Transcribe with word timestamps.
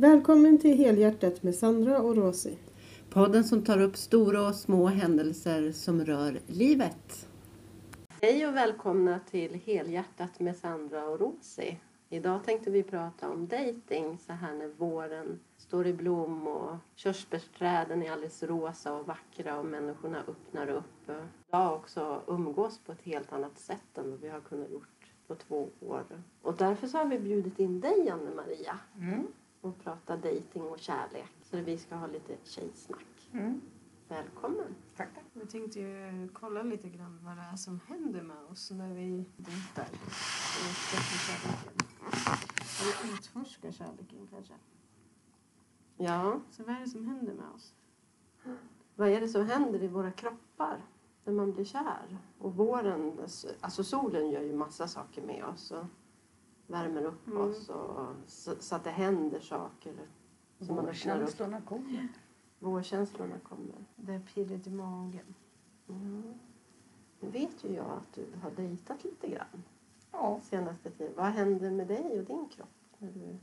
Välkommen 0.00 0.58
till 0.58 0.78
Helhjärtat 0.78 1.42
med 1.42 1.54
Sandra 1.54 2.02
och 2.02 2.16
Rosie. 2.16 2.56
Podden 3.10 3.44
som 3.44 3.64
tar 3.64 3.80
upp 3.80 3.96
stora 3.96 4.48
och 4.48 4.54
små 4.54 4.86
händelser 4.86 5.72
som 5.72 6.04
rör 6.04 6.40
livet. 6.46 7.28
Hej 8.22 8.46
och 8.46 8.56
välkomna 8.56 9.20
till 9.30 9.54
Helhjärtat 9.54 10.40
med 10.40 10.56
Sandra 10.56 11.04
och 11.04 11.20
Rosie. 11.20 11.76
Idag 12.08 12.44
tänkte 12.44 12.70
vi 12.70 12.82
prata 12.82 13.28
om 13.28 13.46
dating 13.46 14.18
så 14.18 14.32
här 14.32 14.54
när 14.54 14.68
våren 14.68 15.40
står 15.56 15.86
i 15.86 15.92
blom 15.92 16.46
och 16.46 16.76
körsbärsträden 16.94 18.02
är 18.02 18.12
alldeles 18.12 18.42
rosa 18.42 18.94
och 18.94 19.06
vackra 19.06 19.58
och 19.58 19.66
människorna 19.66 20.18
öppnar 20.28 20.68
upp. 20.70 21.10
Idag 21.48 21.74
också 21.74 22.22
umgås 22.26 22.78
på 22.78 22.92
ett 22.92 23.02
helt 23.02 23.32
annat 23.32 23.58
sätt 23.58 23.98
än 23.98 24.10
vad 24.10 24.20
vi 24.20 24.28
har 24.28 24.40
kunnat 24.40 24.70
gjort 24.70 25.12
på 25.26 25.34
två 25.34 25.68
år. 25.80 26.04
Och 26.42 26.56
därför 26.56 26.86
så 26.86 26.98
har 26.98 27.04
vi 27.04 27.18
bjudit 27.18 27.58
in 27.58 27.80
dig 27.80 28.10
Anne-Maria 28.10 28.78
Mm. 28.96 29.26
Och 29.60 29.78
prata 29.78 30.16
dating 30.16 30.62
och 30.62 30.78
kärlek. 30.78 31.32
Så 31.42 31.56
vi 31.56 31.78
ska 31.78 31.94
ha 31.94 32.06
lite 32.06 32.36
tjejsnack. 32.44 33.30
Mm. 33.32 33.60
Välkommen! 34.08 34.74
Tack, 34.96 35.14
tack. 35.14 35.24
Vi 35.32 35.46
tänkte 35.46 35.80
ju 35.80 36.28
kolla 36.32 36.62
lite 36.62 36.88
grann 36.88 37.20
vad 37.24 37.36
det 37.36 37.42
är 37.52 37.56
som 37.56 37.80
händer 37.86 38.22
med 38.22 38.36
oss 38.50 38.70
när 38.70 38.94
vi 38.94 39.24
dejtar. 39.36 39.84
Och 39.84 40.70
upptäcker 40.70 41.18
kärleken. 41.26 41.86
Eller 42.82 43.14
utforskar 43.14 43.70
kärleken 43.72 44.28
kanske. 44.30 44.54
Ja, 45.96 46.40
Så 46.50 46.64
vad 46.64 46.74
är 46.76 46.80
det 46.80 46.88
som 46.88 47.06
händer 47.06 47.34
med 47.34 47.48
oss? 47.54 47.74
vad 48.96 49.08
är 49.08 49.20
det 49.20 49.28
som 49.28 49.46
händer 49.46 49.82
i 49.82 49.88
våra 49.88 50.10
kroppar 50.12 50.80
när 51.24 51.32
man 51.32 51.52
blir 51.52 51.64
kär? 51.64 52.18
Och 52.38 52.54
våren, 52.56 53.18
alltså 53.60 53.84
solen 53.84 54.30
gör 54.30 54.42
ju 54.42 54.54
massa 54.54 54.88
saker 54.88 55.22
med 55.22 55.44
oss 55.44 55.70
och 55.70 55.84
värmer 56.68 57.02
upp 57.04 57.26
Mm. 57.26 57.40
oss 57.40 57.68
och 57.68 58.06
så, 58.26 58.54
så 58.60 58.74
att 58.76 58.84
det 58.84 58.90
händer 58.90 59.40
saker. 59.40 59.94
Vårkänslorna 60.58 61.60
kommer. 61.60 62.08
Vårkänslorna 62.58 63.38
kommer. 63.38 63.74
Det 63.96 64.12
är 64.14 64.20
pirret 64.20 64.66
i 64.66 64.70
magen. 64.70 65.34
Mm. 65.88 66.34
Nu 67.20 67.30
vet 67.30 67.64
ju 67.64 67.74
jag 67.74 67.90
att 67.90 68.12
du 68.14 68.26
har 68.42 68.50
dejtat 68.50 69.04
lite 69.04 69.28
grann 69.28 69.62
Ja. 70.12 70.40
senaste 70.42 70.90
tiden. 70.90 71.12
Vad 71.16 71.26
hände 71.26 71.70
med 71.70 71.86
dig 71.88 72.18
och 72.20 72.24
din 72.24 72.48
kropp 72.48 72.68
när 72.98 73.10
du 73.10 73.36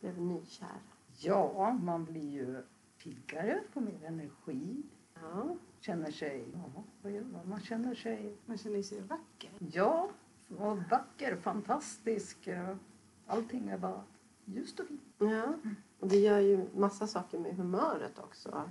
blev 0.00 0.20
nykär? 0.20 0.80
ja, 1.18 1.72
man 1.82 2.04
blir 2.04 2.30
ju 2.30 2.62
piggare, 3.02 3.60
får 3.70 3.80
mer 3.80 4.04
energi. 4.04 4.82
Ja, 5.22 5.56
Känner 5.80 6.10
sig, 6.10 6.44
ja, 6.54 6.82
vad 7.02 7.12
gör 7.12 7.24
man? 7.24 7.48
Man 7.48 7.60
känner 7.60 7.94
sig, 7.94 8.36
Man 8.46 8.58
känner 8.58 8.82
sig 8.82 9.00
vacker. 9.00 9.50
ja, 9.58 10.08
och 10.58 10.78
vacker, 10.90 11.36
fantastisk. 11.36 12.46
eh, 12.46 12.76
Allting 13.26 13.68
är 13.68 13.78
bara 13.78 14.02
ljust 14.44 14.80
och 14.80 14.86
fint. 14.86 15.00
ja. 15.18 15.54
Och 16.00 16.08
det 16.08 16.16
gör 16.18 16.38
ju 16.38 16.66
massa 16.74 17.06
saker 17.06 17.38
med 17.38 17.56
humöret 17.56 18.18
också. 18.18 18.62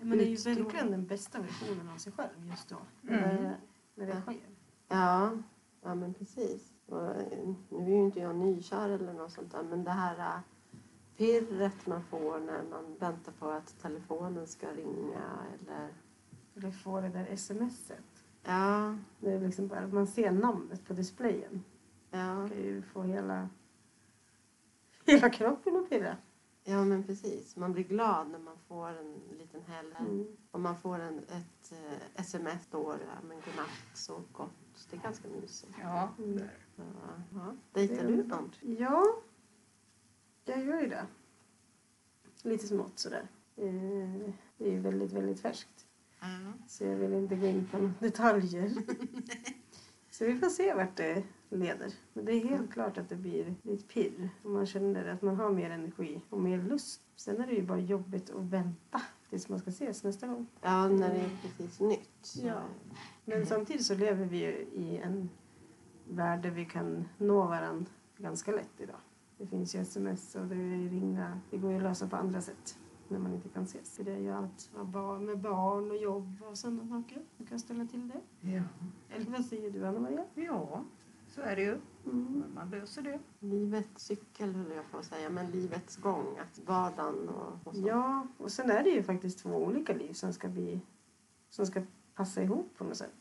Man 0.00 0.20
är 0.20 0.24
ju 0.24 0.36
verkligen 0.36 0.90
den 0.90 1.06
bästa 1.06 1.40
versionen 1.40 1.88
av 1.88 1.96
sig 1.96 2.12
själv 2.12 2.46
just 2.50 2.68
då. 2.68 2.76
Mm. 3.08 3.20
När, 3.20 3.56
när 3.94 4.06
det 4.06 4.20
sker. 4.20 4.40
Ja, 4.88 5.30
ja 5.82 5.94
men 5.94 6.14
precis. 6.14 6.72
Och, 6.86 7.10
eh, 7.10 7.54
nu 7.68 7.84
är 7.84 7.88
ju 7.96 8.02
inte 8.04 8.20
jag 8.20 8.36
nykär 8.36 8.88
eller 8.88 9.12
något 9.12 9.32
sånt 9.32 9.52
där 9.52 9.62
men 9.62 9.84
det 9.84 9.90
här 9.90 10.18
eh, 10.18 10.40
pirret 11.16 11.86
man 11.86 12.02
får 12.04 12.40
när 12.40 12.62
man 12.70 12.96
väntar 12.98 13.32
på 13.32 13.48
att 13.50 13.78
telefonen 13.82 14.46
ska 14.46 14.66
ringa 14.70 15.22
eller 15.60 15.88
Eller 16.56 16.70
få 16.70 17.00
det 17.00 17.08
där 17.08 17.36
smset. 17.36 18.11
Ja, 18.42 18.96
Det 19.20 19.32
är 19.32 19.40
liksom 19.40 19.68
bara 19.68 19.80
att 19.80 19.92
man 19.92 20.06
ser 20.06 20.30
namnet 20.30 20.84
på 20.84 20.92
displayen. 20.92 21.64
ja, 22.10 22.34
Man 22.34 22.48
kan 22.48 22.58
ju 22.58 22.82
få 22.82 23.02
hela, 23.02 23.48
hela 25.06 25.30
kroppen 25.30 25.76
att 25.76 25.88
pirra. 25.88 26.16
ja 26.64 26.84
men 26.84 27.04
precis. 27.04 27.56
Man 27.56 27.72
blir 27.72 27.84
glad 27.84 28.30
när 28.30 28.38
man 28.38 28.56
får 28.68 28.88
en 28.88 29.14
liten 29.38 29.62
hälle 29.62 29.94
Mm. 29.98 30.26
och 30.50 30.60
man 30.60 30.76
får 30.76 30.98
en, 30.98 31.18
ett 31.18 31.72
eh, 31.72 32.20
sms 32.20 32.66
då, 32.70 32.94
ja, 33.06 33.28
men 33.28 33.36
godnatt, 33.40 33.70
så 33.94 34.22
gott. 34.32 34.88
Det 34.90 34.96
är 34.96 35.00
ganska 35.00 35.28
mysigt. 35.28 35.72
Ja, 35.82 36.08
Mm. 36.18 36.36
där. 36.36 36.54
Ja, 36.76 36.84
ja. 37.34 37.54
Dejtar 37.72 38.04
du 38.06 38.24
någon? 38.24 38.50
Ja, 38.60 39.04
jag 40.44 40.64
gör 40.64 40.80
ju 40.80 40.88
det. 40.88 41.06
Lite 42.42 42.66
smått 42.66 42.98
sådär. 42.98 43.28
Eh, 43.56 44.30
Det 44.56 44.68
är 44.68 44.72
ju 44.72 44.80
väldigt, 44.80 45.12
väldigt 45.12 45.40
färskt. 45.40 45.86
Så 46.66 46.84
jag 46.84 46.96
vill 46.96 47.12
inte 47.12 47.36
gå 47.36 47.46
in 47.46 47.68
på 47.70 47.78
några 47.78 47.94
detaljer. 47.98 48.72
Så 50.10 50.24
vi 50.24 50.36
får 50.36 50.48
se 50.48 50.74
vart 50.74 50.96
det 50.96 51.22
leder. 51.48 51.92
Men 52.12 52.24
det 52.24 52.32
är 52.32 52.48
helt 52.48 52.72
klart 52.72 52.98
att 52.98 53.08
det 53.08 53.16
blir 53.16 53.54
lite 53.62 53.84
pirr. 53.84 54.28
Och 54.42 54.50
man 54.50 54.66
känner 54.66 55.08
att 55.08 55.22
man 55.22 55.36
har 55.36 55.50
mer 55.50 55.70
energi 55.70 56.22
och 56.30 56.40
mer 56.40 56.58
lust. 56.58 57.00
Sen 57.16 57.40
är 57.40 57.46
det 57.46 57.52
ju 57.52 57.62
bara 57.62 57.80
jobbigt 57.80 58.30
att 58.30 58.42
vänta 58.42 59.02
tills 59.30 59.48
man 59.48 59.58
ska 59.58 59.70
ses 59.70 60.04
nästa 60.04 60.26
gång. 60.26 60.46
Ja, 60.60 60.88
när 60.88 61.08
det 61.08 61.20
är 61.20 61.30
precis 61.42 61.80
nytt. 61.80 62.34
Ja. 62.42 62.62
Men 63.24 63.46
samtidigt 63.46 63.86
så 63.86 63.94
lever 63.94 64.24
vi 64.24 64.38
ju 64.38 64.52
i 64.82 64.98
en 64.98 65.28
värld 66.08 66.42
där 66.42 66.50
vi 66.50 66.64
kan 66.64 67.08
nå 67.18 67.46
varandra 67.46 67.90
ganska 68.16 68.52
lätt 68.52 68.80
idag. 68.80 69.00
Det 69.38 69.46
finns 69.46 69.74
ju 69.74 69.80
sms 69.80 70.34
och 70.34 70.46
det 70.46 70.54
är 70.54 70.90
ringa. 70.90 71.40
Det 71.50 71.56
går 71.56 71.70
ju 71.70 71.76
att 71.76 71.82
lösa 71.82 72.08
på 72.08 72.16
andra 72.16 72.40
sätt 72.40 72.78
när 73.12 73.18
man 73.18 73.34
inte 73.34 73.48
kan 73.48 73.62
ses. 73.62 73.96
För 73.96 74.04
det 74.04 74.12
är 74.12 74.18
ju 74.18 74.30
allt 74.30 74.70
med 75.20 75.38
barn, 75.38 75.90
och 75.90 75.96
jobb 75.96 76.42
och 76.50 76.58
sådana 76.58 76.88
saker. 76.88 77.22
Du 77.38 77.46
kan 77.46 77.58
ställa 77.58 77.86
till 77.86 78.08
det. 78.08 78.50
Ja. 78.50 78.62
Eller 79.10 79.30
vad 79.30 79.44
säger 79.44 79.70
du 79.70 79.86
Anna-Maria? 79.86 80.24
ja, 80.34 80.84
så 81.28 81.40
är 81.40 81.56
det 81.56 81.62
ju. 81.62 81.78
Mm. 82.04 82.24
Men 82.24 82.54
man 82.54 82.70
löser 82.70 83.02
det. 83.02 83.18
Livets 83.38 84.04
cykel 84.04 84.54
höll 84.54 84.70
jag 84.76 84.90
på 84.90 84.98
att 84.98 85.04
säga, 85.04 85.30
men 85.30 85.50
livets 85.50 85.96
gång. 85.96 86.26
Att 86.38 86.60
vardagen 86.66 87.28
och, 87.28 87.66
och 87.66 87.76
så. 87.76 87.88
Ja, 87.88 88.26
och 88.38 88.52
sen 88.52 88.70
är 88.70 88.82
det 88.82 88.90
ju 88.90 89.02
faktiskt 89.02 89.38
två 89.38 89.56
olika 89.56 89.92
liv 89.92 90.12
som 90.12 90.32
ska 90.32 90.48
bli 90.48 90.80
som 91.50 91.66
ska 91.66 91.82
passa 92.14 92.42
ihop 92.42 92.68
på 92.78 92.84
något 92.84 92.96
sätt. 92.96 93.14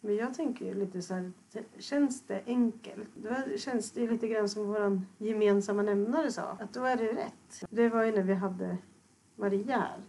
Men 0.00 0.16
jag 0.16 0.34
tänker 0.34 0.64
ju 0.64 0.74
lite 0.74 1.02
så 1.02 1.14
här, 1.14 1.32
känns 1.78 2.26
det 2.26 2.42
enkelt? 2.46 3.08
Då 3.14 3.56
känns 3.58 3.90
det 3.92 4.00
ju 4.00 4.10
lite 4.10 4.28
grann 4.28 4.48
som 4.48 4.66
vår 4.66 5.00
gemensamma 5.18 5.82
nämnare 5.82 6.32
sa, 6.32 6.42
att 6.42 6.72
då 6.72 6.84
är 6.84 6.96
det 6.96 7.12
rätt. 7.12 7.64
Det 7.70 7.88
var 7.88 8.04
ju 8.04 8.12
när 8.12 8.22
vi 8.22 8.34
hade 8.34 8.78
Maria 9.36 9.78
här, 9.78 10.00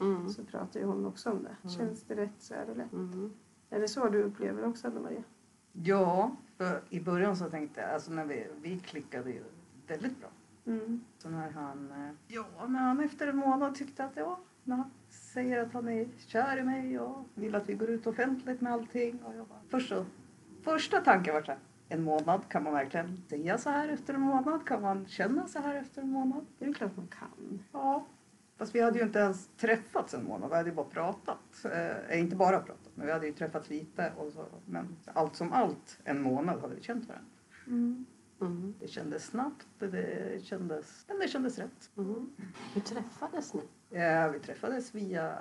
Mm. 0.00 0.28
så 0.28 0.44
pratade 0.44 0.78
ju 0.78 0.84
hon 0.84 1.06
också 1.06 1.30
om 1.30 1.42
det. 1.42 1.56
Mm. 1.62 1.76
Känns 1.76 2.02
det 2.02 2.14
rätt 2.16 2.34
så 2.38 2.54
är 2.54 2.66
det 2.66 2.74
lätt. 2.74 2.92
Mm. 2.92 3.32
Är 3.70 3.80
det 3.80 3.88
så 3.88 4.08
du 4.08 4.22
upplever 4.22 4.64
också, 4.64 4.86
Anna-Maria? 4.86 5.22
Ja, 5.72 6.36
för 6.56 6.82
i 6.90 7.00
början 7.00 7.36
så 7.36 7.50
tänkte 7.50 7.80
jag, 7.80 7.90
alltså 7.90 8.12
när 8.12 8.24
vi, 8.24 8.46
vi 8.62 8.78
klickade 8.78 9.30
ju 9.30 9.42
väldigt 9.86 10.20
bra. 10.20 10.28
Mm. 10.66 11.00
Så 11.18 11.28
när 11.28 11.50
han, 11.50 11.90
eh, 11.92 12.10
ja, 12.28 12.66
när 12.68 12.80
han 12.80 13.00
efter 13.00 13.26
en 13.26 13.36
månad 13.36 13.74
tyckte 13.74 14.04
att 14.04 14.16
ja, 14.16 14.38
när 14.64 14.76
han 14.76 14.90
säger 15.08 15.62
att 15.62 15.72
han 15.72 15.88
är 15.88 16.08
kär 16.18 16.56
i 16.58 16.62
mig 16.64 16.98
och 16.98 17.24
vill 17.34 17.54
att 17.54 17.68
vi 17.68 17.74
går 17.74 17.90
ut 17.90 18.06
offentligt 18.06 18.60
med 18.60 18.72
allting. 18.72 19.22
Och 19.24 19.34
jag 19.36 19.46
bara, 19.46 19.60
först 19.68 19.88
så, 19.88 20.04
första 20.62 21.00
tanken 21.00 21.34
var 21.34 21.42
så 21.42 21.50
här, 21.52 21.60
en 21.88 22.02
månad, 22.02 22.40
kan 22.48 22.62
man 22.62 22.72
verkligen 22.72 23.22
säga 23.28 23.58
så 23.58 23.70
här 23.70 23.88
efter 23.88 24.14
en 24.14 24.20
månad? 24.20 24.66
Kan 24.66 24.82
man 24.82 25.06
känna 25.06 25.46
så 25.48 25.58
här 25.58 25.74
efter 25.74 26.02
en 26.02 26.10
månad? 26.10 26.46
Det 26.58 26.64
är 26.64 26.72
klart 26.72 26.96
man 26.96 27.08
kan. 27.08 27.60
Ja. 27.72 28.06
Fast 28.56 28.74
vi 28.74 28.80
hade 28.80 28.98
ju 28.98 29.04
inte 29.04 29.18
ens 29.18 29.48
träffats 29.56 30.14
en 30.14 30.24
månad, 30.24 30.50
vi 30.50 30.56
hade 30.56 30.68
ju 30.68 30.74
bara 30.74 30.86
pratat. 30.86 31.64
Eh, 32.08 32.20
inte 32.20 32.36
bara 32.36 32.60
pratat, 32.60 32.90
men 32.94 33.06
vi 33.06 33.12
hade 33.12 33.26
ju 33.26 33.32
träffats 33.32 33.70
lite. 33.70 34.12
Och 34.16 34.32
så, 34.32 34.44
men 34.66 34.96
allt 35.04 35.36
som 35.36 35.52
allt, 35.52 35.98
en 36.04 36.22
månad 36.22 36.60
hade 36.60 36.74
vi 36.74 36.82
känt 36.82 37.08
varandra. 37.08 37.30
Mm. 37.66 38.06
Mm. 38.40 38.74
Det 38.80 38.88
kändes 38.88 39.26
snabbt, 39.26 39.66
det 39.78 40.44
kändes, 40.44 41.04
men 41.08 41.18
det 41.18 41.28
kändes 41.28 41.58
rätt. 41.58 41.90
Mm. 41.96 42.30
Hur 42.74 42.80
träffades 42.80 43.54
ni? 43.54 43.62
Ja, 43.90 44.28
vi 44.28 44.38
träffades 44.38 44.94
via 44.94 45.38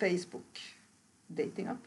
Facebook 0.00 0.78
datingapp. 1.26 1.78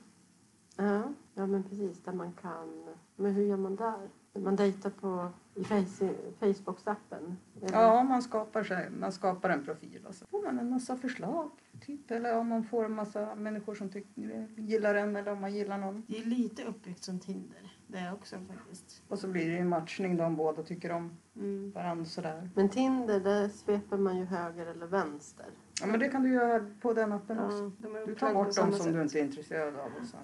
Ja, 0.75 1.13
ja 1.33 1.47
men 1.47 1.63
precis. 1.63 2.03
Där 2.03 2.13
man 2.13 2.33
kan... 2.33 2.95
Men 3.15 3.33
hur 3.33 3.43
gör 3.43 3.57
man 3.57 3.75
där? 3.75 4.09
Man 4.33 4.55
dejtar 4.55 4.89
på 4.89 5.29
i 5.55 5.63
face, 5.63 6.09
Facebook-appen? 6.39 7.35
Ja, 7.71 8.03
man 8.03 8.21
skapar, 8.21 8.63
sig, 8.63 8.89
man 8.89 9.11
skapar 9.11 9.49
en 9.49 9.65
profil 9.65 10.05
och 10.07 10.15
så 10.15 10.25
får 10.25 10.43
man 10.43 10.59
en 10.59 10.69
massa 10.69 10.95
förslag. 10.97 11.51
Typ. 11.85 12.11
Eller 12.11 12.37
om 12.37 12.47
man 12.47 12.63
får 12.63 12.85
en 12.85 12.95
massa 12.95 13.35
människor 13.35 13.75
som 13.75 13.89
tyck, 13.89 14.07
gillar 14.55 14.95
en 14.95 15.15
eller 15.15 15.31
om 15.31 15.41
man 15.41 15.53
gillar 15.53 15.77
någon. 15.77 16.03
Det 16.07 16.17
är 16.19 16.25
lite 16.25 16.63
uppbyggt 16.63 17.03
som 17.03 17.19
Tinder. 17.19 17.77
Det 17.87 17.97
är 17.97 18.13
också 18.13 18.35
faktiskt. 18.47 19.03
Och 19.07 19.19
så 19.19 19.27
blir 19.27 19.49
det 19.51 19.57
en 19.57 19.69
matchning 19.69 20.17
då 20.17 20.23
om 20.23 20.35
båda 20.35 20.63
tycker 20.63 20.91
om 20.91 21.17
Mm. 21.35 21.71
varandra 21.71 22.05
sådär. 22.05 22.49
Men 22.55 22.69
Tinder, 22.69 23.19
där 23.19 23.47
sveper 23.49 23.97
man 23.97 24.17
ju 24.17 24.25
höger 24.25 24.65
eller 24.65 24.85
vänster. 24.87 25.45
Ja, 25.81 25.87
men 25.87 25.99
det 25.99 26.09
kan 26.09 26.23
du 26.23 26.33
göra 26.33 26.65
på 26.81 26.93
den 26.93 27.11
appen 27.11 27.39
också. 27.39 27.57
Ja, 27.57 27.71
de 27.77 27.95
är 27.95 28.05
Du 28.07 28.15
tar 28.15 28.33
bort 28.33 28.45
dem 28.55 28.71
som 28.71 28.73
sätt. 28.73 28.93
du 28.93 29.01
inte 29.01 29.19
är 29.19 29.23
intresserad 29.23 29.75
av. 29.75 29.89
Och 30.01 30.07
så. 30.07 30.17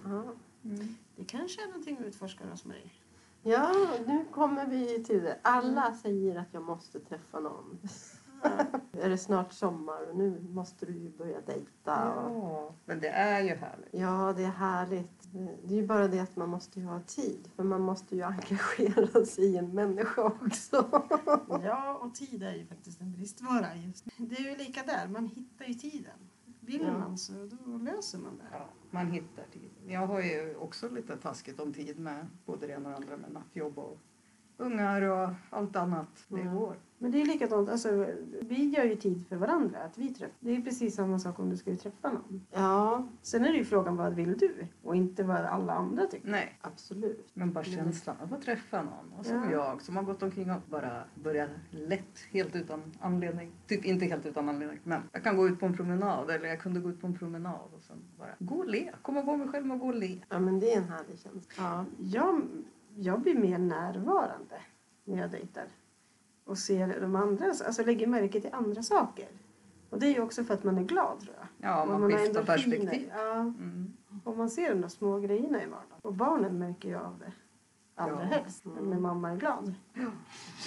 Mm. 0.66 0.96
Det 1.16 1.24
kanske 1.26 1.64
är 1.64 1.68
någonting 1.68 1.98
att 2.00 2.06
utforska 2.06 2.44
hos 2.52 2.66
Marie. 2.66 2.90
Ja, 3.48 3.74
nu 4.08 4.26
kommer 4.32 4.66
vi 4.66 5.04
till 5.04 5.24
det. 5.24 5.38
Alla 5.42 5.94
säger 5.94 6.40
att 6.40 6.48
jag 6.52 6.64
måste 6.64 7.00
träffa 7.00 7.40
någon. 7.40 7.80
Är 8.92 9.10
det 9.10 9.18
snart 9.18 9.54
sommar 9.54 10.10
och 10.10 10.16
nu 10.16 10.42
måste 10.50 10.86
du 10.86 10.94
ju 10.94 11.10
börja 11.10 11.42
dejta. 11.42 12.14
Och... 12.14 12.36
Ja, 12.36 12.76
men 12.86 13.00
det 13.00 13.08
är 13.08 13.42
ju 13.42 13.56
härligt. 13.56 13.90
Ja, 13.92 14.34
det 14.38 14.44
är 14.44 14.52
härligt. 14.52 15.34
Det 15.64 15.74
är 15.74 15.78
ju 15.78 15.88
bara 15.88 16.08
det 16.08 16.20
att 16.20 16.36
man 16.36 16.50
måste 16.50 16.80
ju 16.80 16.86
ha 16.86 17.00
tid. 17.00 17.50
För 17.56 17.64
man 17.64 17.82
måste 17.82 18.16
ju 18.16 18.24
engagera 18.24 19.26
sig 19.26 19.46
i 19.46 19.58
en 19.58 19.76
människa 19.76 20.22
också. 20.22 21.08
Ja, 21.64 22.00
och 22.02 22.16
tid 22.16 22.44
är 22.44 22.54
ju 22.54 22.66
faktiskt 22.66 23.02
en 23.02 23.12
bristvara. 23.12 23.76
Just. 23.76 24.06
Det 24.18 24.36
är 24.36 24.52
ju 24.52 24.58
lika 24.58 24.84
där, 24.84 25.08
man 25.08 25.26
hittar 25.26 25.66
ju 25.66 25.74
tiden. 25.74 26.20
Vill 26.68 26.82
Ja. 26.82 26.98
man 26.98 27.18
så 27.18 27.34
då 27.34 27.78
löser 27.78 28.18
man 28.20 28.38
det. 28.38 28.44
Ja, 28.52 28.70
man 28.92 29.12
hittar 29.12 29.44
tiden. 29.52 29.70
Jag 29.88 30.08
har 30.08 30.22
ju 30.22 30.56
också 30.56 30.90
lite 30.90 31.18
taskigt 31.18 31.60
om 31.60 31.74
tid 31.74 32.00
med 32.00 32.28
både 32.46 32.68
det 32.68 32.74
ena 32.74 32.86
och 32.86 32.92
det 32.92 32.96
andra 32.98 33.18
med 33.18 33.32
nattjobb 33.32 33.78
och 33.80 34.00
ungar 34.58 35.02
och 35.02 35.30
allt 35.50 35.76
annat. 35.76 36.26
Det 36.28 36.42
Mm. 36.42 36.56
går. 36.56 36.76
Men 37.00 37.12
det 37.12 37.22
är 37.22 37.26
likadant, 37.26 37.70
alltså, 37.70 38.08
vi 38.42 38.70
gör 38.70 38.84
ju 38.84 38.96
tid 38.96 39.28
för 39.30 39.36
varandra. 39.36 39.80
Att 39.80 39.98
vi 39.98 40.08
träff- 40.14 40.30
det 40.40 40.56
är 40.56 40.62
precis 40.62 40.96
samma 40.96 41.20
sak 41.20 41.40
om 41.40 41.50
du 41.50 41.58
ska 41.58 41.76
träffa 41.76 42.10
någon. 42.12 42.46
Ja, 42.52 43.08
Sen 43.22 43.46
är 43.46 43.52
det 43.52 43.58
ju 43.58 43.66
frågan 43.66 43.96
vad 43.96 44.14
vill 44.14 44.38
du? 44.38 44.68
Och 44.84 44.96
inte 44.96 45.24
vad 45.24 45.38
alla 45.38 45.74
andra 45.74 46.06
tycker. 46.06 46.30
Nej, 46.30 46.58
absolut. 46.62 47.30
men 47.34 47.54
bara 47.54 47.64
känslan 47.64 48.16
av 48.24 48.34
att 48.34 48.42
träffa 48.42 48.82
någon. 48.82 49.14
Och 49.20 49.26
som 49.26 49.36
Ja. 49.44 49.52
jag 49.52 49.82
som 49.82 49.96
har 49.98 50.04
gått 50.04 50.24
omkring 50.24 50.52
och 50.52 50.62
bara 50.70 51.04
börjat 51.24 51.50
lätt, 51.72 52.20
helt 52.32 52.56
utan 52.56 52.82
anledning. 53.00 53.52
Typ 53.68 53.86
inte 53.86 54.06
helt 54.06 54.26
utan 54.26 54.50
anledning, 54.50 54.80
men 54.84 55.02
jag 55.12 55.24
kan 55.24 55.38
gå 55.38 55.48
ut 55.48 55.60
på 55.60 55.66
en 55.66 55.74
promenad 55.78 56.30
eller 56.30 56.50
jag 56.50 56.60
kunde 56.60 56.80
gå 56.80 56.90
ut 56.90 57.02
på 57.02 57.08
en 57.08 57.18
promenad 57.18 57.70
och 57.76 57.84
sen 57.84 57.98
bara 58.18 58.30
gå 58.40 58.56
och 58.56 58.70
le. 58.70 58.92
Komma 59.02 59.22
på 59.22 59.38
mig 59.38 59.48
själv 59.48 59.72
att 59.72 59.80
gå 59.80 59.88
och 59.88 59.96
le. 59.96 60.20
Ja, 60.30 60.40
men 60.40 60.60
det 60.60 60.74
är 60.74 60.78
en 60.78 60.90
härlig 60.90 61.20
känsla. 61.20 61.42
Ja. 61.58 61.86
Jag, 62.00 62.42
jag 63.00 63.22
blir 63.22 63.36
mer 63.36 63.58
närvarande 63.58 64.62
när 65.04 65.18
jag 65.22 65.32
dejtar. 65.32 65.66
Och 66.46 66.58
ser 66.58 67.02
de 67.02 67.16
andra, 67.16 67.46
alltså 67.46 67.84
lägger 67.84 68.08
märke 68.08 68.42
till 68.42 68.54
andra 68.54 68.84
saker. 68.84 69.28
Och 69.90 70.00
det 70.00 70.08
är 70.08 70.14
ju 70.14 70.22
också 70.22 70.44
för 70.44 70.54
att 70.54 70.64
man 70.64 70.78
är 70.78 70.84
glad 70.84 71.20
tror 71.20 71.36
jag. 71.40 71.70
Ja, 71.70 71.82
Och 71.82 71.88
man 71.88 72.02
har 72.02 72.10
skiftar 72.20 72.44
perspektiv. 72.44 73.12
Ja, 73.16 73.34
Mm. 73.34 73.94
och 74.24 74.38
man 74.38 74.50
ser 74.50 74.70
de 74.70 74.82
där 74.82 74.88
små 74.88 75.20
grejerna 75.20 75.64
i 75.64 75.66
vardagen. 75.66 75.98
Och 76.02 76.14
barnen 76.14 76.60
märker 76.60 76.90
ju 76.90 76.96
av 76.96 77.20
det. 77.20 77.32
Allra 77.96 78.14
Ja. 78.14 78.20
helst. 78.20 78.66
Mm. 78.66 78.90
När 78.90 79.00
mamma 79.00 79.32
är 79.32 79.36
glad. 79.38 79.74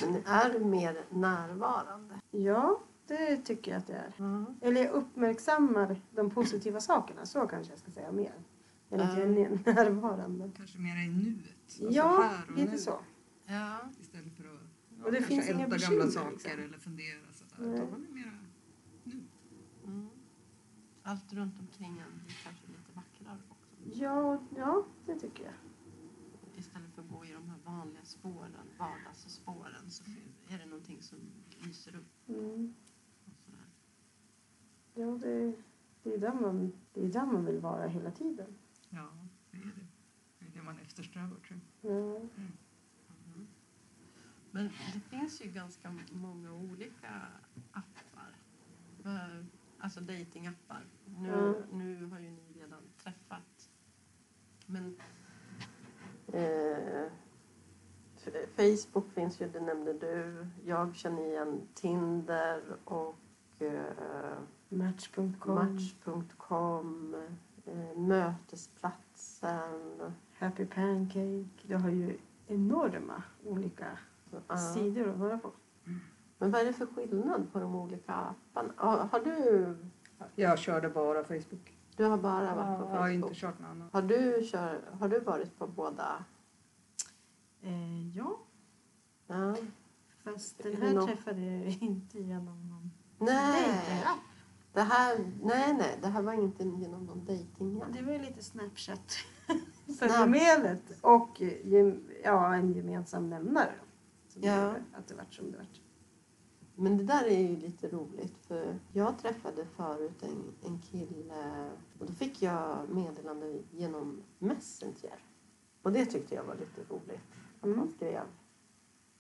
Men 0.03 0.17
är 0.26 0.53
du 0.53 0.65
mer 0.65 1.00
närvarande? 1.11 2.15
Ja, 2.31 2.81
det 3.06 3.37
tycker 3.37 3.71
jag 3.71 3.79
att 3.79 3.88
jag 3.88 3.99
är. 3.99 4.12
Ja. 4.17 4.44
Eller 4.61 4.81
jag 4.85 4.91
uppmärksammar 4.93 6.00
de 6.11 6.31
positiva 6.31 6.81
sakerna. 6.81 7.26
Så 7.26 7.47
kanske 7.47 7.73
jag 7.73 7.79
ska 7.81 7.91
säga 7.91 8.12
mer. 8.12 8.33
Än 8.91 9.00
att 9.00 9.19
Ja. 9.19 9.25
jag 9.25 9.29
är 9.38 9.50
närvarande. 9.75 10.50
Kanske 10.56 10.79
mer 10.79 11.05
i 11.06 11.09
nuet. 11.09 11.56
Alltså 11.70 11.90
ja, 11.90 12.20
här 12.22 12.50
och 12.50 12.56
lite 12.58 12.72
nu. 12.72 12.78
så. 12.78 13.00
Ja. 13.46 13.78
Istället 14.00 14.37
för 14.37 14.44
att 14.44 14.61
ja, 14.99 15.05
Och 15.05 15.12
det 15.12 15.22
finns 15.22 15.50
inga 15.50 15.69
bekymmer, 15.69 15.96
gamla 15.96 16.12
saker 16.12 16.31
liksom. 16.32 16.52
eller 16.52 16.78
fundera 16.78 17.32
sådär. 17.32 17.75
Utan 17.75 17.90
man 17.90 18.06
är 18.06 18.11
mera 18.14 18.38
nu. 19.05 19.20
Mm. 19.84 20.08
Allt 21.02 21.32
runt 21.32 21.61
omkring 21.61 21.90
en 21.90 22.25
blir 22.25 22.37
kanske 22.44 22.67
lite 22.67 22.93
vackrare 22.94 23.38
också. 23.49 24.00
Ja, 24.02 24.43
ja, 24.56 24.87
det 25.06 25.19
tycker 25.19 25.44
jag. 25.44 25.55
Istället 26.56 26.94
för 26.94 27.02
att 27.02 27.08
gå 27.08 27.25
i 27.25 27.32
de 27.32 27.49
här 27.50 27.58
vanliga 27.64 28.05
spåren, 28.05 28.52
vardagsspåren, 28.78 29.90
så 29.90 30.05
är 30.49 30.58
det 30.58 30.66
någonting 30.66 31.02
som 31.02 31.19
lyser 31.64 31.96
upp. 31.96 32.28
Mm. 32.28 32.75
Och 33.25 33.32
sådär. 33.44 33.66
Ja, 34.94 35.06
det, 35.06 35.55
det, 36.02 36.14
är 36.14 36.19
där 36.19 36.34
man, 36.34 36.73
det 36.94 37.05
är 37.05 37.08
där 37.08 37.26
man 37.26 37.44
vill 37.44 37.58
vara 37.58 37.87
hela 37.87 38.11
tiden. 38.11 38.55
Ja, 38.90 39.08
det 39.50 39.56
är 39.58 39.62
det. 39.62 39.80
Det 40.61 40.65
man 40.65 40.79
eftersträvar 40.79 41.37
tror 41.49 41.61
jag. 41.81 41.91
Ja. 41.93 42.17
Mm. 42.17 42.53
Men 44.51 44.65
det 44.95 45.01
finns 45.01 45.43
ju 45.45 45.51
ganska 45.51 45.95
många 46.12 46.53
olika 46.53 47.23
appar. 47.73 48.35
Eh, 49.05 49.45
Alltså 49.79 50.01
datingappar. 50.01 50.85
Nu, 51.19 51.29
Ja. 51.29 51.55
nu 51.77 52.07
har 52.07 52.19
ju 52.21 52.31
ni 52.31 52.53
redan 52.61 52.81
träffat. 53.03 53.71
Men 54.67 54.97
eh, 56.33 57.09
Facebook 58.57 59.12
finns 59.15 59.41
ju, 59.41 59.49
det 59.49 59.61
nämnde 59.61 59.93
du. 59.93 60.47
Jag 60.65 60.95
känner 60.97 61.23
igen 61.27 61.69
Tinder 61.75 62.62
och 62.85 63.19
eh, 63.59 64.39
Match.com, 64.69 65.55
Match.com, 65.55 67.17
Mötesplatsen. 67.96 70.12
Happy 70.38 70.67
Pancake. 70.67 71.44
Du 71.62 71.76
har 71.76 71.90
ju 71.90 72.19
enorma 72.46 73.22
olika 73.44 73.99
Ja. 74.49 74.56
sidor 74.56 75.08
att 75.11 75.17
vara 75.17 75.38
på. 75.38 75.50
Men 76.38 76.50
vad 76.50 76.61
är 76.61 76.64
det 76.64 76.72
för 76.72 76.87
skillnad 76.87 77.52
på 77.52 77.61
de 77.61 77.75
olika 77.75 78.14
apparna? 78.14 78.72
Har, 78.76 78.99
har 78.99 79.20
du, 79.20 79.76
Jag 80.34 80.58
körde 80.58 80.88
bara 80.88 81.25
Facebook. 81.25 81.72
du 81.96 82.05
har 82.05 82.19
bara 82.19 82.55
varit 82.55 82.78
på 82.81 82.84
jag 82.94 83.00
har 83.00 83.08
inte 83.08 83.22
Facebook? 83.28 83.37
kört 83.37 83.58
något 83.58 83.69
annat. 83.70 83.93
Har 83.93 84.02
du, 84.02 84.43
kör, 84.44 84.81
har 85.00 85.08
du 85.08 85.20
varit 85.20 85.58
på 85.58 85.66
båda? 85.66 86.25
Eh, 87.62 88.16
ja, 88.16 88.38
Ja. 89.26 89.56
fast 90.25 90.58
den 90.62 90.73
Är 90.73 90.76
här 90.76 90.94
nå- 90.94 91.06
träffade 91.06 91.40
jag 91.40 91.82
inte 91.82 92.20
genom 92.20 92.69
någon 92.70 92.90
Nej, 93.19 93.62
dejtingapp. 93.62 94.19
Det 94.72 94.81
här, 94.81 95.19
nej, 95.43 95.75
nej, 95.78 95.99
det 96.02 96.08
här 96.08 96.22
var 96.22 96.32
inte 96.32 96.64
genom 96.64 97.05
någon 97.06 97.25
dejting. 97.25 97.82
Det 97.93 98.02
var 98.02 98.12
ju 98.12 98.19
lite 98.19 98.43
Snapchat. 98.44 99.12
Fenomenet 99.99 100.82
och 101.00 101.43
ja, 102.25 102.55
en 102.55 102.72
gemensam 102.72 103.31
nämnare. 103.31 103.75
Som 104.28 104.43
Ja. 104.43 104.75
att 104.93 105.08
det 105.08 105.14
vart 105.14 105.34
som 105.34 105.50
det 105.52 105.58
vart. 105.58 105.81
Men 106.75 106.96
det 106.96 107.05
där 107.05 107.25
är 107.25 107.38
ju 107.49 107.56
lite 107.56 107.88
roligt 107.88 108.37
för 108.46 108.78
jag 108.93 109.19
träffade 109.19 109.67
förut 109.76 110.22
en, 110.22 110.44
en 110.70 110.81
kille 110.82 111.70
och 111.99 112.06
då 112.06 112.12
fick 112.12 112.43
jag 112.43 112.88
meddelande 112.88 113.58
genom 113.70 114.23
Messenger. 114.38 115.25
Och 115.82 115.93
det 115.93 116.06
tyckte 116.06 116.34
jag 116.34 116.44
var 116.44 116.55
lite 116.55 116.81
roligt 116.94 117.20
att 117.61 117.64
Mm. 117.66 117.78
han 117.78 117.88
skrev 117.88 118.23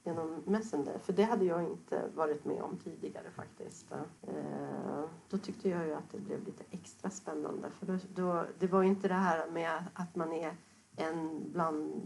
genom 0.04 0.42
Messenger. 0.46 0.98
För 0.98 1.12
det 1.12 1.22
hade 1.22 1.44
jag 1.44 1.62
inte 1.62 2.08
varit 2.14 2.44
med 2.44 2.62
om 2.62 2.76
tidigare 2.76 3.30
faktiskt. 3.30 3.92
Eh, 4.22 5.04
då 5.30 5.38
tyckte 5.38 5.68
jag 5.68 5.86
ju 5.86 5.94
att 5.94 6.10
det 6.10 6.18
blev 6.20 6.44
lite 6.44 6.64
extra 6.70 7.10
spännande. 7.10 7.70
För 7.70 7.86
då, 7.86 7.98
då, 8.14 8.44
det 8.58 8.66
var 8.66 8.82
ju 8.82 8.88
inte 8.88 9.08
det 9.08 9.14
här 9.14 9.50
med 9.50 9.84
att 9.94 10.16
man 10.16 10.32
är 10.32 10.56
en 10.96 11.52
bland 11.52 12.02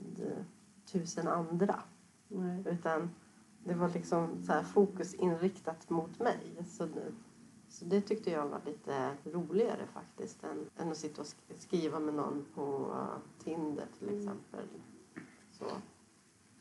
tusen 0.86 1.28
andra. 1.28 1.80
Nej. 2.28 2.62
Utan 2.66 3.10
det 3.64 3.74
var 3.74 3.88
liksom 3.88 4.42
så 4.42 4.52
här 4.52 4.62
fokus 4.62 5.14
inriktat 5.14 5.90
mot 5.90 6.18
mig. 6.18 6.38
Så, 6.68 6.88
så 7.68 7.84
det 7.84 8.00
tyckte 8.00 8.30
jag 8.30 8.48
var 8.48 8.60
lite 8.66 9.10
roligare 9.24 9.86
faktiskt 9.92 10.44
än, 10.44 10.70
än 10.76 10.90
att 10.90 10.96
sitta 10.96 11.20
och 11.20 11.26
sk- 11.26 11.58
skriva 11.58 11.98
med 11.98 12.14
någon 12.14 12.44
på 12.54 12.94
Tinder 13.38 13.86
till 13.98 14.08
Mm. 14.08 14.20
exempel. 14.20 14.66
Så. 15.52 15.64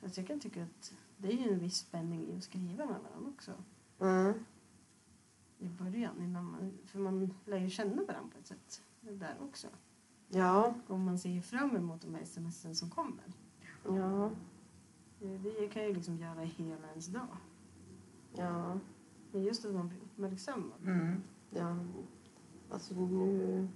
Fast 0.01 0.18
jag 0.18 0.27
kan 0.27 0.39
tycka 0.39 0.63
att 0.63 0.94
det 1.24 1.34
är 1.34 1.38
ju 1.38 1.54
en 1.54 1.60
viss 1.60 1.78
spänning 1.78 2.28
i 2.28 2.38
att 2.38 2.44
skriva 2.44 2.86
med 2.86 3.00
varandra 3.00 3.30
också. 3.30 3.52
Mm. 4.00 4.34
I 5.60 5.70
början. 5.70 6.22
Innan 6.22 6.46
man, 6.46 6.77
för 6.86 7.00
man 7.00 7.34
lär 7.46 7.58
ju 7.58 7.70
känna 7.70 7.96
varandra 8.03 8.30
på 8.34 8.39
ett 8.39 8.48
sätt. 8.48 8.82
Det 9.01 9.12
där 9.12 9.38
också. 9.42 9.68
Ja, 10.27 10.74
Och 10.88 11.00
man 11.00 11.20
ser 11.20 11.30
ju 11.30 11.42
fram 11.42 11.75
emot 11.75 12.01
de 12.01 12.15
här 12.15 12.25
smsen 12.25 12.75
som 12.75 12.89
kommer. 12.89 13.24
ja, 13.86 14.32
Det, 15.20 15.68
kan 15.68 15.84
ju 15.84 15.94
liksom 15.94 16.18
göra 16.18 16.39
hela 16.39 16.89
ens 16.89 17.08
dag. 17.08 17.38
ja, 18.36 18.80
Men 19.32 19.44
just 19.44 19.65
att 19.65 19.74
man 19.74 19.88
blir 19.88 20.00
uppmärksammad. 20.00 20.82
Mm. 20.84 21.24
ja. 21.50 21.77
Alltså 22.70 22.94
nu... 22.96 23.68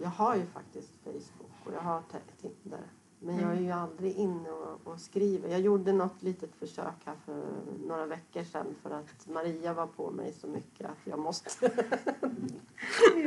Jag 0.00 0.08
har 0.08 0.36
ju 0.36 0.46
faktiskt 0.46 0.96
Facebook 1.04 1.66
och 1.66 1.72
jag 1.72 1.80
har 1.80 2.02
Tinder. 2.40 2.86
Men 3.20 3.38
jag 3.38 3.50
är 3.52 3.60
ju 3.60 3.70
aldrig 3.70 4.16
inne 4.16 4.50
och, 4.50 4.92
och 4.92 5.00
skriver. 5.00 5.48
Jag 5.48 5.60
gjorde 5.60 5.92
något 5.92 6.22
litet 6.22 6.54
försök 6.54 6.94
här 7.04 7.14
för 7.24 7.42
några 7.86 8.06
veckor 8.06 8.42
sedan 8.42 8.66
för 8.82 8.90
att 8.90 9.26
Maria 9.28 9.74
var 9.74 9.86
på 9.86 10.10
mig 10.10 10.32
så 10.32 10.46
mycket 10.46 10.86
att 10.86 10.98
jag 11.04 11.18
måste 11.18 11.70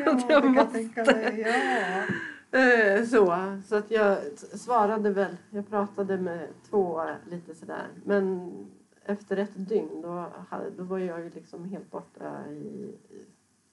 Ja, 0.05 0.21
jag 0.29 0.45
måste. 0.45 0.89
Ja. 0.95 2.03
Eh, 2.51 3.03
Så, 3.05 3.35
så 3.67 3.75
att 3.75 3.91
jag 3.91 4.17
svarade 4.37 5.09
väl. 5.09 5.37
Jag 5.49 5.67
pratade 5.69 6.17
med 6.17 6.47
två 6.69 7.01
lite 7.29 7.55
sådär. 7.55 7.87
Men 8.05 8.51
efter 9.05 9.37
ett 9.37 9.69
dygn 9.69 10.01
då, 10.01 10.25
då 10.77 10.83
var 10.83 10.99
jag 10.99 11.19
ju 11.19 11.29
liksom 11.29 11.65
helt 11.65 11.91
borta 11.91 12.47
i, 12.49 12.95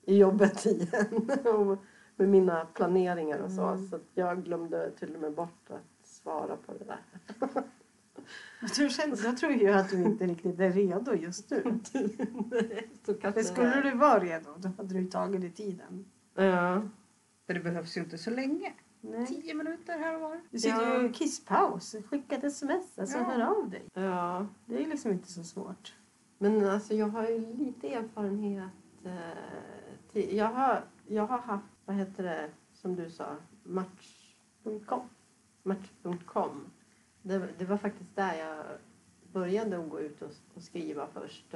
i 0.03 0.17
jobbet 0.19 0.67
igen. 0.67 1.31
Med 2.17 2.29
mina 2.29 2.65
planeringar 2.75 3.39
och 3.39 3.51
så. 3.51 3.63
Mm. 3.63 3.87
Så 3.89 3.99
jag 4.15 4.45
glömde 4.45 4.91
till 4.91 5.15
och 5.15 5.21
med 5.21 5.35
bort 5.35 5.71
att 5.71 5.96
svara 6.27 6.57
på 6.57 6.73
det 6.73 6.85
där. 6.85 7.01
Jag 8.61 8.75
tror, 8.75 8.89
känns, 8.89 9.25
jag 9.25 9.37
tror 9.37 9.53
ju 9.53 9.69
att 9.69 9.91
du 9.91 10.03
inte 10.03 10.27
riktigt 10.27 10.61
är 10.61 10.71
redo 10.71 11.15
just 11.15 11.51
nu. 11.51 11.63
För 13.05 13.43
skulle 13.43 13.81
du 13.83 13.97
vara 13.97 14.21
redo 14.21 14.51
då 14.59 14.69
hade 14.77 14.95
du 14.95 15.07
tagit 15.07 15.41
dig 15.41 15.51
tiden. 15.51 16.05
Ja. 16.35 16.83
För 17.47 17.55
det 17.55 17.61
behövs 17.61 17.97
ju 17.97 18.01
inte 18.01 18.19
så 18.19 18.31
länge. 18.31 18.73
Nej. 19.01 19.27
Tio 19.27 19.55
minuter 19.55 19.99
här 19.99 20.15
och 20.15 20.21
var. 20.21 20.41
Du 20.51 20.59
sitter 20.59 20.83
Ja. 20.83 21.03
ju 21.03 21.09
i 21.09 21.13
kisspaus. 21.13 21.97
Skicka 22.11 22.37
ett 22.37 22.45
sms. 22.45 22.99
Alltså 22.99 23.19
Ja. 23.19 23.25
hör 23.25 23.41
av 23.41 23.71
dig. 23.71 23.83
ja. 23.95 24.47
Det 24.67 24.83
är 24.83 24.87
liksom 24.87 25.11
inte 25.11 25.33
så 25.33 25.45
svårt. 25.45 25.95
Men 26.39 26.67
alltså 26.67 26.95
jag 26.95 27.07
har 27.09 27.29
ju 27.29 27.39
lite 27.57 27.95
erfarenhet. 27.95 28.71
Eh, 29.05 30.35
jag, 30.37 30.47
har, 30.47 30.85
jag 31.07 31.27
har 31.27 31.39
haft, 31.39 31.65
vad 31.85 31.97
heter 31.97 32.23
det, 32.23 32.51
som 32.73 32.97
du 32.97 33.11
sa, 33.11 33.37
match.com. 33.63 35.01
Match.com. 35.63 36.71
Det, 37.23 37.49
det 37.56 37.56
var 37.67 37.77
faktiskt 37.77 38.17
där 38.17 38.35
jag 38.35 38.65
började 39.33 39.79
att 39.79 39.91
gå 39.91 40.01
ut 40.01 40.23
och, 40.23 40.31
och 40.55 40.63
skriva 40.63 41.07
först. 41.07 41.55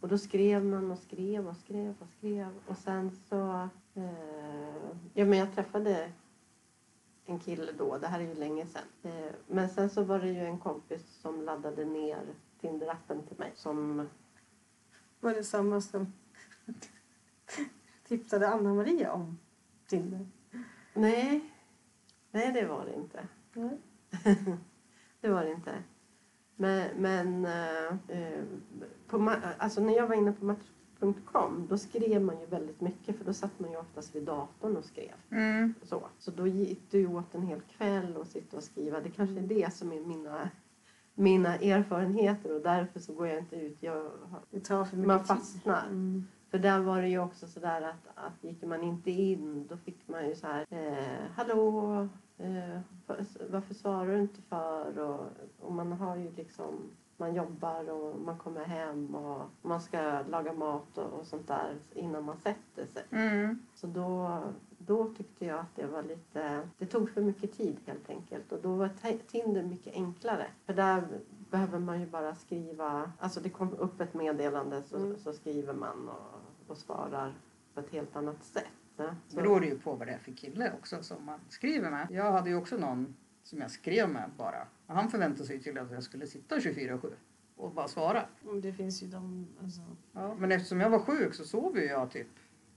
Och 0.00 0.08
då 0.08 0.18
skrev 0.18 0.64
man 0.64 0.90
och 0.90 0.98
skrev 0.98 1.48
och 1.48 1.56
skrev 1.56 1.94
och 1.98 2.08
skrev. 2.18 2.48
Och 2.66 2.78
sen 2.78 3.10
så... 3.28 3.68
Eh, 3.94 4.96
ja, 5.14 5.24
men 5.24 5.38
jag 5.38 5.54
träffade 5.54 6.12
en 7.26 7.38
kille 7.38 7.72
då. 7.72 7.98
Det 7.98 8.06
här 8.06 8.20
är 8.20 8.24
ju 8.24 8.34
länge 8.34 8.66
sedan. 8.66 8.82
Eh, 9.02 9.32
men 9.46 9.68
sen 9.68 9.90
så 9.90 10.02
var 10.02 10.18
det 10.18 10.28
ju 10.28 10.44
en 10.44 10.58
kompis 10.58 11.18
som 11.20 11.42
laddade 11.42 11.84
ner 11.84 12.34
Tinder-appen 12.60 13.26
till 13.28 13.38
mig. 13.38 13.52
Som... 13.54 14.08
Var 15.20 15.34
det 15.34 15.44
samma 15.44 15.80
som 15.80 16.12
tipsade 18.08 18.48
Anna-Maria 18.48 19.12
om 19.12 19.38
Tinder? 19.86 20.26
Nej. 20.94 21.50
Nej, 22.30 22.52
det 22.52 22.66
var 22.66 22.84
det 22.84 22.94
inte. 22.94 23.28
Nej. 23.52 23.78
det 25.22 25.28
var 25.28 25.44
det 25.44 25.50
inte. 25.50 25.72
Men, 26.56 26.88
men 26.96 27.44
eh, 27.44 28.44
på, 29.06 29.18
ma- 29.18 29.40
alltså 29.58 29.80
när 29.80 29.96
jag 29.96 30.06
var 30.06 30.14
inne 30.14 30.32
på 30.32 30.44
match.com 30.44 31.66
då 31.68 31.78
skrev 31.78 32.22
man 32.22 32.40
ju 32.40 32.46
väldigt 32.46 32.80
mycket 32.80 33.18
för 33.18 33.24
då 33.24 33.32
satt 33.32 33.58
man 33.60 33.70
ju 33.70 33.76
oftast 33.76 34.14
vid 34.14 34.22
datorn 34.22 34.76
och 34.76 34.84
skrev. 34.84 35.14
Mm. 35.30 35.74
Så, 35.82 36.02
så 36.18 36.30
då 36.30 36.46
gick 36.46 36.90
det 36.90 36.98
ju 36.98 37.06
åt 37.16 37.34
en 37.34 37.42
hel 37.42 37.60
kväll 37.60 38.16
att 38.20 38.28
sitta 38.28 38.56
och 38.56 38.62
skriva. 38.62 39.00
Det 39.00 39.10
kanske 39.10 39.38
är 39.38 39.46
det 39.46 39.74
som 39.74 39.92
är 39.92 40.00
mina, 40.00 40.50
mina 41.14 41.54
erfarenheter 41.56 42.54
och 42.54 42.60
därför 42.62 43.00
så 43.00 43.12
går 43.14 43.26
jag 43.28 43.38
inte 43.38 43.56
ut. 43.56 43.76
Jag, 43.80 44.10
Det 44.50 44.60
tar 44.60 44.84
för 44.84 44.96
mycket 44.96 45.06
man 45.08 45.24
fastnar. 45.24 45.86
Mm. 45.86 46.26
För 46.50 46.58
där 46.58 46.80
var 46.80 47.02
det 47.02 47.08
ju 47.08 47.18
också 47.18 47.46
sådär 47.46 47.82
att, 47.82 48.06
att 48.14 48.44
gick 48.44 48.62
man 48.62 48.82
inte 48.82 49.10
in 49.10 49.66
då 49.66 49.76
fick 49.76 50.08
man 50.08 50.28
ju 50.28 50.34
så 50.34 50.46
här 50.46 50.66
eh, 50.70 51.30
Hallå, 51.34 51.92
eh, 52.02 52.06
varför 53.50 53.74
svarar 53.74 54.06
du 54.06 54.18
inte 54.20 54.42
för? 54.42 54.98
Och, 54.98 55.20
och 55.60 55.72
man 55.72 55.92
har 55.92 56.16
ju 56.16 56.30
liksom 56.30 56.74
man 57.16 57.34
jobbar 57.34 57.90
och 57.90 58.20
man 58.20 58.38
kommer 58.38 58.64
hem 58.64 59.14
och 59.14 59.42
man 59.62 59.80
ska 59.80 60.22
laga 60.28 60.52
mat 60.52 60.98
och, 60.98 61.04
och 61.20 61.26
sånt 61.26 61.48
där 61.48 61.76
innan 61.94 62.24
man 62.24 62.36
sätter 62.36 62.86
sig. 62.86 63.02
Mm. 63.10 63.58
Så 63.74 63.86
då, 63.86 64.40
då 64.78 65.14
tyckte 65.14 65.44
jag 65.46 65.58
att 65.58 65.76
det 65.76 65.86
var 65.86 66.02
lite, 66.02 66.68
det 66.78 66.86
tog 66.86 67.10
för 67.10 67.20
mycket 67.20 67.52
tid 67.56 67.76
helt 67.86 68.10
enkelt. 68.10 68.52
Och 68.52 68.58
då 68.62 68.74
var 68.74 68.88
Ti- 68.88 69.20
Tinder 69.26 69.62
mycket 69.62 69.94
enklare. 69.94 70.46
För 70.66 70.72
där 70.74 71.08
behöver 71.50 71.78
man 71.78 72.00
ju 72.00 72.06
bara 72.06 72.34
skriva, 72.34 73.12
alltså 73.18 73.40
det 73.40 73.50
kom 73.50 73.72
upp 73.74 74.00
ett 74.00 74.14
meddelande 74.14 74.82
så, 74.82 74.96
Mm. 74.96 75.18
så 75.18 75.32
skriver 75.32 75.74
man 75.74 76.08
och, 76.08 76.70
och 76.70 76.76
svarar 76.76 77.34
på 77.74 77.80
ett 77.80 77.90
helt 77.90 78.16
annat 78.16 78.44
sätt. 78.44 78.64
Så, 79.28 79.36
beror 79.36 79.60
det 79.60 79.66
ju 79.66 79.78
på 79.78 79.94
vad 79.94 80.08
det 80.08 80.12
är 80.12 80.18
för 80.18 80.32
kille 80.32 80.72
också 80.72 81.02
som 81.02 81.24
man 81.24 81.40
skriver 81.48 81.90
med. 81.90 82.06
Jag 82.10 82.32
hade 82.32 82.50
ju 82.50 82.56
också 82.56 82.76
någon 82.76 83.16
som 83.42 83.60
jag 83.60 83.70
skrev 83.70 84.08
med 84.08 84.30
bara. 84.38 84.66
Han 84.86 85.10
förväntade 85.10 85.46
sig 85.46 85.62
till 85.62 85.78
att 85.78 85.92
jag 85.92 86.02
skulle 86.02 86.26
sitta 86.26 86.56
24-7 86.58 87.12
och 87.56 87.72
bara 87.72 87.88
svara. 87.88 88.22
Det 88.62 88.72
finns 88.72 89.02
ju 89.02 89.06
de... 89.06 89.46
Alltså, 89.62 89.80
Ja, 90.12 90.34
men 90.34 90.52
eftersom 90.52 90.80
jag 90.80 90.90
var 90.90 90.98
sjuk 90.98 91.34
så 91.34 91.44
sov 91.44 91.78
ju 91.78 91.84
jag 91.84 92.10
typ 92.10 92.28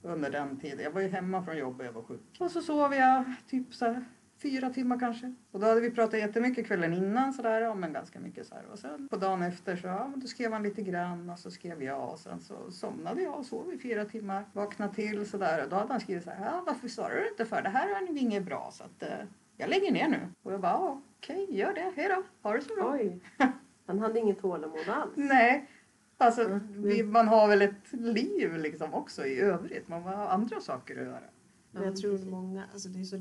under 0.02 0.32
den 0.32 0.60
tiden. 0.60 0.80
Jag 0.80 0.92
var 0.92 1.02
ju 1.02 1.08
hemma 1.08 1.44
från 1.44 1.58
jobbet 1.58 1.86
jag 1.86 1.94
var 1.94 2.04
sjuk. 2.04 2.22
Och 2.40 2.52
så 2.52 2.62
sov 2.62 2.94
jag 2.94 3.34
typ 3.48 3.74
så 3.74 3.86
här 3.86 4.06
fyra 4.50 4.70
timmar 4.70 5.00
kanske. 5.00 5.34
Och 5.52 5.60
då 5.60 5.66
hade 5.68 5.82
vi 5.82 5.92
pratat 5.92 6.20
jättemycket 6.20 6.68
kvällen 6.68 6.94
innan 6.94 7.34
sådär, 7.34 7.62
ja 7.62 7.76
men 7.76 7.94
ganska 7.94 8.20
mycket 8.20 8.48
så 8.48 8.56
här. 8.56 8.66
Och 8.72 8.80
sen 8.80 9.08
på 9.08 9.16
dagen 9.18 9.42
efter 9.42 9.76
så, 9.76 9.88
ja 9.88 10.08
men 10.08 10.20
då 10.20 10.28
skrev 10.28 10.52
han 10.54 10.64
lite 10.64 10.82
grann 10.82 11.30
och 11.30 11.40
så 11.40 11.52
skrev 11.52 11.84
jag 11.84 12.10
och 12.14 12.20
sen 12.20 12.40
så 12.42 12.72
somnade 12.72 13.22
jag 13.22 13.36
och 13.40 13.46
sov 13.46 13.74
i 13.74 13.78
fyra 13.78 14.06
timmar. 14.06 14.46
Vaknade 14.54 14.94
till 14.94 15.30
sådär 15.30 15.64
och 15.64 15.70
då 15.70 15.76
hade 15.76 15.92
han 15.94 16.00
skrivit 16.00 16.24
så 16.24 16.30
här, 16.30 16.46
ja 16.46 16.64
varför 16.68 16.88
svarar 16.88 17.16
du 17.16 17.30
inte 17.30 17.46
för? 17.46 17.62
Det 17.62 17.70
här 17.70 17.88
är 18.04 18.18
inget 18.18 18.44
bra 18.46 18.70
så 18.72 18.84
att 18.84 19.04
eh, 19.04 19.10
jag 19.58 19.70
lägger 19.70 19.92
ner 19.92 20.08
nu. 20.10 20.20
Och 20.44 20.54
jag 20.54 20.62
bara, 20.62 20.72
ja, 20.72 21.02
okej 21.18 21.48
gör 21.50 21.74
det, 21.74 21.92
hejdå, 21.96 22.24
ha 22.42 22.54
det 22.54 22.62
så 22.62 22.76
bra. 22.76 22.92
Oj, 22.94 23.20
han 23.88 24.00
hade 24.00 24.20
inget 24.20 24.40
tålamod 24.42 24.90
alls. 24.90 25.12
Nej. 25.16 25.70
Alltså, 26.18 26.42
Mm. 26.44 26.82
vi, 26.84 27.04
man 27.04 27.28
har 27.28 27.48
väl 27.48 27.62
ett 27.62 27.92
liv 27.94 28.58
liksom 28.58 28.94
också 28.94 29.26
i 29.26 29.40
övrigt. 29.40 29.88
Man 29.88 30.04
har 30.04 30.14
andra 30.28 30.60
saker 30.62 31.00
att 31.00 31.06
göra. 31.06 31.20
men 31.72 31.84
jag 31.84 31.96
tror 31.96 32.18
många... 32.32 32.64
Alltså 32.74 32.90
det 32.90 33.00
är 33.00 33.04
så 33.04 33.18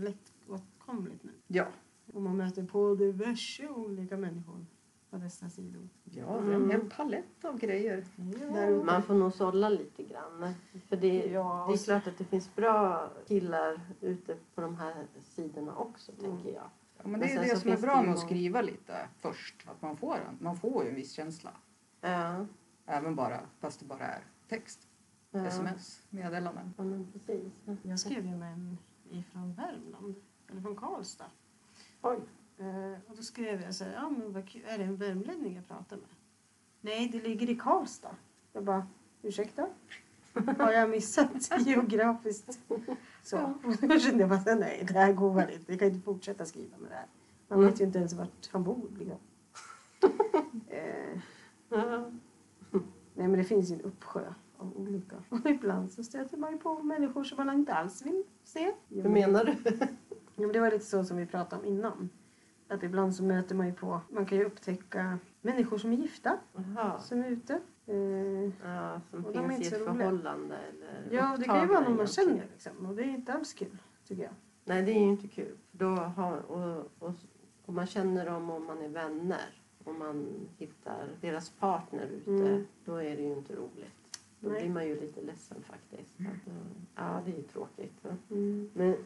lättåtkomligt 0.86 1.24
nu. 1.24 1.32
Ja, 1.46 1.66
Och 2.12 2.22
man 2.22 2.36
möter 2.36 2.64
på 2.64 2.94
diverse 2.94 3.68
olika 3.68 4.16
människor 4.16 4.66
på 5.10 5.16
dessa 5.16 5.48
sidor. 5.48 5.88
ja 6.04 6.40
det 6.40 6.52
är 6.54 6.70
en 6.80 6.90
palett 6.90 7.44
av 7.44 7.58
grejer. 7.58 8.04
Där 8.16 8.68
ute. 8.70 8.84
Man 8.84 9.02
får 9.02 9.14
nog 9.14 9.32
sålla 9.32 9.68
lite 9.68 10.02
grann. 10.02 10.54
För 10.88 10.96
det, 10.96 11.26
Ja, 11.26 11.66
det 11.68 11.74
är 11.74 11.84
klart 11.84 12.06
att 12.06 12.18
det 12.18 12.24
finns 12.24 12.54
bra 12.54 13.10
killar 13.26 13.80
ute 14.00 14.36
på 14.54 14.60
de 14.60 14.76
här 14.76 15.06
sidorna 15.22 15.76
också, 15.76 16.12
tänker 16.12 16.48
jag. 16.52 16.70
Ja, 16.96 17.08
men 17.08 17.20
det 17.20 17.26
Men 17.26 17.38
är 17.38 17.42
det 17.48 17.56
som 17.56 17.70
är 17.72 17.76
bra 17.80 18.02
med 18.02 18.12
att 18.12 18.18
skriva 18.20 18.62
lite 18.62 19.08
först. 19.18 19.54
Att 19.66 19.82
man 19.82 19.96
får, 19.96 20.14
en, 20.14 20.38
man 20.40 20.56
får 20.56 20.84
ju 20.84 20.88
en 20.90 20.94
viss 20.96 21.12
känsla. 21.12 21.50
Ja, 22.00 22.46
Även 22.86 23.14
bara, 23.14 23.40
fast 23.60 23.80
det 23.80 23.86
bara 23.86 24.06
är 24.06 24.24
text. 24.48 24.88
ja. 25.30 25.46
Sms, 25.46 26.02
meddelanden. 26.10 26.74
Ja, 26.78 26.84
men 26.84 27.12
precis. 27.12 27.52
Jag 27.82 27.98
skrev 28.00 28.26
ju 28.26 28.36
med 28.36 28.52
en 28.52 28.78
ifrån 29.10 29.52
Värmland, 29.54 30.14
eller 30.54 30.62
från 30.62 30.76
Karlstad. 30.76 31.24
Oj. 32.02 32.18
Eh, 32.58 33.00
och 33.10 33.16
då 33.16 33.22
skrev 33.22 33.60
jag 33.62 33.74
så 33.74 33.84
här, 33.84 33.92
ja 33.92 34.08
men 34.10 34.32
vad 34.32 34.48
kul, 34.48 34.62
är 34.68 34.78
det 34.78 34.84
en 34.84 34.96
värmlänning 34.96 35.56
jag 35.56 35.68
pratar 35.68 35.96
med? 35.96 36.06
Nej, 36.80 37.08
det 37.12 37.20
ligger 37.28 37.50
i 37.50 37.56
Karlstad. 37.56 38.16
Jag 38.52 38.64
bara, 38.64 38.86
ursäkta? 39.22 39.68
Har 40.58 40.72
jag 40.72 40.90
missat 40.90 41.50
geografiskt? 41.66 42.58
Så. 43.22 43.38
Och 43.64 43.76
då 43.88 43.98
kände 43.98 44.20
jag 44.20 44.28
bara, 44.28 44.54
nej 44.54 44.84
det 44.88 44.94
här 44.94 45.12
går 45.12 45.34
väl 45.34 45.50
inte. 45.52 45.72
Jag 45.72 45.78
kan 45.78 45.88
inte 45.88 46.00
fortsätta 46.04 46.44
skriva 46.44 46.78
med 46.78 46.90
det 46.90 46.94
här. 46.94 47.06
Man 47.48 47.58
Mm. 47.58 47.70
vet 47.70 47.80
ju 47.80 47.84
inte 47.84 47.98
ens 47.98 48.12
vart 48.12 48.48
han 48.52 48.64
bor. 48.64 48.88
Liksom. 48.98 49.18
eh, 50.68 51.20
Ja. 51.68 52.10
nej 53.14 53.28
men 53.28 53.32
det 53.32 53.44
finns 53.44 53.70
ju 53.70 53.74
en 53.74 53.80
uppsjö 53.80 54.24
av 54.56 54.76
olika. 54.76 55.16
Och 55.28 55.46
ibland 55.50 55.92
så 55.92 56.04
stöter 56.04 56.36
man 56.36 56.52
ju 56.52 56.58
på 56.58 56.82
människor 56.82 57.24
som 57.24 57.46
man 57.46 57.54
inte 57.58 57.74
alls 57.74 58.02
vill 58.06 58.22
se. 58.44 58.72
Hur 58.88 59.08
menar 59.08 59.44
du? 59.44 59.56
Ja, 60.36 60.48
det 60.52 60.60
var 60.60 60.70
lite 60.70 60.84
så 60.84 61.04
som 61.04 61.16
vi 61.16 61.26
pratade 61.26 61.62
om 61.62 61.68
innan. 61.68 62.10
Att 62.68 62.82
ibland 62.82 63.14
så 63.14 63.22
möter 63.24 63.54
man 63.54 63.66
ju 63.66 63.72
på, 63.72 64.00
man 64.10 64.26
kan 64.26 64.38
ju 64.38 64.44
upptäcka 64.44 65.18
människor 65.40 65.78
som 65.78 65.92
är 65.92 65.96
gifta, 65.96 66.38
Jaha. 66.54 66.98
som 66.98 67.20
är 67.24 67.28
ute. 67.30 67.60
Eh, 67.86 67.94
Ja, 68.64 69.00
som 69.10 69.24
Och 69.24 69.32
de 69.32 69.44
är 69.44 69.48
finns 69.48 69.72
i 69.72 69.74
ett 69.74 69.84
förhållande 69.84 70.56
eller 70.56 71.16
ja, 71.16 71.36
det 71.38 71.44
kan 71.44 71.60
ju 71.60 71.66
vara 71.66 71.80
någon 71.80 71.96
man 71.96 72.06
känner 72.06 72.46
liksom. 72.52 72.86
Och 72.86 72.94
det 72.94 73.02
är 73.02 73.06
inte 73.06 73.32
alls 73.32 73.52
kul, 73.52 73.76
tycker 74.08 74.22
jag. 74.22 74.32
Nej, 74.64 74.82
det 74.82 74.90
är 74.92 74.94
ju 75.00 75.08
inte 75.08 75.28
kul. 75.28 75.56
Då 75.70 75.86
har, 75.86 76.36
och, 76.38 76.90
och, 76.98 77.12
och 77.64 77.74
man 77.74 77.86
känner 77.86 78.26
dem 78.26 78.50
om 78.50 78.64
man 78.66 78.82
är 78.82 78.88
vänner. 78.88 79.60
Om 79.84 79.98
man 79.98 80.26
hittar 80.58 81.08
deras 81.20 81.50
partner 81.50 82.06
ute, 82.06 82.30
Mm. 82.30 82.66
då 82.84 82.96
är 82.96 83.16
det 83.16 83.22
ju 83.22 83.32
inte 83.32 83.54
roligt. 83.56 84.20
Då 84.40 84.48
Nej. 84.50 84.60
blir 84.60 84.70
man 84.70 84.86
ju 84.86 85.00
lite 85.00 85.20
ledsen 85.20 85.62
faktiskt. 85.62 86.20
Att, 86.20 86.48
eh, 86.48 86.54
Ja, 86.94 87.20
det 87.24 87.32
är 87.32 87.36
ju 87.36 87.42
tråkigt. 87.42 88.04
Mm. 88.30 88.70
Men, 88.74 88.96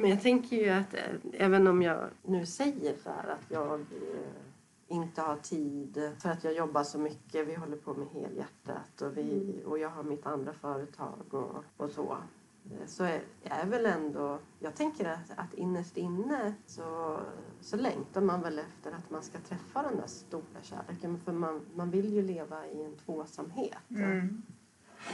men 0.00 0.10
jag 0.10 0.22
tänker 0.22 0.56
ju 0.56 0.68
att 0.68 0.94
eh, 0.94 1.00
även 1.32 1.66
om 1.66 1.82
jag 1.82 2.10
nu 2.22 2.46
säger 2.46 2.96
så 3.02 3.10
här 3.10 3.28
att 3.28 3.50
jag 3.50 3.80
eh, 3.80 4.40
inte 4.88 5.22
har 5.22 5.36
tid 5.36 6.12
för 6.18 6.28
att 6.28 6.44
jag 6.44 6.54
jobbar 6.54 6.82
så 6.84 6.98
mycket. 6.98 7.48
Vi 7.48 7.54
håller 7.54 7.76
på 7.76 7.94
med 7.94 8.08
helhjärtat 8.08 9.02
och, 9.02 9.16
vi, 9.16 9.62
och 9.66 9.78
jag 9.78 9.88
har 9.88 10.02
mitt 10.02 10.26
andra 10.26 10.52
företag 10.52 11.34
och, 11.34 11.64
och 11.76 11.90
så. 11.90 12.16
Eh, 12.64 12.86
Så 12.86 13.04
är, 13.04 13.22
är 13.44 13.66
väl 13.66 13.86
ändå... 13.86 14.38
Jag 14.58 14.74
tänker 14.74 15.08
att, 15.08 15.30
att 15.36 15.54
innerst 15.54 15.96
inne 15.96 16.54
så, 16.66 17.20
så 17.60 17.76
längtar 17.76 18.20
man 18.20 18.42
väl 18.42 18.58
efter 18.58 18.92
att 18.92 19.10
man 19.10 19.22
ska 19.22 19.38
träffa 19.38 19.82
den 19.82 19.96
där 19.96 20.06
stora 20.06 20.62
kärleken. 20.62 21.18
För 21.18 21.32
man, 21.32 21.60
man 21.74 21.90
vill 21.90 22.12
ju 22.14 22.22
leva 22.22 22.66
i 22.66 22.84
en 22.84 22.96
tvåsamhet. 22.96 23.90
Mm. 23.90 24.42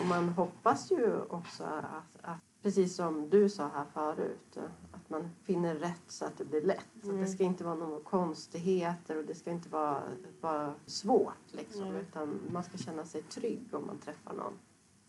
Och 0.00 0.06
man 0.06 0.28
hoppas 0.28 0.90
ju 0.90 1.20
också 1.20 1.64
att, 1.64 2.22
att, 2.22 2.38
precis 2.66 2.94
som 2.94 3.30
du 3.30 3.48
sa 3.48 3.68
här 3.74 3.84
förut, 3.94 4.58
att 4.92 5.10
man 5.10 5.30
finner 5.42 5.74
rätt 5.74 6.02
så 6.08 6.24
att 6.24 6.38
det 6.38 6.44
blir 6.44 6.62
lätt. 6.62 7.04
Mm. 7.04 7.20
det 7.20 7.26
ska 7.26 7.44
inte 7.44 7.64
vara 7.64 7.74
några 7.74 8.00
konstigheter 8.00 9.18
och 9.18 9.24
det 9.24 9.34
ska 9.34 9.50
inte 9.50 9.68
vara, 9.68 10.02
vara 10.40 10.74
svårt 10.86 11.52
liksom. 11.52 11.92
Nej. 11.92 12.00
Utan 12.02 12.40
man 12.52 12.62
ska 12.64 12.78
känna 12.78 13.04
sig 13.04 13.22
trygg 13.22 13.68
om 13.72 13.86
man 13.86 13.98
träffar 13.98 14.32
någon. 14.32 14.52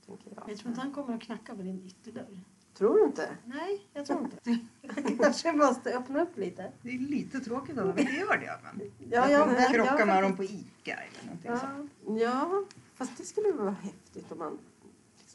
Tänker 0.06 0.32
jag. 0.36 0.50
Jag 0.50 0.58
tror 0.58 0.70
inte 0.70 0.82
han 0.82 0.94
kommer 0.94 1.16
att 1.16 1.22
knacka 1.22 1.56
på 1.56 1.62
din 1.62 1.86
ytterdörr. 1.86 2.40
Tror 2.74 2.98
du 2.98 3.04
inte? 3.06 3.30
Nej, 3.46 3.88
jag 3.94 4.06
tror 4.06 4.20
inte. 4.20 4.38
Jag 4.82 5.20
kanske 5.20 5.54
måste 5.54 5.98
öppna 5.98 6.22
upp 6.22 6.38
lite. 6.38 6.72
Det 6.82 6.90
är 6.90 7.00
lite 7.00 7.40
tråkigt 7.40 7.78
att 7.78 7.96
de 7.96 8.02
inte 8.02 8.14
gör 8.14 8.38
det. 8.38 8.60
Men 8.64 8.92
Ja, 9.12 9.30
ja, 9.30 9.46
man 9.46 9.54
men- 9.54 9.74
krockar 9.74 10.00
ja, 10.00 10.06
med 10.06 10.24
dem 10.24 10.36
på 10.38 10.44
Ica 10.44 10.94
eller 10.94 11.26
någonting 11.26 11.52
Ja, 11.52 11.60
sånt. 11.60 12.22
Ja, 12.22 12.64
fast 12.96 13.18
det 13.18 13.24
skulle 13.24 13.52
vara 13.52 13.72
häftigt 13.72 14.32
om 14.32 14.38
man 14.38 14.58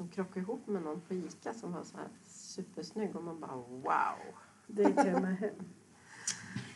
liksom 0.02 0.25
krockar 0.25 0.40
ihop 0.40 0.66
med 0.66 0.82
någon 0.82 1.00
på 1.00 1.14
Ica 1.14 1.54
som 1.54 1.73
var 1.73 1.82
så 1.82 1.97
här 1.97 2.09
supersnygg 2.25 3.16
och 3.16 3.25
man 3.25 3.40
bara 3.40 3.56
wow. 3.56 4.35
det 4.66 4.82
jag 4.82 5.23
med 5.23 5.37
hem. 5.37 5.54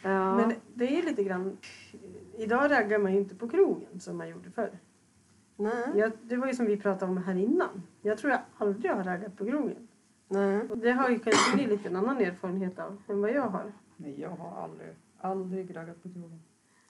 Ja. 0.03 0.37
Men 0.37 0.55
det 0.75 0.99
är 0.99 1.03
lite 1.03 1.25
grann... 1.25 1.57
Idag 2.39 2.71
raggar 2.71 2.99
man 2.99 3.13
ju 3.13 3.19
inte 3.19 3.35
på 3.35 3.49
krogen 3.49 4.01
som 4.01 4.17
man 4.17 4.29
gjorde 4.29 4.51
förr. 4.51 4.79
Nej. 5.57 5.93
Jag, 5.95 6.13
det 6.23 6.37
var 6.37 6.47
ju 6.47 6.55
som 6.55 6.67
vi 6.67 6.77
pratade 6.77 7.13
om 7.13 7.19
här 7.19 7.35
innan. 7.35 7.83
Jag 8.03 8.19
tror 8.19 8.33
jag 8.33 8.41
aldrig 8.57 8.93
har 8.93 9.05
raggat 9.05 9.37
på 9.37 9.45
krogen. 9.45 9.89
Nej. 10.29 10.61
Och 10.61 10.79
det 10.79 10.93
har 10.93 11.09
ju 11.09 11.19
kanske 11.19 11.57
ni 11.57 11.67
lite 11.67 11.89
en 11.89 11.97
annan 11.97 12.19
erfarenhet 12.19 12.79
av 12.79 13.03
än 13.09 13.21
vad 13.21 13.31
jag 13.31 13.49
har. 13.49 13.73
Nej, 13.97 14.21
jag 14.21 14.31
har 14.31 14.63
aldrig, 14.63 14.95
aldrig 15.19 15.77
raggat 15.77 16.03
på 16.03 16.09
krogen. 16.09 16.43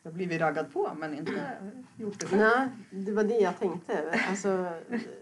Jag 0.06 0.10
har 0.10 0.14
blivit 0.16 0.40
raggad 0.40 0.72
på 0.72 0.90
men 0.96 1.14
inte 1.14 1.52
gjort 1.96 2.20
det 2.20 2.26
själv. 2.26 2.40
Nej, 2.40 2.68
det 3.04 3.12
var 3.12 3.24
det 3.24 3.38
jag 3.38 3.58
tänkte. 3.58 4.20
Alltså, 4.28 4.72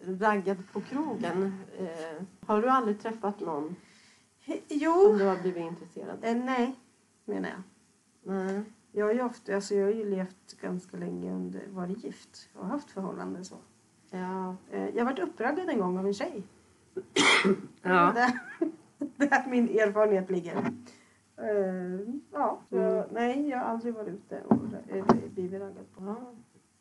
raggad 0.06 0.56
på 0.72 0.80
krogen. 0.80 1.54
Eh, 1.78 2.22
har 2.46 2.62
du 2.62 2.68
aldrig 2.68 3.00
träffat 3.00 3.40
någon 3.40 3.76
som 4.44 4.54
Jo. 4.68 5.16
du 5.18 5.24
har 5.24 5.36
blivit 5.36 5.62
intresserad 5.62 6.10
av? 6.10 6.24
Eh, 6.24 6.36
nej, 6.36 6.74
menar 7.24 7.48
jag. 7.48 7.62
Nej. 8.34 8.62
Jag 8.92 9.06
har 9.06 9.12
ju, 9.12 9.22
ofta, 9.22 9.54
alltså 9.54 9.74
jag 9.74 9.84
har 9.84 9.92
ju 9.92 10.10
levt 10.10 10.60
ganska 10.60 10.96
länge 10.96 11.32
under, 11.32 11.62
varit 11.68 12.04
gift 12.04 12.48
och 12.54 12.66
haft 12.66 12.90
förhållanden 12.90 13.44
så. 13.44 13.56
Ja. 14.10 14.56
Eh, 14.70 14.88
jag 14.88 15.04
har 15.04 15.10
varit 15.12 15.18
uppraggad 15.28 15.68
en 15.68 15.78
gång 15.78 15.98
av 15.98 16.06
en 16.06 16.14
tjej. 16.14 16.42
Ja. 17.82 18.12
Där, 18.14 18.30
där 19.28 19.50
min 19.50 19.68
erfarenhet 19.68 20.30
ligger. 20.30 20.72
Eh, 21.36 22.00
ja, 22.32 22.60
så, 22.70 22.76
Mm. 22.76 23.04
nej, 23.12 23.48
jag 23.48 23.58
har 23.58 23.64
aldrig 23.64 23.94
varit 23.94 24.08
ute 24.08 24.40
och 24.48 24.56
blivit 25.34 25.60
raggad 25.60 25.92
på. 25.94 26.04
ja. 26.06 26.16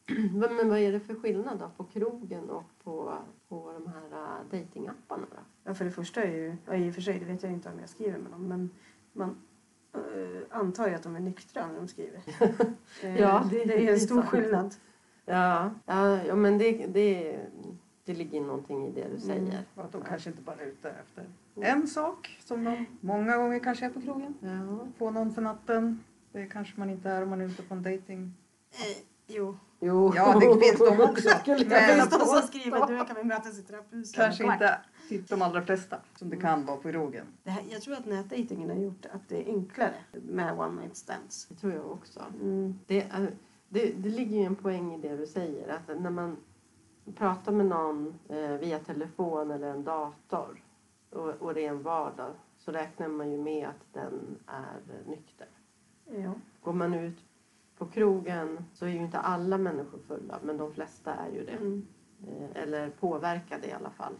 Men 0.33 0.69
vad 0.69 0.79
är 0.79 0.91
det 0.91 0.99
för 0.99 1.15
skillnad 1.15 1.59
då 1.59 1.69
på 1.77 1.83
krogen 1.83 2.49
och 2.49 2.63
på, 2.83 3.13
på 3.49 3.71
de 3.73 3.87
här 3.87 4.05
uh, 4.21 4.51
datingapparna 4.51 5.25
då? 5.31 5.37
Ja, 5.63 5.73
för 5.73 5.85
det 5.85 5.91
första 5.91 6.23
är 6.23 6.31
ju, 6.31 6.55
ja, 6.65 6.75
i 6.75 6.89
och 6.89 6.93
för 6.93 7.01
sig, 7.01 7.19
det 7.19 7.25
vet 7.25 7.43
jag 7.43 7.51
inte 7.51 7.69
om 7.69 7.79
jag 7.79 7.89
skriver 7.89 8.17
med 8.19 8.31
dem, 8.31 8.47
men 8.47 8.69
man 9.13 9.35
eh, 9.93 10.41
antar 10.57 10.87
ju 10.87 10.93
att 10.95 11.03
de 11.03 11.15
är 11.15 11.19
nyktra 11.19 11.67
när 11.67 11.75
de 11.75 11.87
skriver. 11.87 12.21
Eh, 13.03 13.19
Ja, 13.21 13.47
det- 13.49 13.65
det, 13.65 13.73
är 13.73 13.87
är 13.89 13.93
en 13.93 13.99
stor 13.99 14.15
sant. 14.21 14.29
skillnad. 14.29 14.75
Ja, 15.25 15.71
ja, 15.85 16.23
ja 16.23 16.35
men 16.35 16.57
det, 16.57 16.71
det, 16.87 17.39
det 18.05 18.13
ligger 18.13 18.41
någonting 18.41 18.87
i 18.87 18.91
det 18.91 19.07
du 19.09 19.19
säger. 19.19 19.41
Mm. 19.41 19.55
Och 19.75 19.83
att 19.83 19.91
de 19.91 20.01
kanske 20.01 20.29
inte 20.29 20.41
bara 20.41 20.55
är 20.55 20.65
ute 20.65 20.89
efter 20.89 21.25
en 21.55 21.87
sak 21.87 22.37
som 22.45 22.63
de 22.63 22.85
många 23.01 23.37
gånger 23.37 23.59
kanske 23.59 23.85
är 23.85 23.89
på 23.89 24.01
krogen. 24.01 24.33
Ja. 24.39 24.87
Få 24.97 25.11
någon 25.11 25.33
för 25.33 25.41
natten. 25.41 26.03
Det 26.31 26.45
kanske 26.45 26.79
man 26.79 26.89
inte 26.89 27.09
är 27.09 27.23
om 27.23 27.29
man 27.29 27.41
är 27.41 27.45
ute 27.45 27.63
på 27.63 27.73
en 27.73 27.83
dating. 27.83 28.33
Eh, 28.71 29.03
jo. 29.27 29.57
Jo. 29.79 30.13
Ja, 30.15 30.39
det 30.39 30.47
vet 30.47 30.79
de 30.79 31.01
också. 31.03 31.29
Men- 31.47 31.57
finns 31.57 32.09
de 32.09 32.19
som 32.19 32.47
skriver 32.47 32.87
du 32.87 33.05
kan 33.05 33.15
vi 33.15 33.23
mötas 33.23 33.59
i 33.59 33.61
trapphuset. 33.61 34.15
Kanske 34.15 34.43
inte 34.43 34.77
typ 35.09 35.27
de 35.29 35.41
allra 35.41 35.61
flesta 35.61 35.97
som 36.15 36.29
det 36.29 36.37
kan 36.37 36.65
vara 36.65 36.77
på 36.77 36.91
krogen. 36.91 37.25
Det 37.43 37.49
här, 37.49 37.63
jag 37.69 37.81
tror 37.81 37.93
att 37.93 38.05
nätdejtingen 38.05 38.69
har 38.69 38.77
gjort 38.77 39.05
att 39.05 39.29
det 39.29 39.41
är 39.49 39.53
enklare 39.53 39.93
med 40.13 40.59
one 40.59 40.81
night 40.81 40.97
stands. 40.97 41.45
Det 41.49 41.55
tror 41.55 41.73
jag 41.73 41.91
också. 41.91 42.23
Mm. 42.41 42.79
Det, 42.87 43.01
är- 43.01 43.31
det, 43.69 43.91
det 43.97 44.09
ligger 44.09 44.37
ju 44.37 44.43
en 44.45 44.55
poäng 44.55 44.93
i 44.93 45.01
det 45.01 45.17
du 45.17 45.27
säger. 45.27 45.67
Att 45.67 46.01
när 46.01 46.09
man 46.09 46.37
pratar 47.15 47.51
med 47.51 47.65
någon 47.65 48.19
eh, 48.29 48.51
via 48.51 48.79
telefon 48.79 49.51
eller 49.51 49.67
en 49.67 49.83
dator 49.83 50.63
och, 51.09 51.29
och 51.29 51.53
det 51.53 51.65
är 51.65 51.69
en 51.69 51.83
vardag 51.83 52.31
så 52.57 52.71
räknar 52.71 53.07
man 53.07 53.31
ju 53.31 53.37
med 53.37 53.67
att 53.67 53.93
den 53.93 54.39
är 54.47 55.09
nykter. 55.09 55.47
Ja. 56.05 56.33
Går 56.61 56.73
man 56.73 56.93
ut 56.93 57.17
på 57.77 57.85
krogen 57.85 58.65
så 58.73 58.85
är 58.85 58.89
ju 58.89 58.97
inte 58.97 59.19
alla 59.19 59.57
människor 59.57 59.99
fulla 60.07 60.39
men 60.43 60.57
de 60.57 60.73
flesta 60.73 61.13
är 61.13 61.29
ju 61.29 61.45
det. 61.45 61.51
Mm. 61.51 61.87
Eh, 62.27 62.63
eller 62.63 62.89
påverkade 62.89 63.67
i 63.67 63.71
alla 63.71 63.89
fall. 63.89 64.13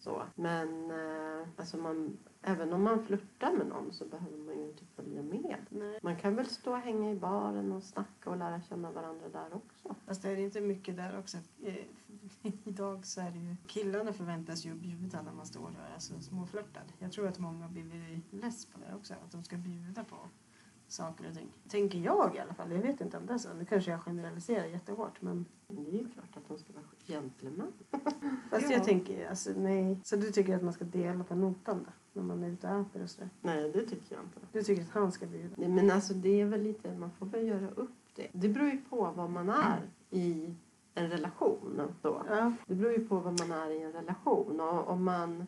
Så. 0.00 0.22
Men 0.34 0.90
eh, 0.90 1.48
alltså 1.56 1.76
man, 1.76 2.18
även 2.42 2.72
om 2.72 2.82
man 2.82 3.04
flörtar 3.04 3.52
med 3.52 3.66
någon 3.66 3.92
så 3.92 4.04
behöver 4.04 4.38
man 4.38 4.58
ju 4.58 4.68
inte 4.68 4.84
följa 4.96 5.22
med. 5.22 5.56
Nej. 5.68 5.98
Man 6.02 6.16
kan 6.16 6.36
väl 6.36 6.46
stå 6.46 6.72
och 6.72 6.78
hänga 6.78 7.10
i 7.10 7.14
baren 7.14 7.72
och 7.72 7.82
snacka 7.82 8.30
och 8.30 8.36
lära 8.36 8.62
känna 8.62 8.90
varandra 8.90 9.28
där 9.28 9.54
också. 9.54 9.94
Fast 10.06 10.22
det 10.22 10.30
är 10.30 10.36
inte 10.36 10.60
mycket 10.60 10.96
där 10.96 11.18
också. 11.18 11.36
Eh, 11.62 11.74
Idag 12.64 13.06
så 13.06 13.20
är 13.20 13.30
det 13.30 13.38
ju... 13.38 13.56
Killarna 13.66 14.12
förväntas 14.12 14.64
ju 14.64 14.74
bjuda 14.74 15.22
när 15.22 15.32
man 15.32 15.46
står 15.46 15.66
och 15.66 15.90
är 15.90 15.94
alltså 15.94 16.20
småflörtad. 16.20 16.92
Jag 16.98 17.12
tror 17.12 17.28
att 17.28 17.38
många 17.38 17.68
blivit 17.68 18.32
less 18.32 18.66
på 18.66 18.78
det 18.78 18.94
också. 18.94 19.14
Att 19.14 19.32
de 19.32 19.44
ska 19.44 19.56
bjuda 19.56 20.04
på 20.04 20.16
saker 20.92 21.28
och 21.28 21.34
ting. 21.34 21.48
Tänker 21.68 21.98
jag 21.98 22.36
i 22.36 22.38
alla 22.38 22.54
fall. 22.54 22.72
Jag 22.72 22.82
vet 22.82 23.00
inte 23.00 23.16
om 23.16 23.26
det 23.26 23.32
är 23.32 23.38
så. 23.38 23.54
Nu 23.54 23.64
kanske 23.64 23.90
jag 23.90 24.00
generaliserar 24.02 24.64
jättehårt. 24.66 25.22
Men 25.22 25.44
det 25.68 25.88
är 25.88 25.92
ju 25.92 26.08
klart 26.08 26.36
att 26.36 26.48
de 26.48 26.58
ska 26.58 26.72
vara 26.72 26.84
gentlemän. 27.06 27.72
fast 28.50 28.66
Ja. 28.70 28.72
jag 28.72 28.84
tänker 28.84 29.28
alltså 29.28 29.50
nej. 29.56 30.00
Så 30.04 30.16
du 30.16 30.30
tycker 30.30 30.56
att 30.56 30.62
man 30.62 30.72
ska 30.72 30.84
dela 30.84 31.24
på 31.24 31.34
notan 31.34 31.84
då? 31.86 31.90
När 32.12 32.22
man 32.22 32.42
är 32.44 32.48
ute 32.48 32.68
och 32.68 32.80
äter 32.80 33.02
och 33.02 33.10
sådär. 33.10 33.30
Nej, 33.40 33.70
det 33.72 33.80
tycker 33.86 34.14
jag 34.14 34.24
inte. 34.24 34.38
Du 34.52 34.62
tycker 34.62 34.82
att 34.82 34.90
han 34.90 35.12
ska 35.12 35.26
bjuda? 35.26 35.54
Nej, 35.56 35.68
men 35.68 35.90
alltså 35.90 36.14
det 36.14 36.40
är 36.40 36.46
väl 36.46 36.62
lite, 36.62 36.94
man 36.96 37.10
får 37.10 37.26
väl 37.26 37.46
göra 37.46 37.70
upp 37.70 37.90
det. 38.16 38.28
Det 38.32 38.48
beror 38.48 38.68
ju 38.70 38.78
på 38.78 39.12
vad 39.16 39.30
man 39.30 39.48
är 39.48 39.90
i 40.10 40.54
en 40.94 41.08
relation. 41.10 41.80
Då. 42.02 42.24
Ja. 42.28 42.52
Det 42.66 42.74
beror 42.74 42.92
ju 42.92 43.08
på 43.08 43.20
vad 43.20 43.38
man 43.38 43.52
är 43.52 43.70
i 43.70 43.82
en 43.82 43.92
relation. 43.92 44.60
Och 44.60 44.88
om 44.88 45.04
man 45.04 45.46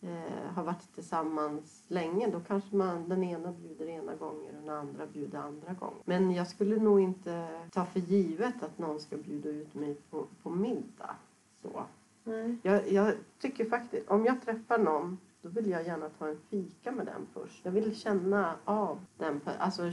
eh, 0.00 0.52
har 0.54 0.64
varit 0.64 0.94
tillsammans 0.94 1.84
länge 1.88 2.30
då 2.30 2.40
kanske 2.40 2.76
man, 2.76 3.08
den 3.08 3.24
ena 3.24 3.52
bjuder 3.52 3.86
ena 3.86 4.14
gången 4.14 4.56
och 4.56 4.62
den 4.62 4.68
andra 4.68 5.06
bjuder 5.06 5.38
andra 5.38 5.72
gånger. 5.72 6.02
Men 6.04 6.30
jag 6.30 6.46
skulle 6.46 6.76
nog 6.76 7.00
inte 7.00 7.48
ta 7.70 7.84
för 7.84 8.00
givet 8.00 8.62
att 8.62 8.78
någon 8.78 9.00
ska 9.00 9.16
bjuda 9.16 9.48
ut 9.48 9.74
mig 9.74 9.96
på, 10.10 10.26
på 10.42 10.50
middag. 10.50 11.16
Så. 11.62 11.82
Nej. 12.24 12.56
Jag, 12.62 12.92
jag 12.92 13.14
tycker 13.38 13.64
faktiskt, 13.64 14.08
om 14.08 14.24
jag 14.24 14.42
träffar 14.42 14.78
någon 14.78 15.18
då 15.42 15.48
vill 15.48 15.70
jag 15.70 15.86
gärna 15.86 16.08
ta 16.08 16.28
en 16.28 16.38
fika 16.50 16.92
med 16.92 17.06
den 17.06 17.26
först. 17.32 17.64
Jag 17.64 17.72
vill 17.72 17.96
känna 17.96 18.56
av 18.64 19.00
den. 19.18 19.40
Alltså, 19.58 19.92